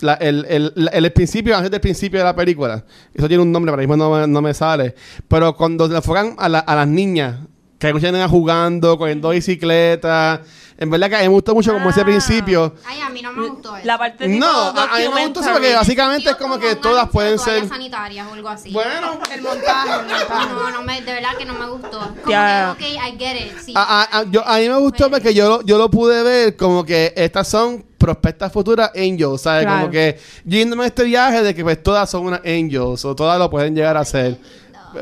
[0.00, 2.84] la- el, el, la- el principio, antes del principio de la película.
[3.14, 4.94] Eso tiene un nombre, pero ahora mismo no, me- no me sale.
[5.28, 7.36] Pero cuando le enfocan a, la- a las niñas,
[7.80, 10.42] que hay muchas niñas jugando, cogiendo bicicleta.
[10.78, 12.04] En verdad que a mí me gustó mucho como ese Ah.
[12.04, 12.74] principio.
[12.86, 13.86] Ay, a mí no me gustó eso.
[13.86, 16.74] La parte tipo No, a, a mí me gustó eso porque básicamente es como que
[16.76, 17.68] todas pueden de ser...
[17.68, 18.70] sanitarias o algo así.
[18.72, 20.46] Bueno, El montaje, el montaje.
[20.54, 21.98] No, no me, de verdad que no me gustó.
[21.98, 22.74] Como Ya.
[22.78, 23.58] que, ok, I get it.
[23.58, 23.72] Sí.
[23.76, 26.56] A, a- a- yo, a mí me gustó porque yo, lo- yo lo pude ver
[26.56, 29.64] como que estas son prospectas futuras angels, ¿sabes?
[29.64, 29.80] Claro.
[29.80, 33.38] Como que yéndome a este viaje de que pues todas son unas angels o todas
[33.38, 34.38] lo pueden llegar a ser.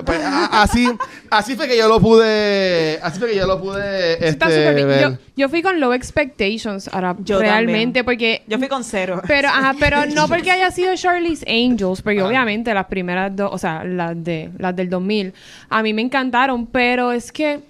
[0.05, 0.89] Pues, a- así,
[1.31, 4.75] así fue que yo lo pude, así fue que yo lo pude Está este, súper
[4.75, 4.89] bien.
[4.89, 5.01] ver.
[5.13, 9.23] Yo, yo fui con low expectations ahora, Yo realmente, porque Yo fui con cero.
[9.27, 13.59] Pero, ajá, pero no porque haya sido Charlie's Angels, porque obviamente las primeras dos, o
[13.59, 15.33] sea, las de las del 2000,
[15.71, 17.61] a mí me encantaron, pero es que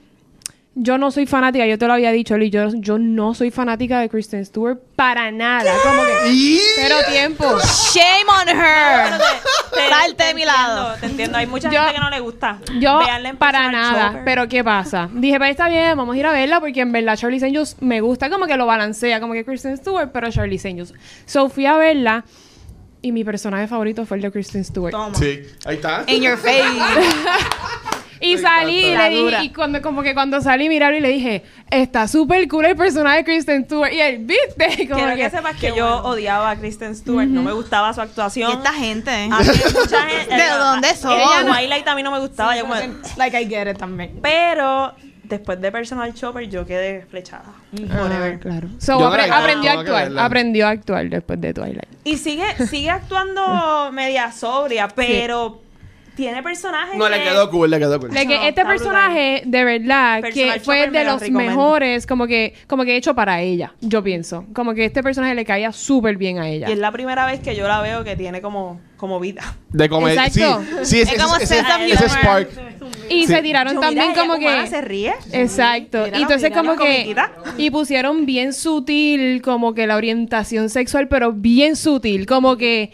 [0.81, 3.99] yo no soy fanática, yo te lo había dicho, Lee, yo, yo no soy fanática
[3.99, 7.45] de Kristen Stewart para nada, como que Y- pero tiempo.
[7.93, 9.19] Shame on her.
[9.19, 9.48] Te-
[9.89, 10.95] Salte de mi lado.
[11.01, 11.39] Te entiendo.
[11.39, 12.59] Hay mucha Yo- gente que no le gusta.
[12.79, 14.25] Yo Véanla en para Personal nada, Shopper.
[14.25, 15.09] pero ¿qué pasa?
[15.13, 18.01] Dije, pues está bien, vamos a ir a verla porque en verdad Charlie's Angels me
[18.01, 20.95] gusta como que lo balancea, como que Kristen Stewart, pero Charlie's Angels.
[21.27, 22.25] So fui a verla
[23.01, 24.95] y mi personaje favorito fue el de Kristen Stewart.
[25.15, 26.05] Sí, ahí está.
[26.09, 26.63] In your face.
[28.21, 31.09] Y Me salí y le dije, y cuando, como que cuando salí mirarlo y le
[31.09, 33.93] dije, está súper cool el personaje de Kristen Stewart.
[33.93, 34.89] Y él, ¿viste?
[34.89, 37.27] Como Quiero que, sepas que yo odiaba a Kristen Stewart.
[37.29, 38.53] No me gustaba su Y actuación.
[38.53, 39.11] esta gente.
[39.11, 40.35] A mí mucha gente...
[40.35, 41.13] ¿De dónde son?
[41.13, 42.57] Ella no- Twilight a mí no me gustaba.
[42.57, 42.75] yo como-
[43.17, 44.19] Like I get it también.
[44.23, 44.95] Pero
[45.25, 47.45] después de Personal Shopper yo quedé flechada.
[47.91, 48.69] Ah, claro.
[48.79, 50.19] So, Yo no aprendió a que actuar.
[50.19, 51.85] Aprendió a actuar después de Twilight.
[52.05, 55.61] Y sigue, sigue actuando media sobria, pero
[56.19, 58.11] tiene personajes No, le que- quedó cool, le quedó cool.
[58.11, 61.53] De que No, este personaje, de verdad, Personal que fue me de lo los recomiendo.
[61.53, 64.45] mejores, como que, como que hecho para ella, yo pienso.
[64.53, 66.69] Como que este personaje le caía súper bien a ella.
[66.69, 69.55] Y es la primera vez que yo la veo que tiene como, como vida.
[69.71, 70.29] De comedia.
[70.29, 70.85] Sí, Exacto.
[70.85, 72.09] sí, ese, Es como Humor.
[72.09, 72.49] spark.
[73.09, 73.35] Y Sí.
[73.35, 74.67] se tiraron Yo, también mira, como que...
[74.67, 75.15] se ríe.
[75.33, 76.05] Exacto.
[76.09, 76.79] Y entonces como que...
[77.05, 77.33] comiquita.
[77.57, 82.27] Y pusieron bien sutil como que la orientación sexual, pero bien sutil.
[82.27, 82.91] Como que...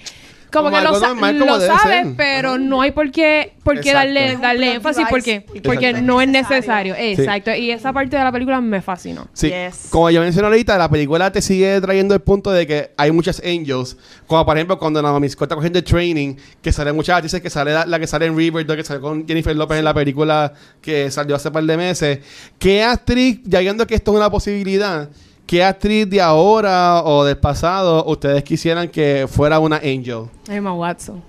[0.54, 2.14] Como, Como que lo, sa- lo sabes, ser.
[2.16, 6.06] pero no hay por qué, por qué darle, un darle énfasis porque, porque Exacto.
[6.06, 6.94] no es Necesario.
[6.96, 7.54] Exacto.
[7.54, 9.26] Y esa parte de la película me fascinó.
[9.32, 9.88] Sí, Yes.
[9.90, 13.42] como yo mencioné ahorita, la película te sigue trayendo el punto de que hay muchas
[13.44, 13.96] angels,
[14.26, 17.50] como por ejemplo cuando Naomi Scott está cogiendo el training, que sale muchas actrices, que
[17.50, 20.52] sale la, la que sale en Riverdale, que sale con Jennifer López en la película
[20.80, 22.18] que salió hace par de meses.
[22.58, 25.08] ¿Qué actriz, ya viendo que esto es una posibilidad,
[25.46, 30.26] qué actriz de ahora o del pasado ustedes quisieran que fuera una angel?
[30.48, 31.22] Emma Watson.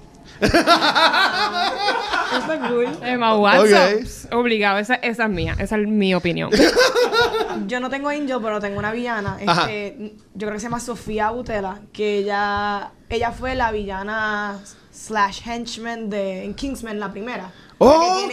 [3.01, 3.73] Emma Watson.
[3.73, 4.03] Ok.
[4.03, 4.79] Pss, Obligado.
[4.79, 5.55] Esa, esa es mía.
[5.59, 6.51] Esa es mi opinión.
[7.67, 9.37] yo no tengo Angel, pero tengo una villana.
[9.39, 14.59] Este, yo creo que se llama Sofía Butela, que ella, ella fue la villana
[14.91, 17.51] slash henchman de en Kingsman, la primera.
[17.77, 18.27] Oh,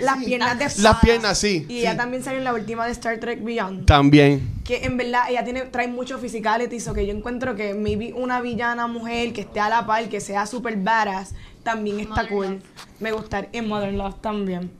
[0.00, 0.24] las sí.
[0.26, 1.96] piernas de Las piernas, sí, Y ella sí.
[1.96, 3.86] también salió en la última de Star Trek Beyond.
[3.86, 4.58] También.
[4.64, 8.40] que en verdad ella tiene trae mucho physicality, so que yo encuentro que maybe una
[8.40, 12.46] villana mujer que esté a la par, que sea super badass, también está Modern cool.
[12.46, 12.62] Love.
[13.00, 14.70] Me gustaría en Modern Love también.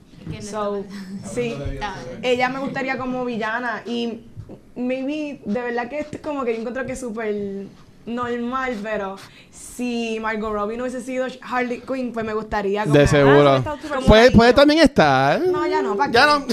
[0.41, 0.83] So,
[1.33, 1.55] sí.
[2.21, 4.25] Ella me gustaría como villana y
[4.75, 7.65] maybe de verdad que es como que yo encuentro que es súper
[8.15, 9.15] normal, pero
[9.51, 13.57] si Margot Robbie no hubiese sido Harley Quinn, pues me gustaría como De seguro.
[13.57, 15.39] súper Puede, puede también estar.
[15.41, 16.45] No, ya no, ¿para Ya no.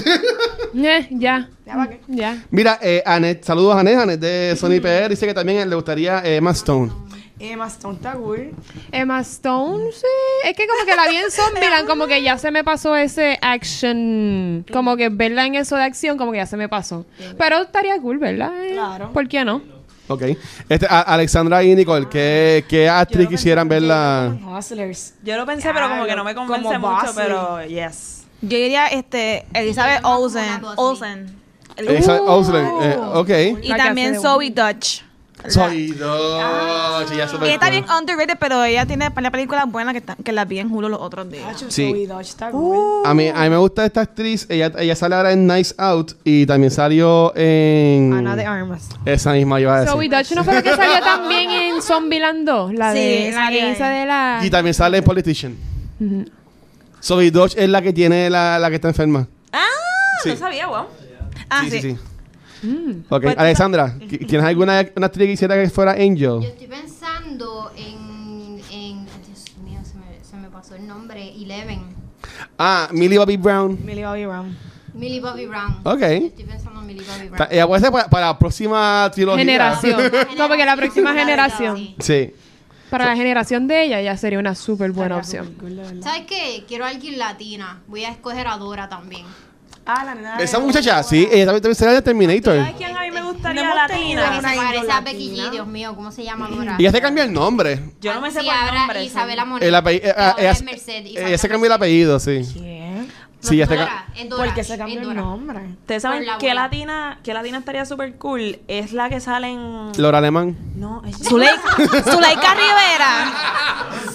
[0.87, 1.49] Eh, ya.
[1.65, 1.99] Ya, ¿para qué?
[2.07, 2.43] Ya.
[2.51, 6.19] Mira, eh, Anet, saludos a Anet, Anet de Sony PR, dice que también le gustaría
[6.23, 6.91] eh, Emma Stone.
[7.39, 8.49] Emma Stone está cool.
[8.91, 10.07] Emma Stone, sí.
[10.43, 13.37] Es que como que la vi en Zombieland, como que ya se me pasó ese
[13.43, 14.65] action.
[14.73, 17.05] Como que verla en eso de acción, como que ya se me pasó.
[17.37, 18.51] Pero estaría cool, ¿verdad?
[18.65, 19.11] Eh, Claro.
[19.13, 19.61] ¿Por qué no?
[20.07, 20.21] Ok.
[20.69, 24.35] Este, a- Alexandra y Nicole, ¿qué, qué actriz quisieran verla?
[24.57, 25.13] Hustlers.
[25.23, 27.13] Yo lo pensé, pero como que no me Como convence mucho, Bosley.
[27.25, 28.23] pero yes.
[28.41, 30.61] Yo diría este, Elizabeth Olsen.
[30.75, 31.35] Olsen.
[31.75, 33.29] Elizabeth Olsen, eh, ok.
[33.63, 35.01] Y La que también de Zoe Dutch.
[35.47, 37.11] Soy dos.
[37.11, 40.01] ella es súper Ella está bien underrated, pero ella tiene par de películas buenas que,
[40.23, 41.63] que las vi en Hulu los otros días.
[41.69, 42.05] Sí.
[42.05, 43.05] Dodge cool.
[43.05, 44.45] A mí, a mí me gusta esta actriz.
[44.49, 48.13] Ella, ella sale ahora en Nice Out y también salió en.
[48.13, 48.89] Ana de Armas.
[49.05, 49.93] Esa misma iba a decir.
[49.93, 52.73] Zoe Dutch no fue la que salió también en Zombieland 2.
[52.73, 54.39] La Sí, de la hizo de la.
[54.43, 55.55] Y también sale en Politician.
[57.01, 59.27] Zoe Dodge es la que tiene la, la que está enferma.
[59.53, 59.59] Ah,
[60.23, 60.29] Sí.
[60.29, 60.85] no sabía, wow.
[61.49, 61.81] Ah, sí, sí.
[61.81, 61.97] sí,
[62.61, 63.03] sí.
[63.09, 66.17] Ok, Pues, Alexandra, ¿qui- ¿tienes alguna una actriz que quisiera que fuera Angel?
[66.19, 71.95] Yo estoy pensando en, en Dios mío, se me, se me pasó el nombre, Eleven,
[72.57, 73.77] Ah, Millie Bobby Brown.
[73.85, 74.57] Millie Bobby Brown.
[74.93, 75.79] Millie Bobby Brown.
[75.83, 76.01] Ok.
[76.01, 77.49] Estoy pensando en Millie Bobby Ta- Brown.
[77.51, 79.39] Ella puede ser para, para la próxima trilogía.
[79.45, 80.01] Generación.
[80.37, 81.77] Como que la próxima generación.
[81.77, 81.95] Sí.
[81.99, 82.33] Sí.
[82.89, 85.55] Para la generación de ella ya sería una súper buena opción.
[86.01, 86.63] ¿Sabes qué?
[86.67, 87.81] Quiero a alguien latina.
[87.87, 89.25] Voy a escoger a Dora también.
[89.87, 90.37] Ah, la nena.
[90.37, 92.57] Esa muchacha, sí, ella también, será de Terminator.
[92.57, 94.31] ¿Sabes quién a mí me gustaría No hemos La tenido latina?
[94.33, 95.47] que una se parece a Becky latina.
[95.47, 96.49] G, Dios mío, ¿cómo se llama?
[96.77, 97.79] Y ella se cambió el nombre.
[98.01, 99.03] Yo no me sé Sí, por ahora nombre.
[99.05, 99.45] Isabela.
[99.45, 99.67] Monet.
[99.67, 102.41] El apellido, eh, ahora ella, es Merced, Isabela ella se cambió el apellido, sí.
[102.53, 103.11] ¿Quién?
[103.39, 105.21] Sí, ella se Dora, ca- en Dora, ¿Por qué se en cambió el Dora.
[105.21, 105.59] nombre?
[105.81, 106.61] Ustedes saben Por la qué abuela.
[106.63, 108.59] latina, qué latina estaría súper cool.
[108.67, 109.91] Es la que sale en.
[109.95, 110.57] Laura Alemán.
[110.75, 111.61] No, es Zuleika,
[112.11, 113.31] Zuleika Rivera.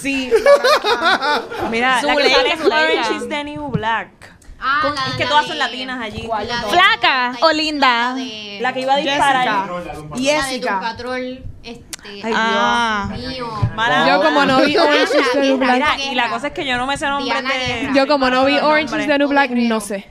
[0.01, 0.31] Sí.
[1.71, 2.83] Mira, la que Zuleika, sale en Zuleika.
[3.09, 4.32] Orange is the New Black.
[4.65, 6.23] Ah, Con- la- es que la todas de- son latinas allí.
[6.29, 8.11] la de- ¿Flaca o linda?
[8.11, 9.43] La de, La que iba a disparar.
[9.49, 9.67] Jessica.
[9.67, 10.81] la de Doom Jessica.
[10.81, 11.83] Patrol, este,
[12.25, 13.11] Ay, Ah.
[13.17, 13.47] Dios mío.
[13.75, 15.99] Mala- Yo como no vi Orange is the New Black.
[16.11, 17.91] Y la cosa es que yo no me sé nombres Diana de.
[17.95, 20.11] Yo como no vi Orange is the New Black, no sé.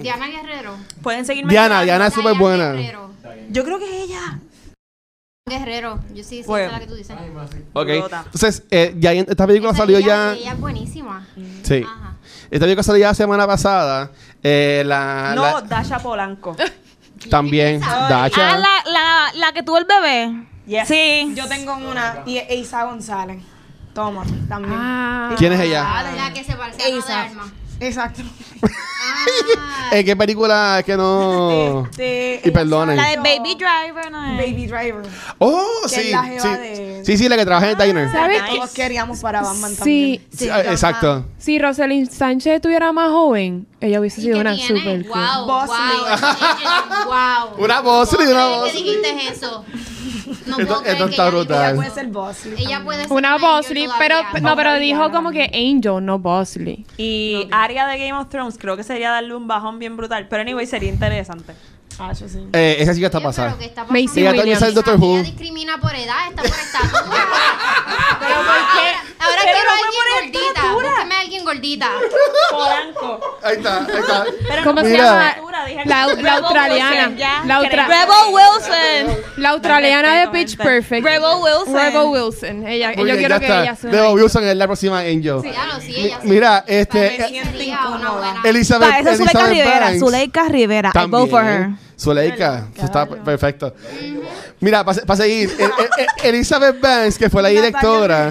[0.00, 0.76] Diana Guerrero.
[1.02, 1.50] Pueden seguirme.
[1.50, 2.72] Diana, Diana es súper buena.
[2.72, 3.10] Guerrero.
[3.50, 4.38] Yo creo que es ella.
[5.48, 6.00] Guerrero.
[6.14, 6.66] Yo sí, sí, Bueno.
[6.68, 7.16] sé la que tú dices.
[7.74, 7.88] Ok.
[7.88, 10.32] Entonces, eh, ya en- esta película Esa salió ella- ya.
[10.34, 11.26] Ella es buenísima.
[11.62, 11.84] Sí.
[11.86, 12.03] Ajá.
[12.54, 14.10] Esta salió ya la semana pasada.
[14.42, 16.56] Eh, la, No, la- Dasha Polanco.
[17.30, 17.80] también.
[17.84, 18.08] Ay.
[18.08, 18.54] Dacha.
[18.54, 20.46] Ah, la, la, la que tuvo el bebé.
[20.66, 20.86] Yes.
[20.88, 21.32] Sí.
[21.34, 22.22] Yo tengo una.
[22.26, 23.42] Y es Isa González.
[23.92, 24.74] Toma, también.
[24.76, 25.34] Ah.
[25.36, 25.84] ¿Quién es ella?
[26.16, 27.22] La que se parece a Ana de Esa.
[27.22, 27.46] Armas.
[27.86, 28.22] Exacto.
[29.26, 31.84] Ah, Eh, ¿Qué película es que no.?
[31.90, 32.96] Este, Y perdonen.
[32.96, 33.16] La de.
[33.18, 34.36] Baby Driver, ¿no es?
[34.38, 35.02] Baby Driver.
[35.38, 36.00] Oh, Que sí.
[36.00, 36.48] es la jeva Sí.
[36.60, 38.10] de- sí, sí, la que trabaja en el diner.
[38.12, 38.56] ¿Sabes qué?
[38.56, 39.76] Todos queríamos para Batman Sí.
[39.76, 40.26] también.
[40.36, 41.24] Sí, ah, exacto.
[41.38, 44.80] Si Rosalind Sánchez estuviera más joven, ella hubiese ¿y sido una tiene?
[44.80, 45.20] super cool.
[45.20, 45.98] Wow, Bosley.
[47.06, 47.48] wow.
[47.56, 47.64] wow.
[47.64, 48.82] Una Bosley, una ¿Por qué Bosley.
[48.82, 49.64] dijiste eso?
[50.46, 51.64] No Esto- puedo creer esto que está ella brutal.
[51.64, 52.54] Ella puede ser Bosley.
[52.64, 56.84] Ella puede ser Una Bosley, pero no, pero dijo como que Angel, no Bosley.
[56.96, 60.26] Y Aria de Game of Thrones, creo que sería darle un bajón bien brutal.
[60.28, 61.54] Pero anyway, sería interesante.
[61.98, 62.38] Ah, yo sí.
[62.52, 63.48] Eh, esa chica está pasada.
[63.50, 64.20] pero ¿qué está Macy pasando?
[64.30, 65.14] Ella también sale en Doctor Who.
[65.14, 67.24] Ella discrimina por edad, está por estatura.
[68.20, 68.88] Pero ¿por qué?
[69.18, 70.48] Ahora, ahora Pero quiero no a fue alguien gordita.
[70.48, 70.88] estatura.
[70.90, 71.88] Búsqueme a alguien gordita.
[72.50, 73.38] Polanco.
[73.42, 74.24] Ahí está, ahí está.
[74.48, 75.04] Pero ¿Cómo no se Mira.
[75.04, 75.36] llama?
[75.84, 77.16] La, que- la australiana.
[77.16, 77.42] Ya.
[77.46, 79.24] La, Rebel Wilson.
[79.36, 80.56] la australiana de Pitch.
[80.56, 81.04] Perfect.
[81.06, 81.74] Rebel Wilson.
[81.74, 82.66] Rebel Wilson.
[82.66, 83.62] Ella, Muy yo bien, quiero ya que está.
[83.62, 83.76] ella.
[83.82, 85.40] Debo Wilson es la próxima Angel.
[85.42, 86.28] Claro, sí, Mi- ella sí.
[86.28, 87.16] Mira, este.
[88.44, 89.80] Elizabeth, esa es Zuleika Rivera.
[89.80, 90.00] Banks.
[90.00, 90.92] Zuleika Rivera.
[90.94, 91.70] I vote for her.
[92.04, 93.74] Zuleika, está per- perfecto.
[94.60, 95.70] Mira, para seguir, el- el-
[96.24, 98.30] el- Elizabeth Banks, que fue la directora,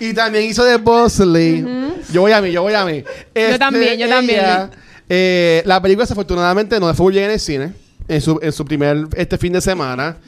[0.00, 1.64] y también hizo de Bosley.
[2.12, 3.04] Yo voy a mí, yo voy a mí.
[3.34, 4.40] Este, también, yo también.
[4.40, 4.70] ella,
[5.08, 7.72] eh, la película, desafortunadamente, no fue bien en el cine.
[8.06, 10.18] En su, en su primer este fin de semana.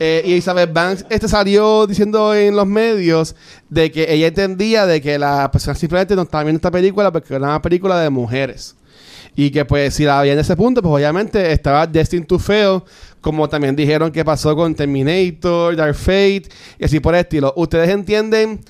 [0.00, 3.34] Eh, y Elizabeth Banks este salió diciendo en los medios
[3.68, 7.34] de que ella entendía de que las personas simplemente no estaban viendo esta película porque
[7.34, 8.74] era una película de mujeres.
[9.36, 12.80] Y que pues si la veían en ese punto, pues obviamente estaba Destined to Fail,
[13.20, 16.44] como también dijeron que pasó con Terminator, Dark Fate,
[16.78, 17.52] y así por el estilo.
[17.56, 18.60] ¿Ustedes entienden?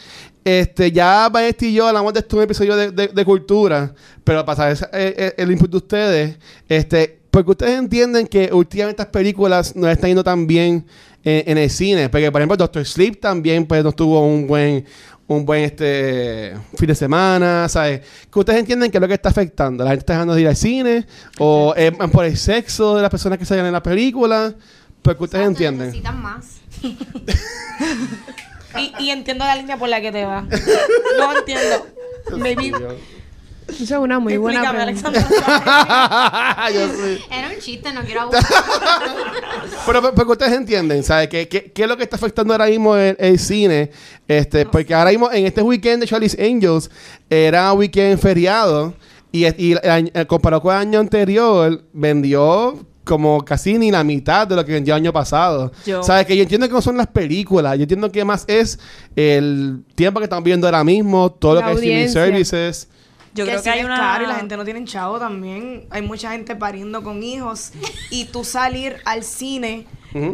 [0.44, 4.76] Este, ya Vanesti y yo hablamos de esto un episodio de, de- cultura, pero para
[4.76, 6.38] saber eh, eh, el input de ustedes,
[6.68, 10.86] este, porque ustedes entienden que últimamente estas películas no están yendo tan bien
[11.24, 14.84] eh, en el cine, porque por ejemplo Doctor Sleep también pues no tuvo un buen
[15.28, 18.01] un buen este fin de semana, ¿sabes?
[18.31, 20.48] Que ustedes entienden que es lo que está afectando, la gente está dejando de ir
[20.48, 21.07] al cine
[21.39, 24.55] o es por el sexo de las personas que salen en la película,
[25.03, 25.86] porque ustedes Exacto, entienden.
[25.89, 26.47] Necesitan más.
[28.78, 30.43] Y, y entiendo la línea por la que te va.
[31.19, 31.86] No entiendo.
[32.36, 32.73] Maybe.
[33.68, 35.09] Esa es una muy buena Explícame, pregunta.
[35.20, 36.68] Alexandra.
[36.72, 37.18] Yo sé.
[37.30, 38.43] Era un chiste, no quiero abusar.
[39.86, 41.28] Pero, pero, pero ustedes entienden, ¿sabes?
[41.28, 43.90] ¿Qué, qué, qué es lo que está afectando ahora mismo el, el cine?
[44.28, 46.90] Este, porque ahora mismo, en este weekend de Charlie's Angels,
[47.28, 48.94] era weekend feriado.
[49.32, 54.47] Y, y el eh, comparado con el año anterior, vendió como casi ni la mitad
[54.48, 55.70] de lo que vendió el año pasado.
[55.84, 56.26] Yo- ¿Sabes?
[56.26, 57.76] Que yo entiendo que no son las películas.
[57.76, 58.78] Yo entiendo que más es
[59.14, 62.24] el tiempo que estamos viendo ahora mismo, todo La lo que es streaming audiencia.
[62.24, 62.88] services.
[63.36, 63.96] Yo que creo que hay una...
[63.96, 65.86] caro y la gente no tiene chavo también.
[65.90, 67.72] Hay mucha gente pariendo con hijos
[68.10, 69.86] y tú salir al cine,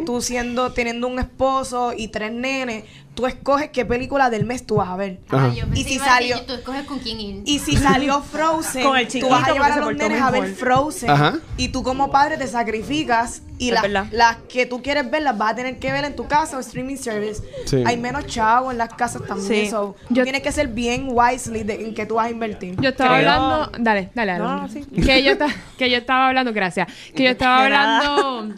[0.05, 2.85] Tú siendo teniendo un esposo y tres nenes,
[3.15, 5.19] tú escoges qué película del mes tú vas a ver.
[5.29, 5.47] Ajá.
[5.51, 7.41] Ah, yo pensé Y si salió- Tú escoges con quién ir.
[7.45, 10.53] Y si salió Frozen, Con el tú vas a llevar a los nenes a ver.
[10.55, 11.39] Frozen Ajá.
[11.57, 15.51] y tú como padre te sacrificas y las, las que tú quieres ver las vas
[15.51, 17.43] a tener que ver en tu casa o streaming service.
[17.65, 17.83] Sí.
[17.85, 19.65] Hay menos chavo en las casas también.
[19.65, 19.69] Sí.
[19.69, 22.75] so, Yo- tienes que ser bien wisely de, en qué tú vas a invertir.
[22.81, 23.71] Yo estaba Creo- hablando.
[23.79, 24.85] Dale, dale, No, sí.
[24.85, 26.87] Que yo, ta- que yo estaba hablando, gracias.
[27.15, 28.55] Que yo estaba hablando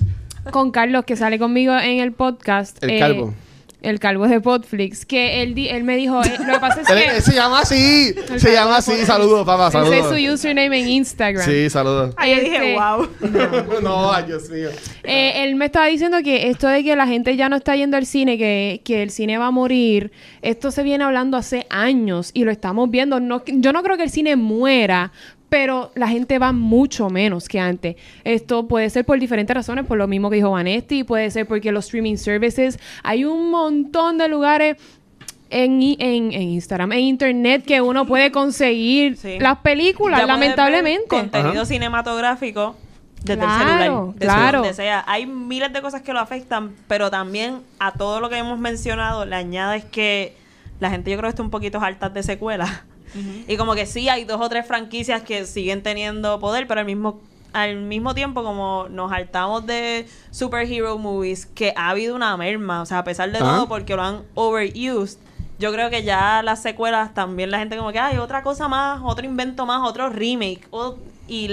[0.52, 2.82] con Carlos, que sale conmigo en el podcast.
[2.84, 3.34] El eh, calvo.
[3.82, 5.06] El calvo de Podflix.
[5.06, 6.20] Que él, di- él me dijo.
[6.24, 7.18] eh, lo que pasa es Él- que.
[7.18, 8.16] él se llama así.
[8.38, 8.94] Se llama así.
[9.06, 9.68] Saludos, papá.
[9.68, 10.20] Ese es Saludos.
[10.28, 11.46] su username en Instagram.
[11.46, 12.16] Sí, saludos.
[12.18, 13.82] Ay, yo dije, Este- wow.
[13.84, 14.70] no, ay, Dios mío.
[15.04, 17.96] Eh, él me estaba diciendo que esto de que la gente ya no está yendo
[17.98, 20.12] al cine, que, que el cine va a morir,
[20.42, 23.20] esto se viene hablando hace años y lo estamos viendo.
[23.20, 25.12] No, yo no creo que el cine muera,
[25.50, 27.96] pero la gente va mucho menos que antes.
[28.24, 31.72] Esto puede ser por diferentes razones, por lo mismo que dijo Vanesti, puede ser porque
[31.72, 34.78] los streaming services, hay un montón de lugares
[35.52, 39.38] en, en, en Instagram, en internet que uno puede conseguir Sí.
[39.40, 41.08] las películas, Ya lamentablemente.
[41.08, 41.66] Contenido Ajá.
[41.66, 42.76] cinematográfico
[43.24, 44.14] desde Claro, el celular.
[44.16, 44.58] Desde claro.
[44.60, 45.04] donde sea.
[45.08, 49.26] Hay miles de cosas que lo afectan, pero también a todo lo que hemos mencionado
[49.26, 50.36] le añades que
[50.80, 52.84] la gente yo creo que está un poquito harta de secuelas.
[53.48, 56.86] Y como que sí, hay dos o tres franquicias que siguen teniendo poder, pero al
[56.86, 57.20] mismo
[57.54, 62.86] al mismo tiempo como nos hartamos de superhero movies, que ha habido una merma, o
[62.86, 65.20] sea, a pesar de todo, porque lo han overused,
[65.58, 69.00] yo creo que ya las secuelas también la gente como que hay otra cosa más,
[69.06, 70.96] otro invento más, otro remake, o-
[71.30, 71.50] y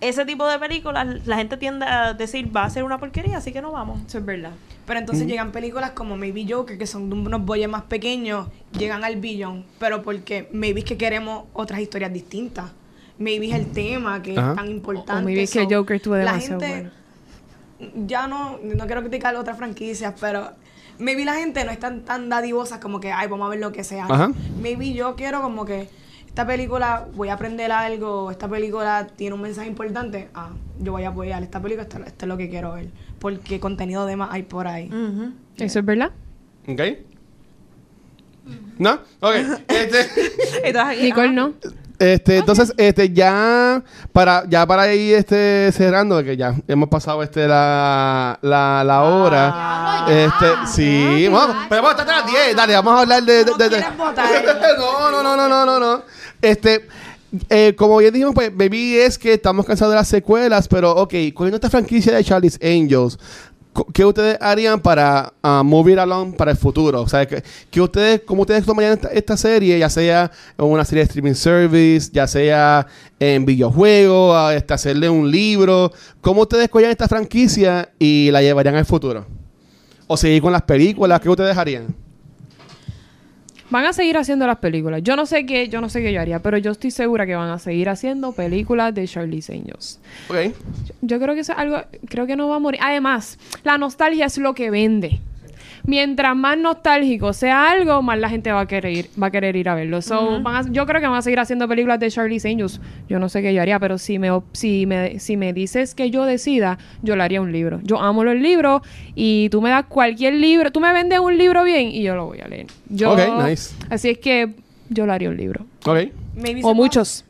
[0.00, 3.52] ese tipo de películas la gente tiende a decir va a ser una porquería, así
[3.52, 3.98] que no vamos.
[4.06, 4.52] Eso es verdad.
[4.86, 8.48] Pero entonces llegan películas como Maybe Joker, que son de unos boyes más pequeños,
[8.78, 12.70] llegan al billón, pero porque maybe es que queremos otras historias distintas.
[13.18, 15.22] Maybe es el tema que es tan importante.
[15.22, 16.90] O maybe es que Joker estuvo la demasiado gente,
[18.06, 20.50] Ya no, no quiero criticar otras franquicias, pero
[20.98, 23.72] maybe la gente no es tan, tan dadivosa como que, ay, vamos a ver lo
[23.72, 24.04] que sea.
[24.04, 24.30] Ajá.
[24.62, 25.88] Maybe yo quiero como que
[26.36, 31.04] esta película voy a aprender algo, esta película tiene un mensaje importante, ah, yo voy
[31.04, 34.30] a apoyar esta película, esto, esto es lo que quiero ver, porque contenido de más
[34.32, 34.90] hay por ahí.
[35.56, 36.10] Eso es verdad.
[36.68, 36.80] ¿Ok?
[38.78, 39.00] ¿No?
[39.20, 39.34] Ok.
[39.68, 41.54] Este, Nicole ah, no.
[41.98, 43.82] este, entonces, este, ya
[44.12, 49.50] para, ya para ir este, cerrando, que ya hemos pasado este la, la, la hora.
[49.54, 50.24] Ah, ya.
[50.26, 53.44] Este, sí, vamos, pero vamos a estar a las 10, dale, vamos a hablar de...
[53.44, 53.44] de-
[54.78, 56.02] no, no, no, no, no, no, no.
[56.42, 56.86] Este,
[57.48, 61.14] eh, como ya dijimos, pues, Baby es que estamos cansados de las secuelas, pero, ok,
[61.34, 63.18] cogiendo esta franquicia de Charlie's Angels,
[63.92, 67.02] ¿qué ustedes harían para ah, move along para el futuro?
[67.02, 71.04] O sea, que, que ustedes, ¿cómo ustedes tomarían esta, serie, ya sea en una serie
[71.04, 72.86] de streaming service, ya sea
[73.18, 75.92] en videojuegos, a, este, hacerle un libro?
[76.20, 79.26] ¿Cómo ustedes cogerían esta franquicia y la llevarían al futuro?
[80.06, 82.05] O seguir con las películas, ¿qué ustedes harían?
[83.70, 85.02] Van a seguir haciendo las películas.
[85.02, 87.34] Yo no sé qué, yo no sé qué yo haría, pero yo estoy segura que
[87.34, 89.98] van a seguir haciendo películas de Charlize Angels.
[90.28, 90.54] Ok.
[91.02, 92.80] Yo creo que eso es algo, creo que no va a morir.
[92.82, 95.20] Además, la nostalgia es lo que vende.
[95.86, 99.54] Mientras más nostálgico sea algo, más la gente va a querer ir, va a querer
[99.56, 100.02] ir a verlo.
[100.02, 102.80] So, van a- yo creo que van a seguir haciendo películas de Charlize Angels.
[103.08, 105.94] Yo no sé qué yo haría, pero si me, op- si me, si me dices
[105.94, 107.80] que yo decida, yo le haría un libro.
[107.84, 108.82] Yo amo los libros
[109.14, 112.26] y tú me das cualquier libro, tú me vendes un libro bien y yo lo
[112.26, 112.66] voy a leer.
[112.88, 113.74] Yo, Ok, nice.
[113.88, 114.54] Así es que
[114.88, 115.66] yo le haría un libro.
[115.84, 115.98] Ok.
[116.36, 117.24] Maybe O muchos.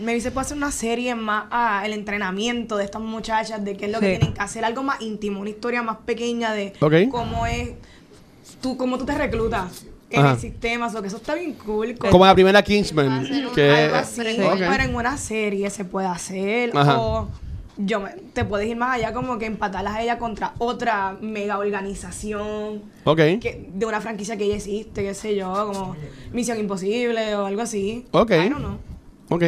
[0.00, 3.86] maybe se puede hacer una serie más a el entrenamiento de estas muchachas, de qué
[3.86, 6.74] es lo que tienen que hacer, algo más íntimo, una historia más pequeña de
[7.10, 7.70] cómo es,
[8.64, 10.32] tú, cómo tú te reclutas en Ajá.
[10.32, 11.96] el sistema, so que eso está bien cool.
[11.98, 13.26] Como la primera Kingsman.
[13.54, 14.22] Que, algo así,
[14.58, 16.98] pero en una serie se puede hacer, Ajá.
[16.98, 17.28] o
[17.76, 21.58] yo me- te puedes ir más allá como que empatarlas a ella contra otra mega
[21.58, 23.16] organización Ok.
[23.40, 25.96] que, de una franquicia que ya existe, qué sé yo, como
[26.32, 28.06] Misión Imposible o algo así.
[28.12, 28.30] Ok.
[28.30, 28.78] I don't know.
[29.28, 29.42] Ok.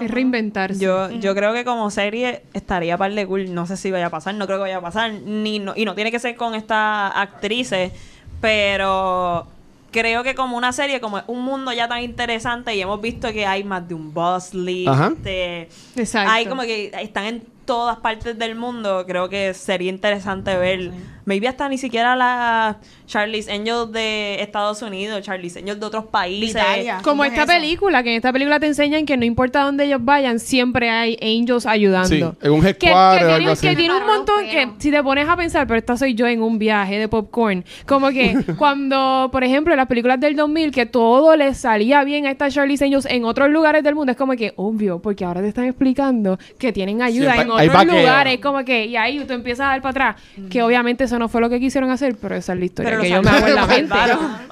[0.00, 0.78] Es reinventarse.
[0.78, 3.54] Yo, yo creo que como serie estaría par de cool.
[3.54, 5.10] No sé si vaya a pasar, no creo que vaya a pasar.
[5.12, 7.92] Ni, no, y no tiene que ser con estas actrices,
[8.40, 9.46] pero
[9.90, 13.32] creo que como una serie, como es un mundo ya tan interesante y hemos visto
[13.32, 16.30] que hay más de un boss este, Exacto.
[16.30, 20.92] hay como que están en todas partes del mundo, creo que sería interesante ver.
[21.26, 26.50] Maybe hasta ni siquiera la Charlie's Angels de Estados Unidos, Charlie's Angels de otros países.
[26.50, 27.00] Italia.
[27.02, 27.52] Como ¿Cómo es esta eso?
[27.52, 31.18] película, que en esta película te enseñan que no importa dónde ellos vayan, siempre hay
[31.20, 32.08] angels ayudando.
[32.08, 33.66] Sí, en un que, que o tiene, algo así.
[33.66, 36.42] que tiene un montón que, si te pones a pensar, pero esta soy yo en
[36.42, 37.64] un viaje de popcorn.
[37.86, 42.26] Como que cuando, por ejemplo, en las películas del 2000, que todo les salía bien
[42.26, 45.40] a estas Charlie's Angels en otros lugares del mundo, es como que obvio, porque ahora
[45.40, 48.38] te están explicando que tienen ayuda Siempre en hay otros lugares.
[48.40, 50.22] Como que, y ahí tú empiezas a dar para atrás.
[50.50, 53.02] Que obviamente eso no fue lo que quisieron hacer, pero esa es la historia Pero
[53.02, 53.94] que yo me hago en la mente.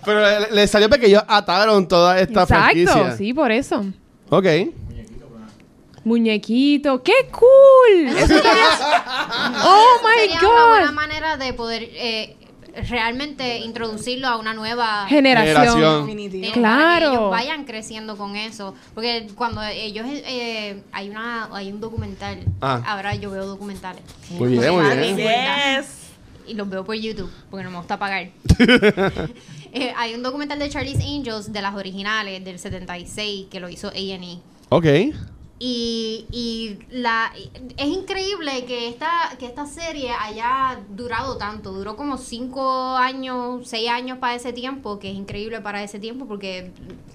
[0.04, 2.92] Pero le, le salió porque ellos ataron toda esta franquicia.
[2.92, 3.84] Exacto, sí, por eso.
[4.30, 4.46] Ok.
[6.04, 8.08] Muñequito, ¡qué cool!
[8.16, 8.34] Eso
[9.64, 10.92] ¡Oh my Sería una buena god!
[10.94, 12.36] manera de poder eh,
[12.90, 16.06] realmente introducirlo a una nueva Generación.
[16.06, 16.52] Generación.
[16.52, 16.84] Claro.
[16.84, 21.80] para que ellos vayan creciendo con eso porque cuando ellos eh, hay una hay un
[21.80, 22.82] documental Ah.
[22.86, 25.16] ahora yo veo documentales Muy bien, muy bien.
[25.16, 26.03] Yes.
[26.46, 28.30] Y los veo por YouTube porque no me gusta pagar.
[29.76, 33.88] Eh, hay un documental de Charlie's Angels de las originales del 76 que lo hizo
[33.88, 34.38] A&E
[34.68, 34.86] Ok.
[35.58, 37.32] y, y la
[37.76, 41.72] es increíble que esta que esta serie haya durado tanto.
[41.72, 46.26] Duró como cinco años seis años para ese tiempo que es increíble para ese tiempo
[46.26, 46.70] porque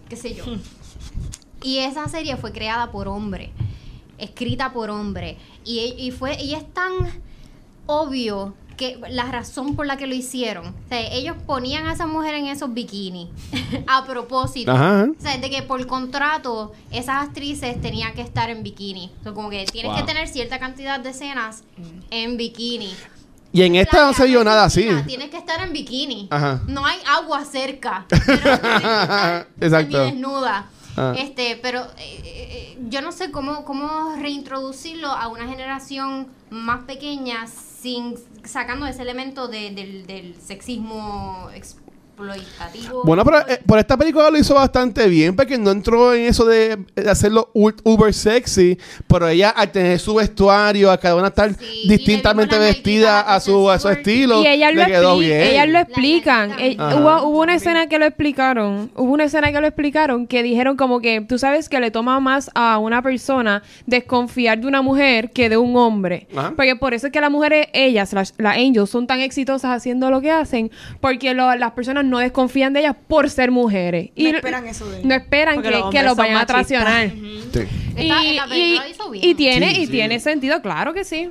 [0.09, 0.43] qué sé yo.
[1.63, 3.51] Y esa serie fue creada por hombre
[4.17, 5.37] escrita por hombre.
[5.63, 6.91] Y, y fue y es tan
[7.85, 12.07] obvio que la razón por la que lo hicieron o sea, ellos ponían a esa
[12.07, 13.27] mujer en esos bikinis
[13.87, 15.07] a propósito Ajá.
[15.15, 19.11] o sea, de que por contrato esas actrices tenían que estar en bikini.
[19.19, 19.99] O sea, como que tienes Wow.
[19.99, 21.63] que tener cierta cantidad de escenas
[22.09, 22.93] en bikini.
[23.51, 24.87] Y en esta no se vio nada así.
[25.07, 26.27] Tienes que estar en bikini.
[26.31, 26.61] Ajá.
[26.67, 28.05] No hay agua cerca.
[28.09, 29.97] Pero Exacto.
[30.05, 30.65] desnuda.
[30.97, 31.13] Ah.
[31.17, 37.45] Este, pero eh, eh, yo no sé cómo, cómo reintroducirlo a una generación más pequeña
[37.81, 41.49] sin sacando ese elemento de- del, del sexismo
[42.25, 43.03] exploitativo.
[43.03, 46.45] Bueno, pero eh, por esta película lo hizo bastante bien porque no entró en eso
[46.45, 48.77] de, de hacerlo uber sexy,
[49.07, 53.69] pero ella al tener su vestuario, a cada una estar Sí, distintamente vestida a su,
[53.69, 55.41] a su estilo, Y ellas lo, le quedó bien.
[55.41, 56.51] ellas lo explican.
[56.59, 58.91] Eh, hubo, una escena que lo explicaron.
[58.95, 62.19] Hubo una escena que lo explicaron que dijeron como que tú sabes que le toma
[62.19, 66.27] más a una persona desconfiar de una mujer que de un hombre.
[66.35, 66.53] Ajá.
[66.55, 70.09] Porque por eso es que las mujeres, ellas, las, las angels, son tan exitosas haciendo
[70.11, 70.71] lo que hacen.
[71.01, 74.09] Porque lo- las personas no desconfían de ellas por ser mujeres.
[74.17, 75.05] No esperan eso de ellas.
[75.05, 77.09] No esperan Porque que, los que los vayan a traicionar.
[77.09, 77.49] Sí.
[77.95, 79.25] Esta- Y, y- hizo bien.
[79.25, 79.91] y tiene, Sí, y sí.
[79.91, 81.29] tiene sentido, claro que sí.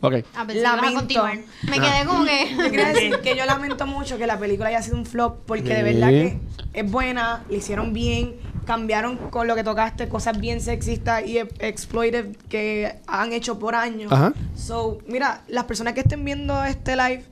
[0.00, 0.14] Ok.
[0.34, 1.38] Ah, pensé que ibas a continuar.
[1.68, 2.56] Me quedé como Yo que.
[2.70, 5.82] quería decir que yo lamento mucho que la película haya sido un flop porque de
[5.82, 6.38] verdad que
[6.74, 8.34] es buena, le hicieron bien,
[8.66, 14.12] cambiaron con lo que tocaste cosas bien sexistas y exploitive que han hecho por años.
[14.12, 14.34] Ajá.
[14.54, 17.24] So, mira, las personas que estén viendo este live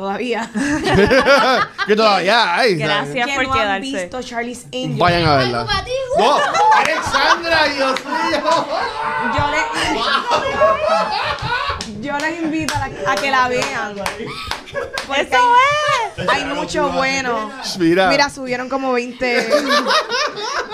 [0.00, 0.48] todavía
[1.86, 2.78] que todavía hay.
[2.78, 2.86] ¿sabes?
[2.86, 3.26] Gracias.
[3.26, 3.80] que por no han quarse.
[3.80, 4.98] visto Charlie's Angels.
[4.98, 5.66] Vayan a verla.
[6.18, 6.38] ¡No!
[6.74, 8.66] ¡Alexandra, Dios mío!
[9.36, 9.64] Yo les,
[12.00, 13.94] yo les invito a, la- a que la vean.
[15.06, 17.50] Porque hay, hay mucho bueno.
[17.78, 18.08] Mira.
[18.08, 19.48] Mira, subieron como 20.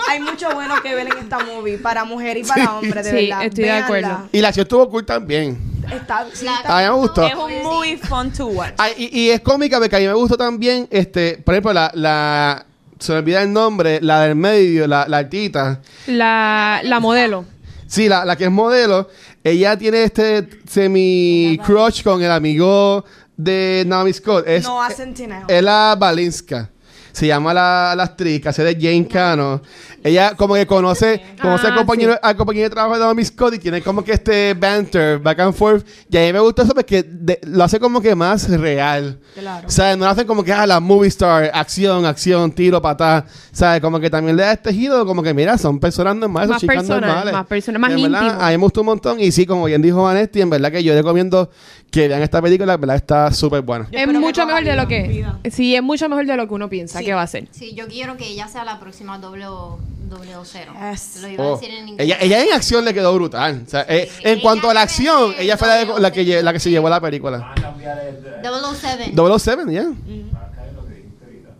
[0.07, 3.27] hay mucho bueno que ver en esta movie para mujer y para hombre, de Sí,
[3.27, 3.43] verdad.
[3.45, 3.79] estoy de Véanla.
[3.79, 4.27] Y acuerdo.
[4.33, 5.76] la acción estuvo cool también.
[5.91, 7.25] Está, sí, La- está- A mí me gustó.
[7.25, 8.73] Es un movie fun to watch.
[8.97, 12.65] Y, y es cómica porque a mí me gustó también, este, por ejemplo, la, la
[12.99, 15.81] se me olvida el nombre, la del medio, la, la altita.
[16.07, 17.45] La, la modelo.
[17.87, 19.09] Sí, la, la que es modelo,
[19.43, 23.05] ella tiene este semi-crush con el amigo
[23.35, 24.47] de Naomi Scott.
[24.47, 25.13] Es, no hacen
[25.47, 26.69] es la Balinska.
[27.11, 29.61] se llama la, la actriz que hace de Jane Cano.
[30.03, 33.55] Ella como que conoce, conoce Ah, al, compañero, al compañero de trabajo de Naomi Scott
[33.55, 35.85] y tiene como que este banter, back and forth.
[36.09, 39.19] Y a mí me gusta eso porque de- lo hace como que más real.
[39.33, 39.67] Claro.
[39.67, 43.25] O sea, no lo hacen como que, ah, la movie star, acción, acción, tiro, patá.
[43.51, 43.81] ¿Sabes?
[43.81, 46.61] Como que también le da este giro, como que, mira, son personas normales, son Más
[46.61, 47.33] chicas personal, normales.
[47.33, 48.41] más personal, más en verdad, íntimo.
[48.41, 49.19] A mí me gustó un montón.
[49.19, 51.49] Y sí, como bien dijo Vanetti, en verdad que yo recomiendo
[51.91, 53.87] que vean esta película, en verdad está súper buena.
[53.91, 55.03] Es mucho mejor de lo que...
[55.07, 55.39] vida.
[55.51, 57.05] Sí, es mucho mejor de lo que uno piensa Sí.
[57.05, 57.47] que va a ser.
[57.51, 59.79] Sí, yo quiero que ella sea la próxima doble o,
[60.09, 60.73] doble o cero.
[60.91, 61.21] Yes.
[61.21, 61.57] Lo iba a Oh.
[61.57, 62.05] decir en inglés.
[62.05, 63.63] Ella, ella en acción le quedó brutal.
[63.65, 66.11] O sea, eh, en cuanto a la Ella acción, ella fue la, de- ser la
[66.11, 67.37] que, la que se llevó la película.
[67.39, 68.23] Van a cambiar el.
[68.23, 69.11] de- 007.
[69.15, 69.81] 007, ya.
[69.83, 70.49] Ahorita.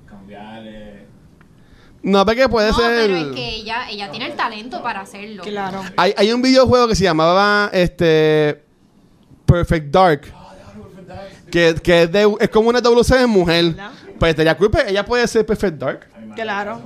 [0.07, 0.63] Cambiar.
[0.65, 1.05] eh,
[2.03, 2.91] No, porque puede no, ser.
[3.07, 5.43] pero es que ella, ella tiene el talento para hacerlo.
[5.43, 5.81] Claro.
[5.97, 8.63] Hay, hay un videojuego que se llamaba este
[9.45, 10.21] Perfect Dark.
[11.51, 13.75] Que, que es, de- es como una WC de mujer.
[14.19, 16.07] Pues estaría cool, pues, ella puede ser Perfect Dark.
[16.35, 16.81] Claro.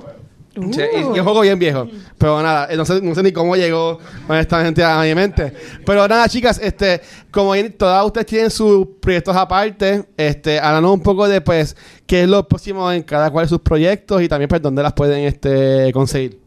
[0.54, 1.88] Sí, y, y es un juego bien viejo.
[2.18, 3.98] Pero nada, eh, no sé, no sé ni cómo llegó
[4.28, 5.52] honestamente a mi mente.
[5.86, 7.00] Pero nada, chicas, este,
[7.30, 11.74] como todas ustedes tienen sus proyectos aparte, este, háblanos un poco de pues
[12.06, 14.92] qué es lo próximo en cada cual de sus proyectos y también pues dónde las
[14.92, 16.38] pueden este conseguir.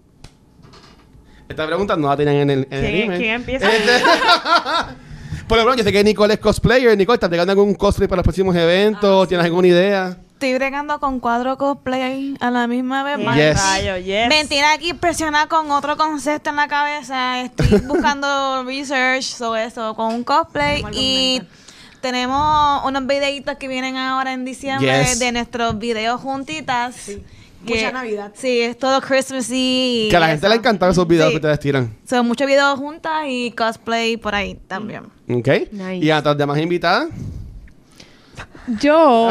[1.49, 3.19] Esta pregunta no la tenían en el, en el ¿Quién- email.
[3.21, 3.71] quién empieza?
[3.71, 3.91] Este-
[5.47, 6.97] Por ejemplo, yo sé que Nicole es cosplayer.
[6.97, 9.27] Nicole, ¿estás pegando algún cosplay para los próximos eventos?
[9.27, 10.17] ¿Tienes alguna idea?
[10.45, 13.17] Estoy bregando con cuatro cosplay a la misma vez.
[13.17, 13.59] Yes.
[13.59, 14.27] Rayo, yes.
[14.29, 17.41] Mentira aquí impresionada con otro concepto en la cabeza.
[17.41, 21.41] Estoy buscando research sobre eso con un cosplay y
[21.99, 25.17] tenemos unos videitos que vienen ahora en diciembre Yes.
[25.17, 27.09] de nuestros videos juntitas.
[27.63, 28.31] Mucha Navidad.
[28.35, 30.53] Sí, es todo Christmas y Que a la gente eso.
[30.53, 31.31] le encantan esos videos Sí.
[31.31, 31.97] que ustedes tiran.
[32.07, 35.05] Son muchos videos juntas y cosplay por ahí también.
[35.27, 35.47] ¿Ok?
[35.71, 36.05] Nice.
[36.05, 37.07] Y a las demás invitadas.
[38.79, 39.29] Yo...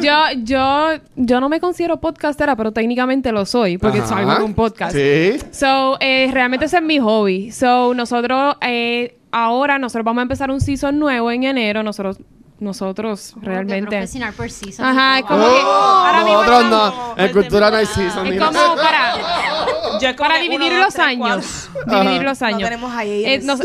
[0.00, 4.08] Yo, yo, yo no me considero podcastera, pero técnicamente lo soy, porque Ajá.
[4.08, 4.94] salgo en un podcast.
[4.94, 5.38] Sí.
[5.50, 7.50] So, eh, realmente ese es mi hobby.
[7.50, 11.82] So, nosotros, eh, ahora, nosotros vamos a empezar un season nuevo en enero.
[11.82, 12.18] Nosotros,
[12.62, 13.90] nosotros, realmente.
[13.90, 14.86] profesional per season.
[14.86, 17.14] Ajá, es como Oh, que ahora nosotros no.
[17.16, 18.26] En cultura no hay season.
[18.26, 19.14] Es como para,
[20.00, 21.70] Yo es como para dividir uno, los tres, años.
[21.74, 22.00] cuatro.
[22.00, 22.62] Dividir los No años.
[22.62, 23.24] tenemos ahí.
[23.26, 23.64] Eh, nos- eh,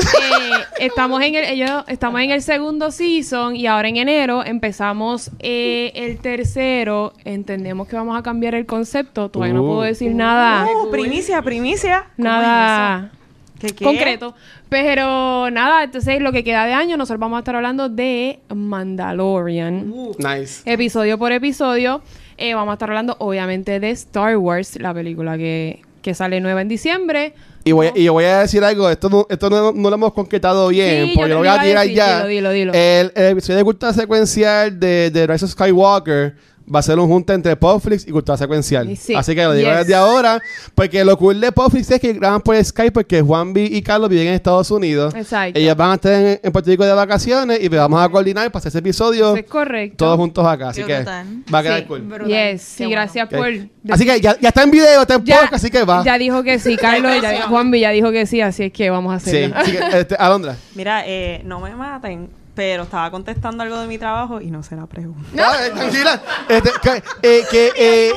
[0.79, 5.91] estamos en el ellos, estamos en el segundo season y ahora en enero empezamos eh,
[5.95, 7.13] el tercero.
[7.25, 9.29] Entendemos que vamos a cambiar el concepto.
[9.29, 9.67] Todavía no Uh.
[9.67, 12.05] puedo decir nada, Uh, primicia, primicia.
[12.17, 13.11] nada
[13.59, 13.84] ¿Qué, qué?
[13.85, 14.35] concreto.
[14.69, 19.93] Pero nada, entonces lo que queda de año nosotros vamos a estar hablando de Mandalorian.
[20.17, 20.61] Nice.
[20.65, 22.01] Episodio por episodio.
[22.38, 26.61] Eh, vamos a estar hablando obviamente de Star Wars, la película que, que sale nueva
[26.61, 27.34] en diciembre.
[27.63, 30.13] Y voy, y yo voy a decir algo, esto no, esto no, no lo hemos
[30.13, 32.25] concretado bien, Sí, porque yo lo voy a tirar ya.
[32.25, 32.73] dilo, dilo, dilo.
[32.73, 36.35] El, el episodio de cultura secuencial de, de Rise of Skywalker
[36.73, 38.95] va a ser un junta entre Popflix y cultura secuencial.
[38.98, 39.15] Sí.
[39.15, 39.77] Así que lo digo Yes.
[39.80, 40.41] desde ahora,
[40.76, 44.10] porque lo cool de Popflix es que graban por Skype porque Juan B y Carlos
[44.10, 45.15] viven en Estados Unidos.
[45.15, 45.57] Exacto.
[45.60, 48.52] Ellos van a estar en, en Puerto Rico de vacaciones y pues vamos a coordinar
[48.52, 49.98] para hacer ese episodio es correcto.
[49.98, 50.69] todos juntos acá.
[50.69, 51.27] Así Qué que brutal.
[51.53, 51.85] va a quedar Sí.
[51.85, 52.02] cool.
[52.02, 52.27] Brutal.
[52.27, 52.91] Yes, sí, bueno.
[53.02, 53.48] gracias por...
[53.89, 56.03] Así que ya, ya está en video, está en Ya- podcast, así que va.
[56.03, 58.89] Ya dijo que sí, Carlos, ya dijo- Juanvi ya dijo que sí, así es que
[58.89, 59.56] vamos a sí, hacerlo.
[59.57, 60.57] así que, este, Alondra.
[60.76, 64.75] Mira, eh, no me maten, pero estaba contestando algo de mi trabajo y no sé
[64.75, 65.29] la pregunta.
[65.38, 66.21] Ah, eh, tranquila.
[66.49, 68.11] Este, que- eh, que, eh,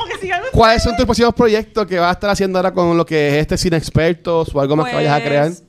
[0.51, 3.35] ¿Cuáles son tus próximos proyectos que vas a estar haciendo ahora con lo que es
[3.43, 5.47] este Cine Expertos o algo más que vayas a crear?
[5.49, 5.62] Pues,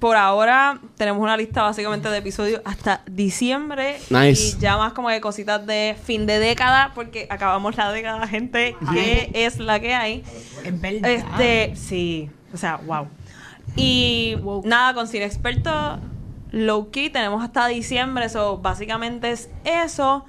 [0.00, 3.98] Por ahora tenemos una lista básicamente de episodios hasta diciembre.
[4.10, 4.56] Nice.
[4.56, 8.74] Y ya más como de cositas de fin de década, porque acabamos la década, gente,
[8.92, 10.24] que es la que hay.
[10.64, 11.08] Es verdad.
[11.08, 13.06] Este, sí, o sea, wow.
[13.76, 14.34] Y
[14.64, 16.00] nada, con Cine Experto,
[16.66, 20.24] low key, tenemos hasta diciembre, eso básicamente es eso.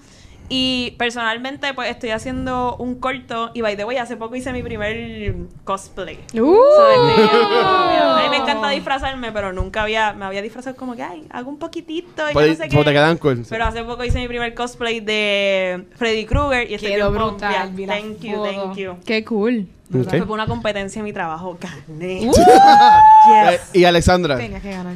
[0.51, 3.51] Y personalmente, pues estoy haciendo un corto.
[3.53, 6.17] Y by the way, hace poco hice mi primer cosplay.
[6.33, 6.55] Uh.
[6.75, 11.03] So, este, a mí me encanta disfrazarme, pero nunca había, me había disfrazado como que,
[11.03, 12.27] ay, hago un poquitito.
[12.31, 12.83] Y Pues, no sé te qué.
[12.83, 13.45] quedan cool.
[13.47, 18.19] Pero hace poco hice mi primer cosplay de Freddy Krueger y estoy bien brutal, Thank
[18.21, 18.97] you, thank you.
[19.05, 19.67] Qué cool.
[19.93, 20.09] Ok.
[20.25, 21.59] Fue una competencia en mi trabajo.
[21.61, 22.27] Gané.
[22.27, 22.31] Uh.
[23.51, 24.35] Eh, y Alexandra.
[24.37, 24.95] Tenía que ganar.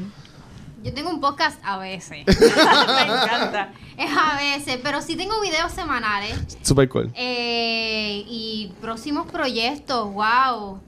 [0.83, 2.25] Yo tengo un podcast a veces.
[2.27, 3.71] Me encanta.
[3.97, 6.35] es a veces, pero sí tengo videos semanales.
[6.61, 7.11] Super cool.
[7.15, 10.79] Eh, y próximos proyectos, wow.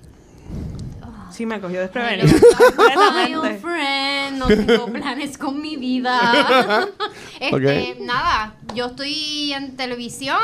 [1.32, 2.28] Sí, me cogió My desprevenido.
[2.34, 3.60] old Completamente.
[3.60, 6.88] friend, no tengo planes con mi vida.
[7.42, 8.00] este, Ok.
[8.02, 10.38] nada, yo estoy en televisión,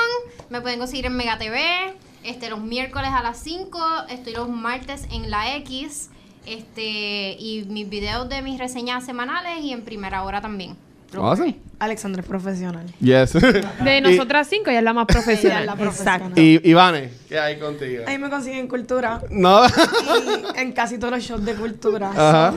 [0.50, 3.80] me pueden conseguir en Mega TV, este, los miércoles a las 5,
[4.10, 6.10] estoy los martes en la X,
[6.46, 10.76] este, y mis videos de mis reseñas semanales y en primera hora también.
[11.14, 11.58] Awesome.
[11.80, 12.86] Alexandra es profesional.
[13.02, 13.34] Yes.
[13.84, 15.66] De Y- nosotras cinco, ella es la más Ella es profesional.
[15.66, 16.32] la profesional.
[16.40, 18.04] Y Ivane, ¿qué hay contigo?
[18.08, 19.22] Ahí me consiguen cultura.
[19.30, 19.66] No.
[19.68, 22.12] y en casi todos los shows de cultura.
[22.12, 22.54] Ajá.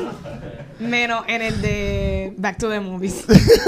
[0.78, 3.24] Menos en el de Back to the Movies.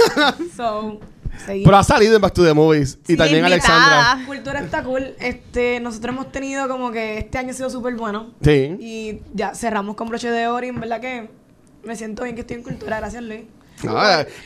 [0.57, 1.01] so,
[1.45, 1.65] seguimos.
[1.67, 2.99] Pero ha salido en Back to the Movies.
[3.05, 4.13] Y Sí, también invitada.
[4.13, 4.27] Alexandra.
[4.27, 5.15] Cultura está cool.
[5.19, 8.33] Este, nosotros hemos tenido como que este año ha sido súper bueno.
[8.43, 8.77] Sí.
[8.81, 11.29] Y ya cerramos con broche de oro y en verdad que
[11.85, 12.99] me siento bien que estoy en cultura.
[12.99, 13.43] Gracias, Luis.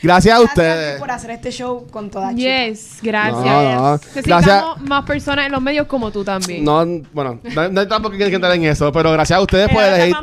[0.03, 0.99] Gracias a ustedes.
[0.99, 2.65] por hacer este show con toda chica.
[2.67, 3.35] Yes, gracias.
[3.45, 3.93] No, no.
[3.97, 4.81] Necesitamos Gracias.
[4.81, 6.63] más personas en los medios como tú también.
[6.65, 9.83] No, bueno, no, no hay tampoco que entrar en eso, pero gracias a ustedes por
[9.83, 10.15] elegir.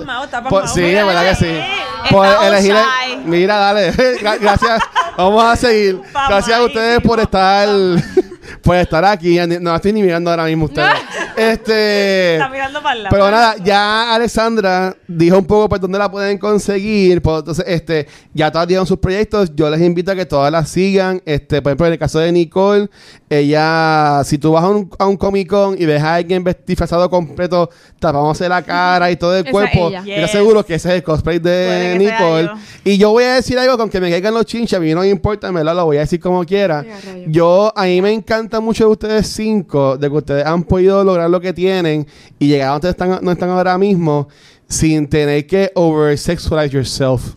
[0.49, 1.61] por- sí, Mira, de verdad que sí.
[2.11, 2.75] Por elegir.
[3.25, 3.93] Mira, dale.
[4.21, 4.83] Gra- Gracias.
[5.17, 6.01] Vamos a seguir.
[6.29, 7.69] Gracias a ustedes por estar.
[8.63, 9.39] Por estar aquí.
[9.61, 10.89] No estoy ni mirando ahora mismo ustedes.
[11.39, 12.35] Este.
[12.35, 13.15] Está mirando para el lado.
[13.15, 17.23] Pero nada, ya Alexandra dijo un poco por dónde la pueden conseguir.
[17.23, 19.53] Pues, entonces, este, ya todas dieron sus proyectos.
[19.55, 21.23] Yo les invito a que todas las sigan.
[21.25, 22.89] Este, por ejemplo, en el caso de Nicole,
[23.31, 26.65] ella, si tú vas a un, a un Comic Con y ves a alguien vest-
[26.67, 27.71] disfrazado completo,
[28.01, 30.03] tapándose la cara y todo el Esa cuerpo, ella.
[30.05, 30.31] yo Yes.
[30.33, 32.45] seguro que ese es el cosplay de Nicole.
[32.47, 32.53] yo.
[32.85, 35.01] Y yo voy a decir algo con que me caigan los chinches, a mí no
[35.01, 36.85] me importa, me lo voy a decir como quiera.
[37.29, 41.29] Yo, a mí me encanta mucho de ustedes cinco, de que ustedes han podido lograr
[41.31, 42.07] lo que tienen
[42.39, 44.29] y llegar a donde están, no están ahora mismo
[44.69, 47.35] sin tener que over-sexualize yourself.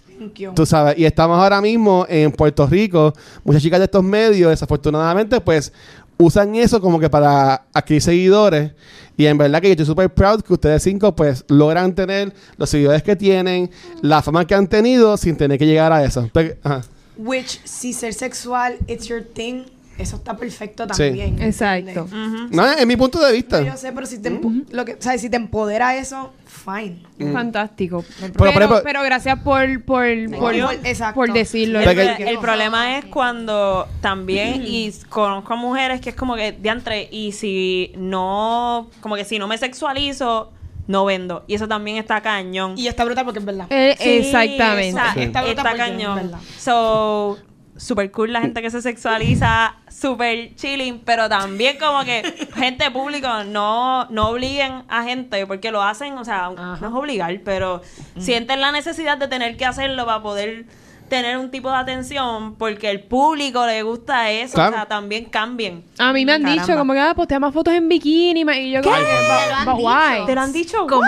[0.56, 3.12] Tú sabes, y estamos ahora mismo en Puerto Rico.
[3.44, 5.74] Muchas chicas de estos medios, desafortunadamente, pues
[6.18, 8.72] usan eso como que para adquirir seguidores.
[9.18, 12.70] Y en verdad que yo estoy súper proud que ustedes cinco, pues, logran tener los
[12.70, 13.70] seguidores que tienen,
[14.02, 16.30] la fama que han tenido sin tener que llegar a eso.
[16.32, 16.82] Pe- ajá.
[17.18, 19.66] Which, si ser sexual it's your thing,
[20.02, 21.04] eso está perfecto Sí.
[21.06, 21.42] también.
[21.42, 22.08] Exacto.
[22.52, 23.62] No, es mi punto de vista.
[23.62, 27.02] Yo sé, pero si te, empo- lo que, o sea, si te empodera eso, fine.
[27.32, 28.04] Fantástico.
[28.38, 30.06] Pero, pero gracias por, por,
[30.38, 30.54] por.
[30.84, 31.16] Exacto.
[31.16, 31.80] por decirlo.
[31.80, 36.52] El, Porque- pro- el problema es cuando también, y conozco mujeres que es como que
[36.52, 40.52] diantre, y si no, como que si no me sexualizo,
[40.88, 41.44] no vendo.
[41.48, 42.74] Y eso también está cañón.
[42.78, 43.68] Y está brutal porque es verdad.
[43.70, 44.90] Eh, Sí, exactamente.
[45.00, 45.20] o sea, Sí.
[45.22, 46.16] Está Está, brutal porque es cañón.
[46.16, 46.40] verdad.
[46.58, 47.38] So,
[47.82, 52.22] super cool la gente que se sexualiza, super chilling, pero también como que
[52.56, 57.40] gente pública no, no obliguen a gente porque lo hacen, o sea, no es obligar,
[57.44, 57.82] pero
[58.20, 60.66] sienten la necesidad de tener que hacerlo para poder
[61.12, 64.72] tener un tipo de atención porque el público le gusta eso, Claro.
[64.72, 65.84] o sea, también cambien.
[66.00, 66.64] A mí me han Caramba.
[66.64, 69.90] dicho como que ah, postea más fotos en bikini y yo como que, ¿Te lo
[69.90, 70.26] han?
[70.26, 70.88] ¿Te lo han dicho?
[70.88, 71.04] ¿Cómo.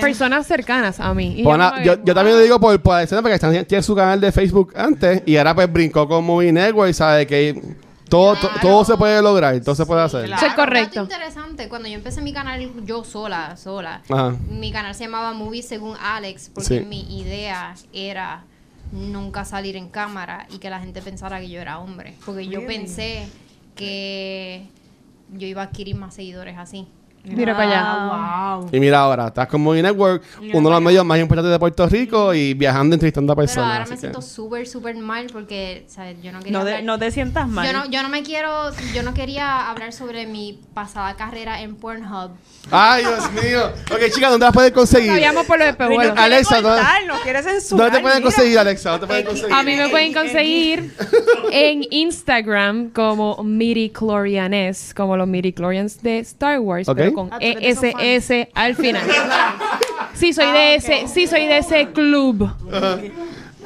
[0.00, 1.34] Personas cercanas a mí.
[1.40, 3.96] Y Pues como yo, yo también lo digo por, por Alexandra, porque Alexandra tiene su
[3.96, 7.26] canal de Facebook antes y ahora pues brincó con Movie Network, ¿sabes?
[7.26, 7.60] Que
[8.08, 8.60] todo, to- Claro.
[8.62, 10.26] todo se puede lograr, todo se puede hacer.
[10.32, 11.02] Eso es correcto.
[11.02, 14.36] Un dato interesante, cuando yo empecé mi canal yo sola, sola, Ajá.
[14.48, 16.84] mi canal se llamaba Movies según Alex, porque Sí.
[16.86, 18.44] mi idea era
[18.96, 22.14] nunca salir en cámara y que la gente pensara que yo era hombre.
[22.24, 23.28] Porque yo pensé
[23.74, 24.66] que
[25.32, 26.88] yo iba a adquirir más seguidores así.
[27.34, 28.56] Mira para allá.
[28.56, 28.68] Wow.
[28.72, 30.22] Y mira ahora, estás con Movie Network,
[30.54, 33.70] uno de los medios más importantes de Puerto Rico y viajando entrevistando a Pero personas.
[33.72, 36.16] ahora así me que- siento súper, súper mal porque, ¿sabes?
[36.22, 37.66] Yo no quería No, te- hablar- no te sientas mal.
[37.66, 41.76] yo no, yo no me quiero, yo no quería hablar sobre mi pasada carrera en
[41.76, 42.30] Pornhub.
[42.70, 43.66] Ay, Dios mío.
[43.92, 45.10] Ok, chicas, ¿dónde las puedes conseguir?
[45.10, 46.14] Sabíamos por los espejuelos.
[46.14, 47.84] No Alexa, ¿dónde- cortar, no censurar.
[47.86, 48.22] ¿Dónde te pueden mira.
[48.34, 48.90] conseguir, Alexa?
[48.90, 49.52] ¿Dónde te pueden conseguir?
[49.54, 50.94] A mí me pueden conseguir
[51.52, 56.96] en Instagram como Midichlorianes, como los Midichlorians de Star Wars, Ok.
[56.96, 59.02] pero con Ah, esos ESS al final.
[60.14, 62.48] Sí soy de ese, sí soy de ese club.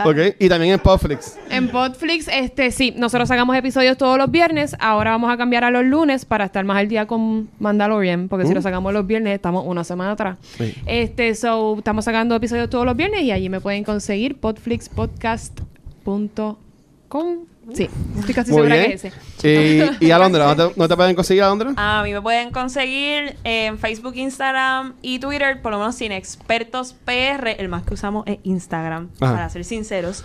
[0.04, 1.38] Ok, y también en Podflix.
[1.48, 4.74] En Podflix, este sí, nosotros sacamos episodios todos los viernes.
[4.80, 8.46] Ahora vamos a cambiar a los lunes para estar más al día con Mandalorian, porque
[8.46, 10.38] si lo sacamos los viernes estamos una semana atrás.
[10.58, 10.74] Sí.
[10.86, 17.36] Este, so estamos sacando episodios todos los viernes y allí me pueden conseguir podflixpodcast.com.
[17.74, 17.88] Sí,
[18.18, 18.88] estoy casi Muy segura bien.
[18.88, 19.98] que es ese.
[20.00, 21.72] Y, y Alondra, ¿dónde te, pueden conseguir, Alondra?
[21.76, 26.94] A mí me pueden conseguir en Facebook, Instagram y Twitter, por lo menos sin expertos
[27.04, 27.48] PR.
[27.58, 29.34] El más que usamos es Instagram, Ajá.
[29.34, 30.22] para ser sinceros.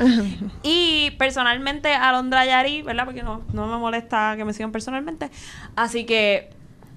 [0.63, 3.05] y personalmente, Alondra Yari, ¿verdad?
[3.05, 5.29] Porque no, no me molesta que me sigan personalmente.
[5.75, 6.49] Así que,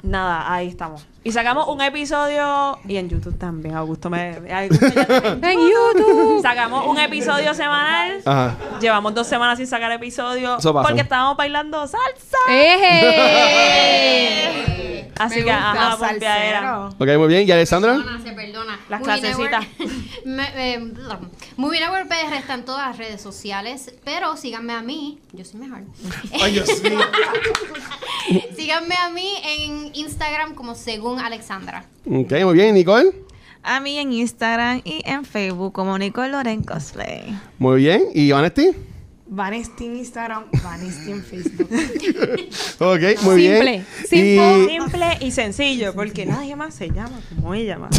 [0.03, 1.07] nada, ahí estamos.
[1.29, 4.39] Y sacamos un episodio, y en YouTube también, Augusto me...
[4.51, 5.07] Augusto ya
[5.41, 6.41] te- En YouTube.
[6.41, 8.23] Sacamos un episodio semanal.
[8.25, 8.57] Ajá.
[8.81, 10.89] Llevamos dos semanas sin sacar episodio Eso pasa.
[10.89, 12.39] porque estábamos bailando salsa.
[13.69, 14.65] ¡Eje!
[15.19, 15.71] Así Me que, gusta.
[15.73, 16.61] ajá, pompeadera.
[16.61, 16.89] Salsero.
[16.99, 17.47] Ok, muy bien.
[17.47, 17.93] ¿Y Alexandra?
[17.97, 18.81] Perdona, se perdona.
[18.89, 19.65] Las Movie clasecitas.
[19.67, 20.93] Network- Me- eh,
[21.57, 25.59] Movie Network PR está en todas las redes sociales, pero síganme a mí, yo soy
[25.61, 25.81] mejor.
[26.41, 27.01] Ay, Dios mío.
[28.57, 31.85] síganme a mí en Instagram como según Alexandra.
[32.07, 32.75] Ok, muy bien.
[32.75, 33.11] ¿Nicole?
[33.63, 37.39] A mí en Instagram y en Facebook como Nicole Loren Cosplay.
[37.59, 38.05] Muy bien.
[38.15, 38.69] ¿Y Honesty?
[39.31, 41.69] Vanesti en Instagram, Vanesti en Facebook.
[42.81, 43.85] Ok, muy bien.
[44.07, 47.91] Simple, Y, Simple y sencillo, porque nadie más se llama como ella más.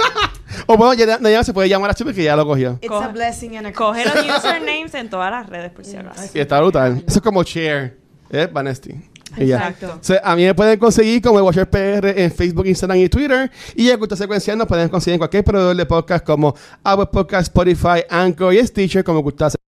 [0.66, 2.78] o bueno, ya, ya se puede llamar a Chupi que ya lo cogió.
[2.82, 5.96] It's Coge- a blessing and a Coge los usernames en todas las redes, por si
[5.96, 6.30] acaso.
[6.34, 7.02] Y está brutal.
[7.06, 7.96] Eso es como Share.
[8.30, 8.46] ¿Eh?
[8.52, 8.94] Vanesti.
[9.36, 9.98] Exacto.
[10.00, 13.08] O sea, a mí me pueden conseguir como el Watcher PR en Facebook, Instagram y
[13.08, 13.50] Twitter.
[13.74, 17.48] Y el Culto Secuencial nos pueden conseguir en cualquier proveedor de podcast como Apple Podcast,
[17.48, 19.67] Spotify, Anchor y Stitcher como Secuencial.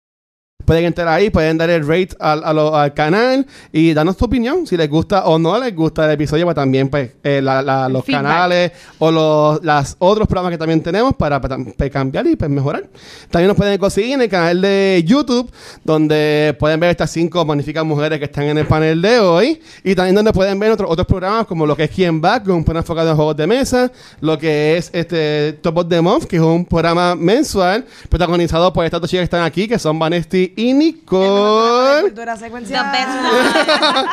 [0.64, 4.26] Pueden entrar ahí, pueden dar el rate al, a lo- al canal y darnos tu
[4.26, 7.61] opinión si les gusta o no les gusta el episodio, pues también pues eh, la-
[7.61, 8.23] la- El los feedback.
[8.23, 12.49] canales o los las otros programas que también tenemos para, para- para cambiar y pues
[12.49, 12.88] mejorar.
[13.30, 15.52] También nos pueden conseguir en el canal de YouTube,
[15.84, 19.94] donde pueden ver estas cinco magníficas mujeres que están en el panel de hoy y
[19.94, 22.56] también donde pueden ver otros otros programas como lo que es Quien Back, que es
[22.56, 23.91] un programa enfocado en juegos de mesa,
[24.22, 28.84] lo que es este Top of the Month, que es un programa mensual protagonizado por
[28.86, 32.01] estas dos chicas que están aquí, que son Vanesti y Nicole.
[32.03, 32.85] Cultura secuencial.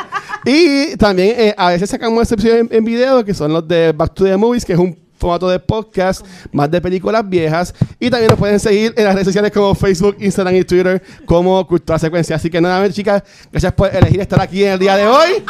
[0.45, 4.13] Y también eh, a veces sacamos excepciones en, en video, que son los de Back
[4.13, 7.73] to the Movies, que es un formato de podcast más de películas viejas.
[7.99, 11.65] Y también nos pueden seguir en las redes sociales como Facebook, Instagram y Twitter como
[11.65, 12.35] Cultura Secuencia.
[12.35, 15.31] Así que nada, chicas, gracias por elegir estar aquí en el día de hoy.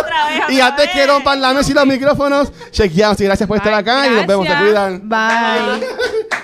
[0.00, 0.94] Otra vez, y antes vez.
[0.94, 3.18] que rompan la mesa y los micrófonos, chequeamos.
[3.20, 3.80] Y gracias por estar Bye.
[3.80, 4.46] acá y nos vemos.
[4.46, 5.08] Se cuidan.
[5.08, 5.86] Bye.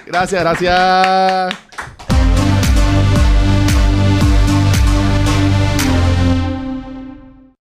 [0.07, 2.20] Gracias, gracias.